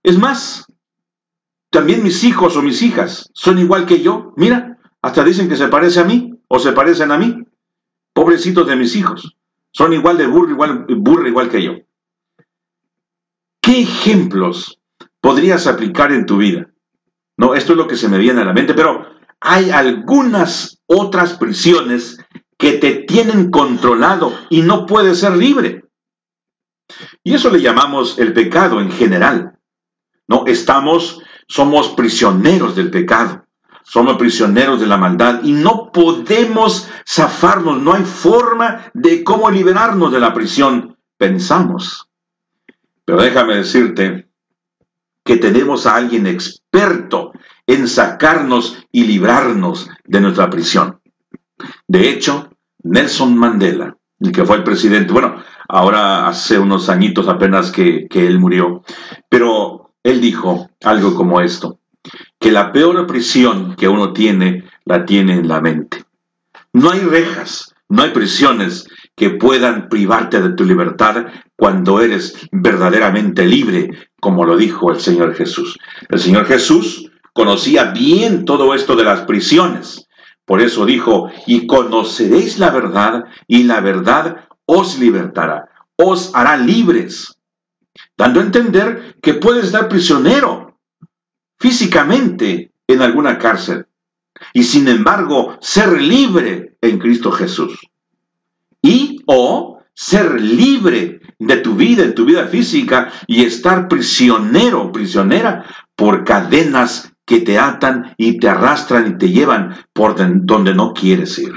Es 0.02 0.18
más, 0.18 0.66
también 1.70 2.02
mis 2.02 2.24
hijos 2.24 2.56
o 2.56 2.62
mis 2.62 2.82
hijas 2.82 3.30
son 3.32 3.58
igual 3.58 3.86
que 3.86 4.02
yo. 4.02 4.32
Mira, 4.36 4.78
hasta 5.02 5.24
dicen 5.24 5.48
que 5.48 5.56
se 5.56 5.68
parece 5.68 6.00
a 6.00 6.04
mí 6.04 6.34
o 6.48 6.58
se 6.58 6.72
parecen 6.72 7.12
a 7.12 7.18
mí. 7.18 7.44
Pobrecitos 8.12 8.66
de 8.66 8.76
mis 8.76 8.96
hijos. 8.96 9.36
Son 9.72 9.92
igual 9.92 10.18
de 10.18 10.26
burro, 10.26 10.50
igual, 10.50 10.84
burro 10.88 11.28
igual 11.28 11.48
que 11.48 11.62
yo. 11.62 11.72
¿Qué 13.62 13.82
ejemplos 13.82 14.80
podrías 15.20 15.66
aplicar 15.66 16.12
en 16.12 16.26
tu 16.26 16.38
vida? 16.38 16.70
No, 17.36 17.54
esto 17.54 17.72
es 17.72 17.78
lo 17.78 17.86
que 17.86 17.96
se 17.96 18.08
me 18.08 18.18
viene 18.18 18.40
a 18.40 18.44
la 18.44 18.52
mente, 18.52 18.74
pero 18.74 19.06
hay 19.40 19.70
algunas 19.70 20.80
otras 20.86 21.34
prisiones 21.34 22.18
que 22.58 22.72
te 22.72 22.96
tienen 23.04 23.50
controlado 23.50 24.36
y 24.50 24.62
no 24.62 24.86
puedes 24.86 25.20
ser 25.20 25.36
libre. 25.36 25.84
Y 27.22 27.34
eso 27.34 27.50
le 27.50 27.60
llamamos 27.60 28.18
el 28.18 28.32
pecado 28.32 28.80
en 28.80 28.90
general. 28.90 29.58
No, 30.26 30.44
estamos, 30.46 31.22
somos 31.50 31.88
prisioneros 31.88 32.76
del 32.76 32.90
pecado. 32.90 33.44
Somos 33.82 34.16
prisioneros 34.18 34.78
de 34.78 34.86
la 34.86 34.96
maldad 34.96 35.40
y 35.42 35.50
no 35.50 35.90
podemos 35.92 36.88
zafarnos, 37.04 37.82
no 37.82 37.92
hay 37.92 38.04
forma 38.04 38.84
de 38.94 39.24
cómo 39.24 39.50
liberarnos 39.50 40.12
de 40.12 40.20
la 40.20 40.32
prisión. 40.32 40.96
Pensamos. 41.18 42.08
Pero 43.04 43.20
déjame 43.20 43.56
decirte 43.56 44.28
que 45.24 45.38
tenemos 45.38 45.86
a 45.86 45.96
alguien 45.96 46.28
experto 46.28 47.32
en 47.66 47.88
sacarnos 47.88 48.86
y 48.92 49.04
librarnos 49.04 49.90
de 50.04 50.20
nuestra 50.20 50.48
prisión. 50.50 51.00
De 51.88 52.10
hecho, 52.10 52.48
Nelson 52.84 53.36
Mandela, 53.36 53.96
el 54.20 54.30
que 54.30 54.44
fue 54.44 54.56
el 54.56 54.64
presidente, 54.64 55.12
bueno, 55.12 55.42
ahora 55.68 56.28
hace 56.28 56.60
unos 56.60 56.88
añitos 56.88 57.26
apenas 57.26 57.72
que, 57.72 58.06
que 58.08 58.24
él 58.24 58.38
murió, 58.38 58.84
pero 59.28 59.79
él 60.02 60.20
dijo 60.20 60.70
algo 60.82 61.14
como 61.14 61.40
esto, 61.40 61.78
que 62.38 62.50
la 62.50 62.72
peor 62.72 63.06
prisión 63.06 63.76
que 63.76 63.88
uno 63.88 64.12
tiene 64.12 64.64
la 64.84 65.04
tiene 65.04 65.34
en 65.34 65.48
la 65.48 65.60
mente. 65.60 66.04
No 66.72 66.90
hay 66.90 67.00
rejas, 67.00 67.74
no 67.88 68.02
hay 68.02 68.10
prisiones 68.10 68.86
que 69.14 69.30
puedan 69.30 69.88
privarte 69.88 70.40
de 70.40 70.54
tu 70.54 70.64
libertad 70.64 71.26
cuando 71.56 72.00
eres 72.00 72.48
verdaderamente 72.52 73.44
libre, 73.44 73.90
como 74.20 74.44
lo 74.44 74.56
dijo 74.56 74.90
el 74.90 75.00
Señor 75.00 75.34
Jesús. 75.34 75.78
El 76.08 76.18
Señor 76.18 76.46
Jesús 76.46 77.10
conocía 77.32 77.92
bien 77.92 78.44
todo 78.44 78.74
esto 78.74 78.96
de 78.96 79.04
las 79.04 79.22
prisiones. 79.22 80.06
Por 80.46 80.60
eso 80.60 80.86
dijo, 80.86 81.30
y 81.46 81.66
conoceréis 81.66 82.58
la 82.58 82.70
verdad, 82.70 83.24
y 83.46 83.64
la 83.64 83.80
verdad 83.80 84.48
os 84.64 84.98
libertará, 84.98 85.68
os 85.96 86.34
hará 86.34 86.56
libres, 86.56 87.36
dando 88.16 88.40
a 88.40 88.44
entender 88.44 89.16
que 89.22 89.34
puedes 89.34 89.66
estar 89.66 89.88
prisionero 89.88 90.78
físicamente 91.58 92.72
en 92.86 93.02
alguna 93.02 93.38
cárcel, 93.38 93.86
y 94.52 94.64
sin 94.64 94.88
embargo 94.88 95.58
ser 95.60 96.00
libre 96.00 96.76
en 96.80 96.98
Cristo 96.98 97.30
Jesús. 97.30 97.78
Y 98.82 99.22
o 99.26 99.80
ser 99.94 100.40
libre 100.40 101.20
de 101.38 101.56
tu 101.58 101.74
vida, 101.74 102.04
en 102.04 102.14
tu 102.14 102.24
vida 102.24 102.46
física, 102.46 103.12
y 103.26 103.44
estar 103.44 103.88
prisionero, 103.88 104.90
prisionera, 104.92 105.64
por 105.94 106.24
cadenas 106.24 107.12
que 107.26 107.40
te 107.40 107.58
atan 107.58 108.14
y 108.16 108.38
te 108.38 108.48
arrastran 108.48 109.06
y 109.06 109.18
te 109.18 109.28
llevan 109.28 109.76
por 109.92 110.16
donde 110.46 110.74
no 110.74 110.94
quieres 110.94 111.38
ir. 111.38 111.54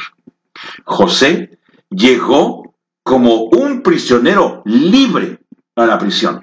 José 0.83 1.57
llegó 1.89 2.75
como 3.03 3.45
un 3.45 3.81
prisionero 3.81 4.61
libre 4.65 5.39
a 5.75 5.85
la 5.85 5.97
prisión. 5.97 6.41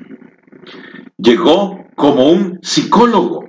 Llegó 1.16 1.86
como 1.94 2.30
un 2.30 2.58
psicólogo. 2.62 3.48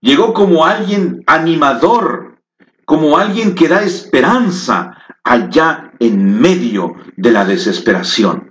Llegó 0.00 0.34
como 0.34 0.64
alguien 0.64 1.22
animador, 1.26 2.40
como 2.84 3.16
alguien 3.16 3.54
que 3.54 3.68
da 3.68 3.82
esperanza 3.82 4.96
allá 5.22 5.92
en 5.98 6.40
medio 6.40 6.94
de 7.16 7.30
la 7.30 7.44
desesperación. 7.44 8.50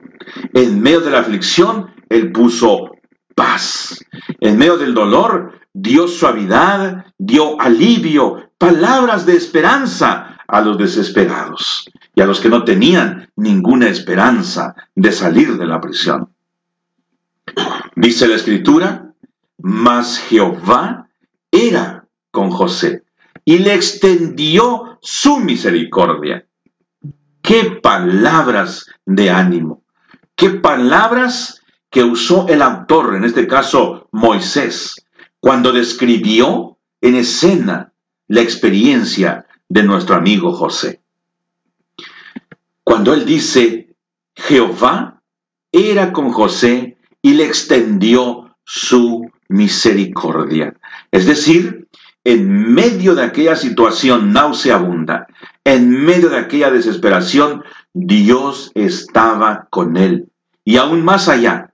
En 0.54 0.82
medio 0.82 1.02
de 1.02 1.12
la 1.12 1.20
aflicción, 1.20 1.94
Él 2.10 2.32
puso 2.32 2.92
paz. 3.36 4.04
En 4.40 4.58
medio 4.58 4.78
del 4.78 4.94
dolor, 4.94 5.60
dio 5.74 6.08
suavidad, 6.08 7.06
dio 7.18 7.60
alivio, 7.60 8.52
palabras 8.58 9.26
de 9.26 9.36
esperanza 9.36 10.38
a 10.48 10.62
los 10.62 10.78
desesperados 10.78 11.90
y 12.16 12.22
a 12.22 12.26
los 12.26 12.40
que 12.40 12.50
no 12.50 12.64
tenían 12.64 13.30
ninguna 13.36 13.88
esperanza 13.90 14.76
de 14.96 15.12
salir 15.12 15.58
de 15.58 15.66
la 15.66 15.82
prisión. 15.82 16.33
Dice 17.96 18.28
la 18.28 18.36
escritura, 18.36 19.14
mas 19.58 20.20
Jehová 20.20 21.10
era 21.52 22.08
con 22.32 22.50
José 22.50 23.04
y 23.46 23.60
le 23.60 23.74
extendió 23.74 24.98
su 25.02 25.40
misericordia. 25.40 26.48
Qué 27.42 27.80
palabras 27.82 28.88
de 29.06 29.30
ánimo, 29.30 29.84
qué 30.36 30.50
palabras 30.50 31.62
que 31.90 32.04
usó 32.04 32.48
el 32.48 32.62
autor, 32.62 33.16
en 33.16 33.26
este 33.26 33.48
caso 33.48 34.08
Moisés 34.12 35.04
cuando 35.44 35.74
describió 35.74 36.78
en 37.02 37.16
escena 37.16 37.92
la 38.30 38.40
experiencia 38.40 39.46
de 39.68 39.84
nuestro 39.84 40.16
amigo 40.16 40.54
José. 40.54 41.02
Cuando 42.82 43.14
él 43.14 43.26
dice, 43.26 43.94
Jehová 44.34 45.22
era 45.70 46.14
con 46.14 46.32
José 46.32 46.93
y 47.24 47.34
le 47.34 47.46
extendió 47.46 48.56
su 48.64 49.32
misericordia. 49.48 50.76
Es 51.12 51.26
decir, 51.26 51.88
en 52.24 52.74
medio 52.74 53.16
de 53.16 53.24
aquella 53.24 53.56
situación 53.56 54.32
nauseabunda, 54.34 55.28
en 55.64 55.90
medio 55.90 56.30
de 56.30 56.38
aquella 56.38 56.70
desesperación, 56.70 57.64
Dios 57.94 58.72
estaba 58.76 59.68
con 59.72 59.98
él. 59.98 60.30
Y 60.64 60.78
aún 60.78 61.04
más 61.04 61.30
allá, 61.30 61.74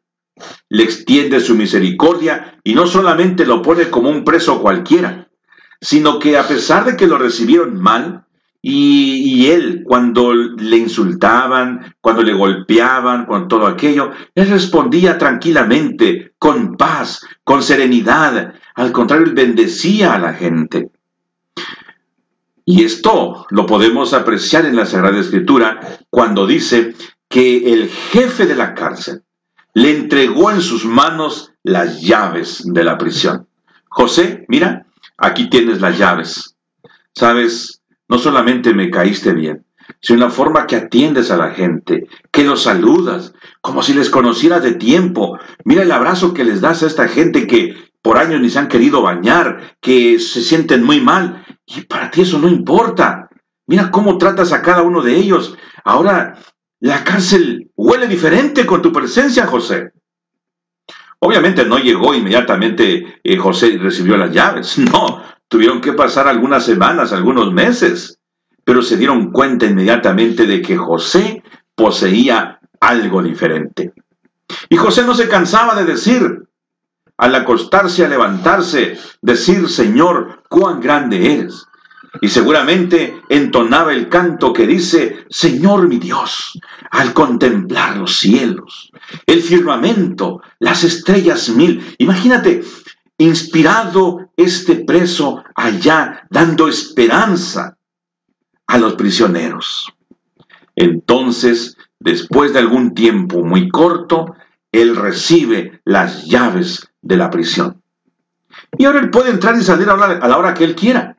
le 0.70 0.84
extiende 0.84 1.41
su 1.41 1.56
misericordia 1.56 2.60
y 2.64 2.76
no 2.76 2.88
solamente 2.88 3.45
lo 3.45 3.62
pone 3.62 3.89
como 3.89 4.10
un 4.10 4.24
preso 4.24 4.62
cualquiera, 4.62 5.30
sino 5.82 6.20
que 6.20 6.38
a 6.38 6.47
pesar 6.47 6.86
de 6.86 6.95
que 6.95 7.08
lo 7.08 7.18
recibieron 7.18 7.80
mal, 7.80 8.26
y, 8.62 9.47
él, 9.47 9.84
cuando 9.86 10.34
le 10.34 10.78
insultaban, 10.78 11.95
cuando 12.01 12.24
le 12.24 12.34
golpeaban, 12.34 13.26
con 13.26 13.47
todo 13.47 13.66
aquello, 13.68 14.12
él 14.36 14.49
respondía 14.49 15.18
tranquilamente, 15.18 16.34
con 16.38 16.76
paz, 16.76 17.26
con 17.43 17.64
serenidad. 17.64 18.53
Al 18.76 18.91
contrario, 18.91 19.28
él 19.28 19.34
bendecía 19.34 20.14
a 20.14 20.20
la 20.20 20.34
gente. 20.34 20.91
Y 22.66 22.84
esto 22.84 23.47
lo 23.49 23.66
podemos 23.66 24.14
apreciar 24.14 24.66
en 24.66 24.76
la 24.76 24.86
Sagrada 24.86 25.20
Escritura 25.20 25.80
cuando 26.10 26.45
dice 26.45 26.95
que 27.30 27.74
el 27.74 27.89
jefe 27.89 28.45
de 28.45 28.55
la 28.55 28.74
cárcel 28.74 29.24
le 29.74 29.95
entregó 29.95 30.51
en 30.51 30.62
sus 30.62 30.84
manos 30.86 31.53
las 31.64 32.01
llaves 32.01 32.62
de 32.66 32.84
la 32.84 32.97
prisión. 32.97 33.47
José, 33.88 34.45
mira, 34.49 34.86
aquí 35.18 35.49
tienes 35.49 35.80
las 35.82 35.97
llaves. 35.97 36.55
Sabes, 37.14 37.78
no 38.10 38.18
solamente 38.18 38.74
me 38.74 38.89
caíste 38.89 39.34
bien, 39.34 39.66
sino 40.01 40.20
la 40.20 40.30
forma 40.30 40.68
que 40.68 40.76
atiendes 40.76 41.32
a 41.32 41.38
la 41.38 41.51
gente, 41.51 42.07
que 42.32 42.43
los 42.43 42.64
saludas, 42.64 43.34
como 43.62 43.84
si 43.84 43.93
les 43.93 44.10
conocieras 44.10 44.64
de 44.64 44.74
tiempo. 44.74 45.38
Mira 45.64 45.84
el 45.84 45.91
abrazo 45.91 46.34
que 46.34 46.43
les 46.43 46.60
das 46.60 46.84
a 46.84 46.88
esta 46.88 47.07
gente 47.07 47.47
que 47.47 47.76
por 48.01 48.18
años 48.18 48.41
ni 48.41 48.49
se 48.49 48.60
han 48.60 48.68
querido 48.68 49.01
bañar, 49.01 49.78
que 49.80 50.20
se 50.20 50.41
sienten 50.41 50.84
muy 50.84 51.01
mal, 51.01 51.45
y 51.66 51.82
para 51.82 52.10
ti 52.12 52.22
eso 52.22 52.39
no 52.39 52.47
importa. 52.47 53.30
Mira 53.68 53.91
cómo 53.91 54.18
tratas 54.18 54.51
a 54.51 54.62
cada 54.62 54.82
uno 54.82 55.01
de 55.01 55.16
ellos. 55.16 55.55
Ahora 55.84 56.38
la 56.80 57.03
cárcel 57.03 57.72
huele 57.76 58.07
diferente 58.07 58.66
con 58.66 58.82
tu 58.82 58.91
presencia, 58.91 59.45
José. 59.45 59.91
Obviamente 61.20 61.66
no 61.66 61.78
llegó 61.78 62.14
inmediatamente 62.14 63.20
eh, 63.22 63.38
José 63.38 63.68
y 63.68 63.78
recibió 63.78 64.18
las 64.18 64.32
llaves. 64.32 64.78
No, 64.91 65.22
Tuvieron 65.50 65.82
que 65.82 65.93
pasar 65.93 66.28
algunas 66.28 66.64
semanas, 66.64 67.12
algunos 67.12 67.52
meses, 67.52 68.20
pero 68.64 68.82
se 68.82 68.95
dieron 68.95 69.32
cuenta 69.32 69.66
inmediatamente 69.66 70.45
de 70.45 70.62
que 70.62 70.78
José 70.78 71.43
poseía 71.76 72.60
algo 72.80 73.22
diferente. 73.22 73.93
Y 74.70 74.78
José 74.78 75.04
no 75.04 75.14
se 75.14 75.28
cansaba 75.28 75.76
de 75.76 75.86
decir, 75.86 76.47
al 77.18 77.36
acostarse, 77.36 78.06
a 78.06 78.10
levantarse, 78.10 78.97
decir, 79.22 79.68
Señor, 79.68 80.43
cuán 80.47 80.80
grande 80.80 81.34
eres. 81.34 81.66
Y 82.22 82.30
seguramente 82.30 83.22
entonaba 83.30 83.93
el 83.93 84.08
canto 84.10 84.54
que 84.54 84.66
dice, 84.66 85.26
Señor 85.30 85.88
mi 85.88 86.00
Dios, 86.00 86.60
al 86.89 87.14
contemplar 87.14 87.97
los 87.97 88.18
cielos, 88.18 88.91
el 89.26 89.43
firmamento, 89.43 90.41
las 90.60 90.84
estrellas 90.84 91.50
mil. 91.50 91.95
Imagínate, 92.00 92.64
inspirado 93.20 94.32
este 94.38 94.78
preso 94.78 95.43
allá, 95.53 96.26
dando 96.30 96.67
esperanza 96.67 97.78
a 98.65 98.78
los 98.78 98.95
prisioneros. 98.95 99.93
Entonces, 100.76 101.78
después 101.99 102.53
de 102.53 102.59
algún 102.59 102.93
tiempo 102.93 103.43
muy 103.43 103.70
corto, 103.70 104.36
él 104.72 104.95
recibe 104.95 105.82
las 105.84 106.26
llaves 106.26 106.91
de 107.01 107.17
la 107.17 107.30
prisión. 107.30 107.84
Y 108.78 108.86
ahora 108.86 108.99
él 108.99 109.09
puede 109.09 109.32
entrar 109.32 109.55
y 109.57 109.63
salir 109.63 109.89
a 109.89 109.97
la 110.28 110.38
hora 110.38 110.53
que 110.53 110.63
él 110.63 110.76
quiera. 110.76 111.17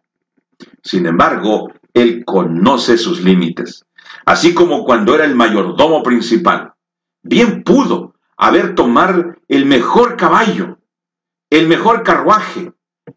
Sin 0.83 1.05
embargo, 1.07 1.71
él 1.93 2.25
conoce 2.25 2.97
sus 2.97 3.23
límites. 3.23 3.85
Así 4.25 4.55
como 4.55 4.85
cuando 4.85 5.15
era 5.15 5.27
el 5.27 5.35
mayordomo 5.35 6.03
principal, 6.03 6.73
bien 7.23 7.63
pudo 7.63 8.15
haber 8.39 8.75
tomado 8.75 9.35
el 9.49 9.67
mejor 9.67 10.17
caballo 10.17 10.80
el 11.51 11.67
mejor 11.67 12.03
carruaje, 12.03 12.73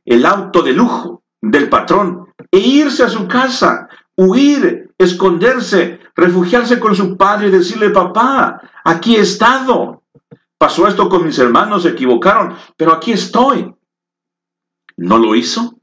el 0.05 0.25
auto 0.25 0.63
de 0.63 0.73
lujo 0.73 1.23
del 1.41 1.69
patrón 1.69 2.27
e 2.51 2.59
irse 2.59 3.03
a 3.03 3.09
su 3.09 3.27
casa, 3.27 3.87
huir, 4.15 4.91
esconderse, 4.97 5.99
refugiarse 6.15 6.79
con 6.79 6.95
su 6.95 7.15
padre 7.17 7.47
y 7.47 7.51
decirle, 7.51 7.89
papá, 7.91 8.61
aquí 8.83 9.15
he 9.15 9.21
estado. 9.21 10.03
Pasó 10.57 10.87
esto 10.87 11.09
con 11.09 11.25
mis 11.25 11.37
hermanos, 11.39 11.83
se 11.83 11.89
equivocaron, 11.89 12.55
pero 12.77 12.93
aquí 12.93 13.11
estoy. 13.11 13.73
¿No 14.97 15.17
lo 15.17 15.35
hizo? 15.35 15.77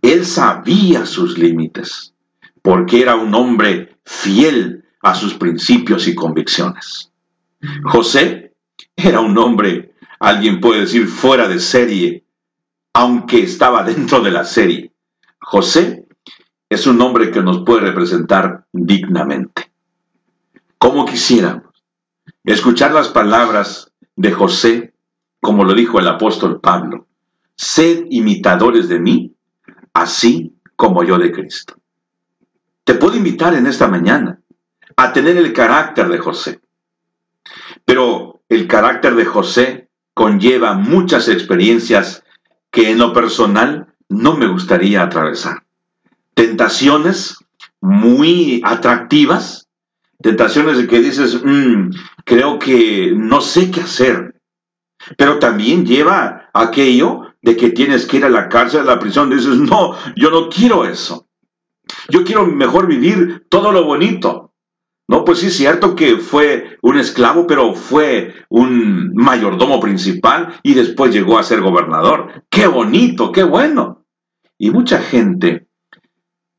Él 0.00 0.24
sabía 0.24 1.04
sus 1.06 1.38
límites, 1.38 2.14
porque 2.62 3.02
era 3.02 3.16
un 3.16 3.34
hombre 3.34 3.98
fiel 4.04 4.84
a 5.02 5.14
sus 5.14 5.34
principios 5.34 6.08
y 6.08 6.14
convicciones. 6.14 7.12
José 7.84 8.54
era 8.96 9.20
un 9.20 9.36
hombre 9.36 9.91
Alguien 10.22 10.60
puede 10.60 10.82
decir 10.82 11.08
fuera 11.08 11.48
de 11.48 11.58
serie, 11.58 12.24
aunque 12.94 13.42
estaba 13.42 13.82
dentro 13.82 14.20
de 14.20 14.30
la 14.30 14.44
serie. 14.44 14.92
José 15.40 16.06
es 16.68 16.86
un 16.86 16.96
nombre 16.96 17.32
que 17.32 17.42
nos 17.42 17.64
puede 17.64 17.80
representar 17.80 18.64
dignamente. 18.72 19.72
Como 20.78 21.06
quisiéramos 21.06 21.64
escuchar 22.44 22.92
las 22.92 23.08
palabras 23.08 23.90
de 24.14 24.30
José, 24.30 24.94
como 25.40 25.64
lo 25.64 25.74
dijo 25.74 25.98
el 25.98 26.06
apóstol 26.06 26.60
Pablo, 26.60 27.08
sed 27.56 28.04
imitadores 28.10 28.88
de 28.88 29.00
mí, 29.00 29.34
así 29.92 30.54
como 30.76 31.02
yo 31.02 31.18
de 31.18 31.32
Cristo. 31.32 31.74
Te 32.84 32.94
puedo 32.94 33.16
invitar 33.16 33.54
en 33.54 33.66
esta 33.66 33.88
mañana 33.88 34.40
a 34.94 35.12
tener 35.12 35.36
el 35.36 35.52
carácter 35.52 36.08
de 36.08 36.18
José. 36.18 36.60
Pero 37.84 38.44
el 38.48 38.68
carácter 38.68 39.16
de 39.16 39.24
José 39.24 39.88
conlleva 40.14 40.74
muchas 40.74 41.28
experiencias 41.28 42.24
que 42.70 42.90
en 42.90 42.98
lo 42.98 43.12
personal 43.12 43.94
no 44.08 44.36
me 44.36 44.46
gustaría 44.46 45.02
atravesar. 45.02 45.64
Tentaciones 46.34 47.38
muy 47.80 48.62
atractivas, 48.64 49.68
tentaciones 50.20 50.78
de 50.78 50.86
que 50.86 51.00
dices, 51.00 51.42
mm, 51.44 51.90
creo 52.24 52.58
que 52.58 53.12
no 53.14 53.40
sé 53.40 53.70
qué 53.70 53.80
hacer, 53.80 54.40
pero 55.16 55.38
también 55.38 55.84
lleva 55.84 56.50
aquello 56.54 57.22
de 57.42 57.56
que 57.56 57.70
tienes 57.70 58.06
que 58.06 58.18
ir 58.18 58.24
a 58.24 58.30
la 58.30 58.48
cárcel, 58.48 58.80
a 58.80 58.84
la 58.84 58.98
prisión, 58.98 59.30
dices, 59.30 59.58
no, 59.58 59.96
yo 60.16 60.30
no 60.30 60.48
quiero 60.48 60.84
eso. 60.84 61.26
Yo 62.08 62.24
quiero 62.24 62.46
mejor 62.46 62.86
vivir 62.86 63.46
todo 63.48 63.72
lo 63.72 63.84
bonito. 63.84 64.51
No, 65.08 65.24
pues 65.24 65.40
sí 65.40 65.48
es 65.48 65.56
cierto 65.56 65.94
que 65.94 66.16
fue 66.18 66.78
un 66.80 66.96
esclavo, 66.96 67.46
pero 67.46 67.74
fue 67.74 68.34
un 68.48 69.12
mayordomo 69.14 69.80
principal 69.80 70.54
y 70.62 70.74
después 70.74 71.12
llegó 71.12 71.38
a 71.38 71.42
ser 71.42 71.60
gobernador. 71.60 72.44
¡Qué 72.48 72.66
bonito, 72.66 73.32
qué 73.32 73.42
bueno! 73.42 74.04
Y 74.58 74.70
mucha 74.70 75.00
gente 75.00 75.66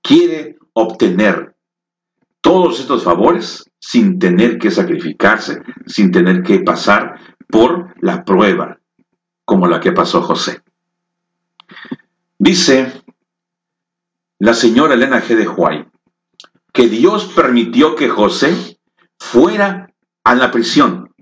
quiere 0.01 0.57
obtener 0.73 1.55
todos 2.41 2.79
estos 2.79 3.03
favores 3.03 3.71
sin 3.79 4.19
tener 4.19 4.57
que 4.59 4.71
sacrificarse, 4.71 5.61
sin 5.85 6.11
tener 6.11 6.43
que 6.43 6.59
pasar 6.59 7.19
por 7.47 7.95
la 8.01 8.25
prueba, 8.25 8.79
como 9.45 9.67
la 9.67 9.79
que 9.79 9.93
pasó 9.93 10.21
José. 10.21 10.61
Dice 12.37 12.91
la 14.39 14.53
señora 14.53 14.95
Elena 14.95 15.21
G. 15.21 15.35
de 15.35 15.47
Huay, 15.47 15.85
que 16.73 16.89
Dios 16.89 17.31
permitió 17.35 17.95
que 17.95 18.09
José 18.09 18.79
fuera 19.17 19.93
a 20.23 20.35
la 20.35 20.51
prisión 20.51 21.13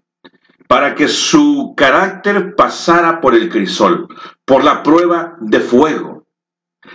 para 0.67 0.95
que 0.95 1.09
su 1.09 1.73
carácter 1.75 2.55
pasara 2.55 3.19
por 3.19 3.35
el 3.35 3.49
crisol, 3.49 4.07
por 4.45 4.63
la 4.63 4.83
prueba 4.83 5.35
de 5.41 5.59
fuego. 5.59 6.25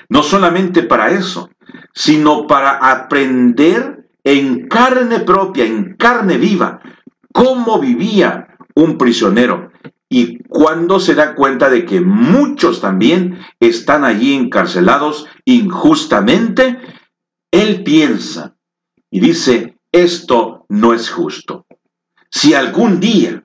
No 0.08 0.22
solamente 0.22 0.82
para 0.82 1.10
eso, 1.10 1.50
sino 1.94 2.46
para 2.46 2.90
aprender 2.90 4.08
en 4.24 4.66
carne 4.66 5.20
propia, 5.20 5.66
en 5.66 5.94
carne 5.96 6.38
viva, 6.38 6.80
cómo 7.32 7.78
vivía 7.78 8.56
un 8.74 8.96
prisionero 8.96 9.70
y 10.08 10.38
cuando 10.44 11.00
se 11.00 11.14
da 11.14 11.34
cuenta 11.34 11.68
de 11.68 11.84
que 11.84 12.00
muchos 12.00 12.80
también 12.80 13.38
están 13.60 14.04
allí 14.04 14.34
encarcelados 14.34 15.26
injustamente 15.44 16.78
él 17.56 17.82
piensa 17.84 18.54
y 19.10 19.20
dice, 19.20 19.78
esto 19.90 20.66
no 20.68 20.92
es 20.92 21.08
justo. 21.08 21.66
Si 22.30 22.52
algún 22.52 23.00
día 23.00 23.44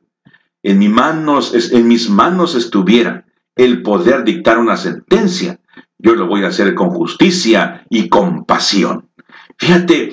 en, 0.63 0.79
mi 0.79 0.89
manos, 0.89 1.53
en 1.53 1.87
mis 1.87 2.09
manos 2.09 2.55
estuviera 2.55 3.25
el 3.55 3.81
poder 3.81 4.25
dictar 4.25 4.59
una 4.59 4.75
sentencia, 4.75 5.59
yo 5.97 6.15
lo 6.15 6.27
voy 6.27 6.43
a 6.43 6.49
hacer 6.49 6.75
con 6.75 6.89
justicia 6.89 7.85
y 7.89 8.09
compasión. 8.09 9.09
Fíjate 9.57 10.11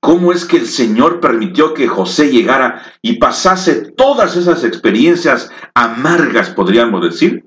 cómo 0.00 0.32
es 0.32 0.44
que 0.44 0.58
el 0.58 0.66
Señor 0.66 1.20
permitió 1.20 1.72
que 1.72 1.88
José 1.88 2.30
llegara 2.30 2.82
y 3.00 3.14
pasase 3.14 3.92
todas 3.92 4.36
esas 4.36 4.64
experiencias 4.64 5.50
amargas, 5.72 6.50
podríamos 6.50 7.02
decir, 7.02 7.46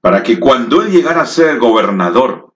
para 0.00 0.22
que 0.22 0.38
cuando 0.38 0.82
él 0.82 0.92
llegara 0.92 1.22
a 1.22 1.26
ser 1.26 1.48
el 1.48 1.58
gobernador, 1.58 2.54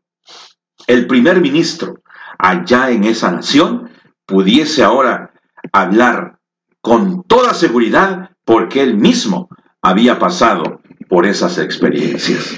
el 0.86 1.08
primer 1.08 1.40
ministro 1.40 2.03
allá 2.44 2.90
en 2.90 3.04
esa 3.04 3.30
nación, 3.30 3.90
pudiese 4.26 4.84
ahora 4.84 5.32
hablar 5.72 6.40
con 6.82 7.22
toda 7.22 7.54
seguridad 7.54 8.32
porque 8.44 8.82
él 8.82 8.98
mismo 8.98 9.48
había 9.80 10.18
pasado 10.18 10.82
por 11.08 11.24
esas 11.24 11.56
experiencias. 11.56 12.54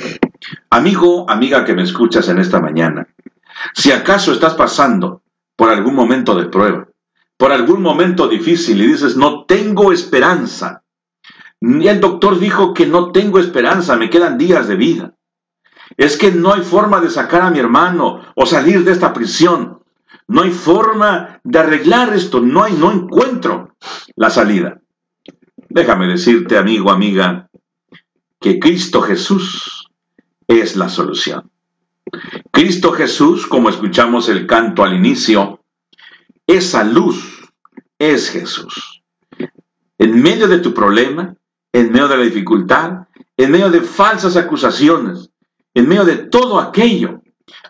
Amigo, 0.71 1.31
amiga 1.31 1.65
que 1.65 1.75
me 1.75 1.85
escuchas 1.85 2.29
en 2.29 2.39
esta 2.39 2.61
mañana, 2.61 3.07
si 3.75 3.93
acaso 3.93 4.33
estás 4.33 4.55
pasando 4.55 5.23
por 5.55 5.71
algún 5.71 5.95
momento 5.95 6.35
de 6.35 6.47
prueba, 6.47 6.89
por 7.37 7.53
algún 7.53 7.81
momento 7.81 8.27
difícil 8.27 8.83
y 8.83 8.89
dices, 8.89 9.17
no 9.17 9.45
tengo 9.45 9.93
esperanza, 9.93 10.83
y 11.61 11.87
el 11.87 12.01
doctor 12.01 12.41
dijo 12.41 12.75
que 12.75 12.87
no 12.87 13.13
tengo 13.13 13.39
esperanza, 13.39 13.97
me 13.97 14.11
quedan 14.11 14.37
días 14.37 14.67
de 14.67 14.75
vida. 14.75 15.15
Es 15.97 16.17
que 16.17 16.33
no 16.33 16.53
hay 16.53 16.63
forma 16.63 17.01
de 17.01 17.11
sacar 17.11 17.43
a 17.43 17.51
mi 17.51 17.59
hermano 17.59 18.23
o 18.35 18.47
salir 18.47 18.85
de 18.85 18.93
esta 18.93 19.13
prisión. 19.13 19.83
No 20.29 20.43
hay 20.43 20.51
forma 20.51 21.41
de 21.45 21.59
arreglar 21.59 22.13
esto, 22.15 22.41
no 22.41 22.65
hay, 22.65 22.73
no 22.73 22.93
encuentro 22.93 23.77
la 24.17 24.31
salida. 24.31 24.81
Déjame 25.69 26.07
decirte, 26.09 26.59
amigo, 26.59 26.91
amiga, 26.91 27.49
que 28.41 28.59
Cristo 28.59 29.03
Jesús 29.03 29.89
es 30.49 30.77
la 30.77 30.89
solución. 30.89 31.51
Cristo 32.51 32.93
Jesús, 32.93 33.47
como 33.47 33.69
escuchamos 33.69 34.29
el 34.29 34.47
canto 34.47 34.85
al 34.85 34.95
inicio, 34.95 35.61
esa 36.47 36.85
luz 36.85 37.43
es 37.99 38.31
Jesús. 38.31 39.03
En 39.99 40.23
medio 40.23 40.49
de 40.49 40.59
tu 40.59 40.73
problema, 40.75 41.37
en 41.73 41.93
medio 41.93 42.09
de 42.09 42.17
la 42.17 42.25
dificultad, 42.25 43.09
en 43.37 43.51
medio 43.51 43.71
de 43.71 43.81
falsas 43.81 44.37
acusaciones, 44.37 45.31
en 45.77 45.89
medio 45.89 46.07
de 46.07 46.17
todo 46.17 46.59
aquello, 46.59 47.23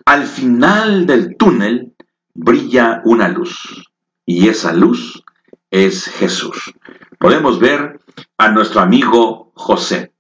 al 0.05 0.27
final 0.27 1.07
del 1.07 1.37
túnel 1.37 1.97
brilla 2.35 3.03
una 3.05 3.29
luz. 3.29 3.91
Y 4.25 4.49
esa 4.49 4.73
luz 4.73 5.25
es 5.73 6.05
Jesús. 6.07 6.73
Podemos 7.19 7.59
ver 7.59 7.99
a 8.39 8.51
nuestro 8.51 8.81
amigo 8.81 9.51
José 9.57 10.13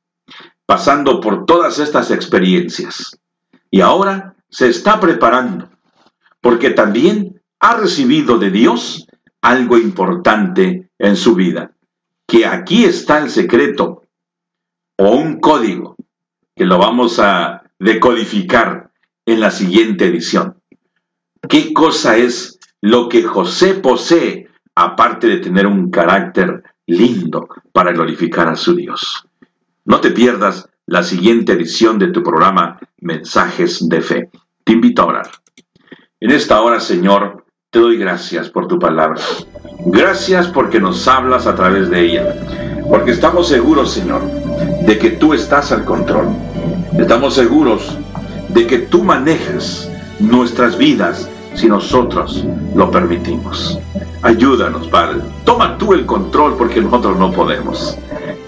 pasando 0.67 1.21
por 1.21 1.47
todas 1.47 1.79
estas 1.79 2.11
experiencias. 2.11 3.21
Y 3.71 3.83
ahora 3.83 4.35
se 4.51 4.69
está 4.69 4.99
preparando, 4.99 5.71
porque 6.41 6.71
también 6.71 7.41
ha 7.61 7.77
recibido 7.77 8.39
de 8.39 8.51
Dios 8.51 9.07
algo 9.41 9.79
importante 9.79 10.91
en 10.99 11.15
su 11.15 11.37
vida, 11.37 11.71
que 12.27 12.47
aquí 12.47 12.85
está 12.85 13.21
el 13.21 13.31
secreto 13.31 14.03
o 14.99 15.11
un 15.11 15.39
código 15.39 15.95
que 16.57 16.65
lo 16.65 16.79
vamos 16.79 17.21
a 17.21 17.56
decodificar 17.79 18.91
en 19.27 19.41
la 19.41 19.51
siguiente 19.51 20.07
edición. 20.07 20.61
¿Qué 21.49 21.73
cosa 21.73 22.17
es 22.17 22.59
lo 22.81 23.09
que 23.09 23.23
José 23.23 23.75
posee, 23.75 24.49
aparte 24.75 25.27
de 25.27 25.39
tener 25.39 25.67
un 25.67 25.91
carácter 25.91 26.63
lindo 26.87 27.49
para 27.73 27.93
glorificar 27.93 28.49
a 28.49 28.57
su 28.57 28.75
Dios? 28.75 29.25
No 29.85 30.01
te 30.01 30.11
pierdas 30.11 30.69
la 30.87 31.03
siguiente 31.03 31.53
edición 31.53 31.99
de 31.99 32.09
tu 32.09 32.23
programa 32.23 32.79
Mensajes 33.01 33.89
de 33.89 34.01
Fe. 34.01 34.31
Te 34.65 34.73
invito 34.73 35.03
a 35.03 35.07
orar. 35.07 35.31
En 36.21 36.31
esta 36.31 36.61
hora, 36.63 36.81
Señor, 36.81 37.45
te 37.71 37.79
doy 37.79 37.99
gracias 37.99 38.49
por 38.49 38.69
tu 38.69 38.79
palabra. 38.79 39.21
Gracias 39.87 40.49
porque 40.49 40.81
nos 40.81 41.07
hablas 41.07 41.47
a 41.47 41.55
través 41.55 41.91
de 41.91 42.01
ella. 42.01 42.35
Porque 42.89 43.11
estamos 43.11 43.49
seguros, 43.49 43.93
Señor, 43.93 44.23
de 44.87 44.99
que 44.99 45.11
tú 45.11 45.35
estás 45.35 45.73
al 45.73 45.85
control. 45.85 46.29
Estamos 46.99 47.35
seguros 47.35 47.97
de 48.49 48.67
que 48.67 48.79
tú 48.79 49.05
manejas 49.05 49.91
nuestras 50.19 50.79
vidas 50.79 51.29
si 51.55 51.69
nosotros 51.69 52.45
lo 52.75 52.91
permitimos. 52.91 53.79
Ayúdanos, 54.23 54.89
Padre. 54.89 55.21
Toma 55.45 55.79
tú 55.79 55.93
el 55.93 56.07
control 56.07 56.57
porque 56.57 56.81
nosotros 56.81 57.19
no 57.19 57.33
podemos. 57.33 57.97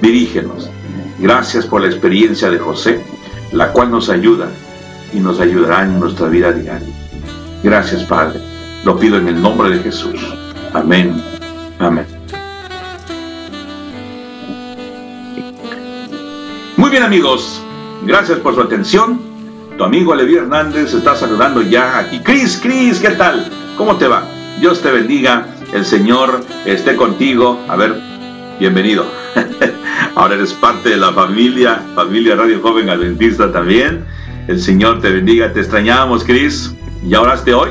Dirígenos 0.00 0.70
Gracias 1.18 1.66
por 1.66 1.80
la 1.80 1.88
experiencia 1.88 2.48
de 2.48 2.58
José, 2.58 3.00
la 3.50 3.72
cual 3.72 3.90
nos 3.90 4.08
ayuda 4.08 4.48
y 5.12 5.18
nos 5.18 5.40
ayudará 5.40 5.82
en 5.82 5.98
nuestra 5.98 6.28
vida 6.28 6.52
diaria. 6.52 6.94
Gracias, 7.62 8.04
Padre. 8.04 8.40
Lo 8.84 8.96
pido 8.96 9.18
en 9.18 9.26
el 9.26 9.42
nombre 9.42 9.70
de 9.70 9.82
Jesús. 9.82 10.20
Amén. 10.72 11.20
Amén. 11.80 12.06
Muy 16.76 16.90
bien, 16.90 17.02
amigos. 17.02 17.60
Gracias 18.02 18.38
por 18.38 18.54
su 18.54 18.60
atención. 18.60 19.20
Tu 19.76 19.84
amigo 19.84 20.14
Levi 20.14 20.36
Hernández 20.36 20.94
está 20.94 21.14
saludando 21.14 21.62
ya 21.62 21.98
aquí. 21.98 22.20
Cris, 22.20 22.58
Cris, 22.62 22.98
¿qué 23.00 23.10
tal? 23.10 23.50
¿Cómo 23.76 23.96
te 23.96 24.08
va? 24.08 24.24
Dios 24.60 24.80
te 24.80 24.90
bendiga. 24.90 25.46
El 25.72 25.84
Señor 25.84 26.40
esté 26.64 26.96
contigo. 26.96 27.60
A 27.68 27.76
ver, 27.76 27.94
bienvenido. 28.58 29.06
Ahora 30.14 30.34
eres 30.34 30.52
parte 30.52 30.88
de 30.90 30.96
la 30.96 31.12
familia, 31.12 31.82
familia 31.94 32.34
Radio 32.34 32.60
Joven 32.60 32.88
Adventista 32.90 33.52
también. 33.52 34.04
El 34.48 34.60
Señor 34.60 35.00
te 35.00 35.10
bendiga, 35.10 35.52
te 35.52 35.60
extrañábamos, 35.60 36.24
Cris. 36.24 36.74
¿Ya 37.04 37.20
oraste 37.20 37.54
hoy? 37.54 37.70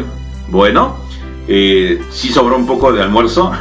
Bueno, 0.50 0.98
eh, 1.48 2.02
si 2.12 2.30
sobró 2.30 2.56
un 2.56 2.68
poco 2.68 2.94
de 2.94 3.02
almuerzo. 3.02 3.52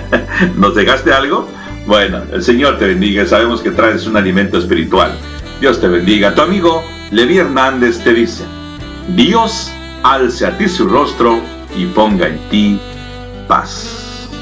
¿Nos 0.56 0.74
dejaste 0.74 1.12
algo? 1.12 1.48
Bueno, 1.86 2.22
el 2.32 2.42
Señor 2.42 2.78
te 2.78 2.86
bendiga. 2.86 3.26
Sabemos 3.26 3.60
que 3.60 3.70
traes 3.72 4.06
un 4.06 4.16
alimento 4.16 4.58
espiritual. 4.58 5.18
Dios 5.60 5.78
te 5.78 5.88
bendiga. 5.88 6.34
Tu 6.34 6.40
amigo 6.40 6.82
Levi 7.10 7.36
Hernández 7.36 8.02
te 8.02 8.14
dice, 8.14 8.44
Dios 9.08 9.70
alce 10.02 10.46
a 10.46 10.56
ti 10.56 10.68
su 10.68 10.88
rostro 10.88 11.38
y 11.76 11.84
ponga 11.86 12.28
en 12.28 12.38
ti 12.48 12.80
paz. 13.46 13.99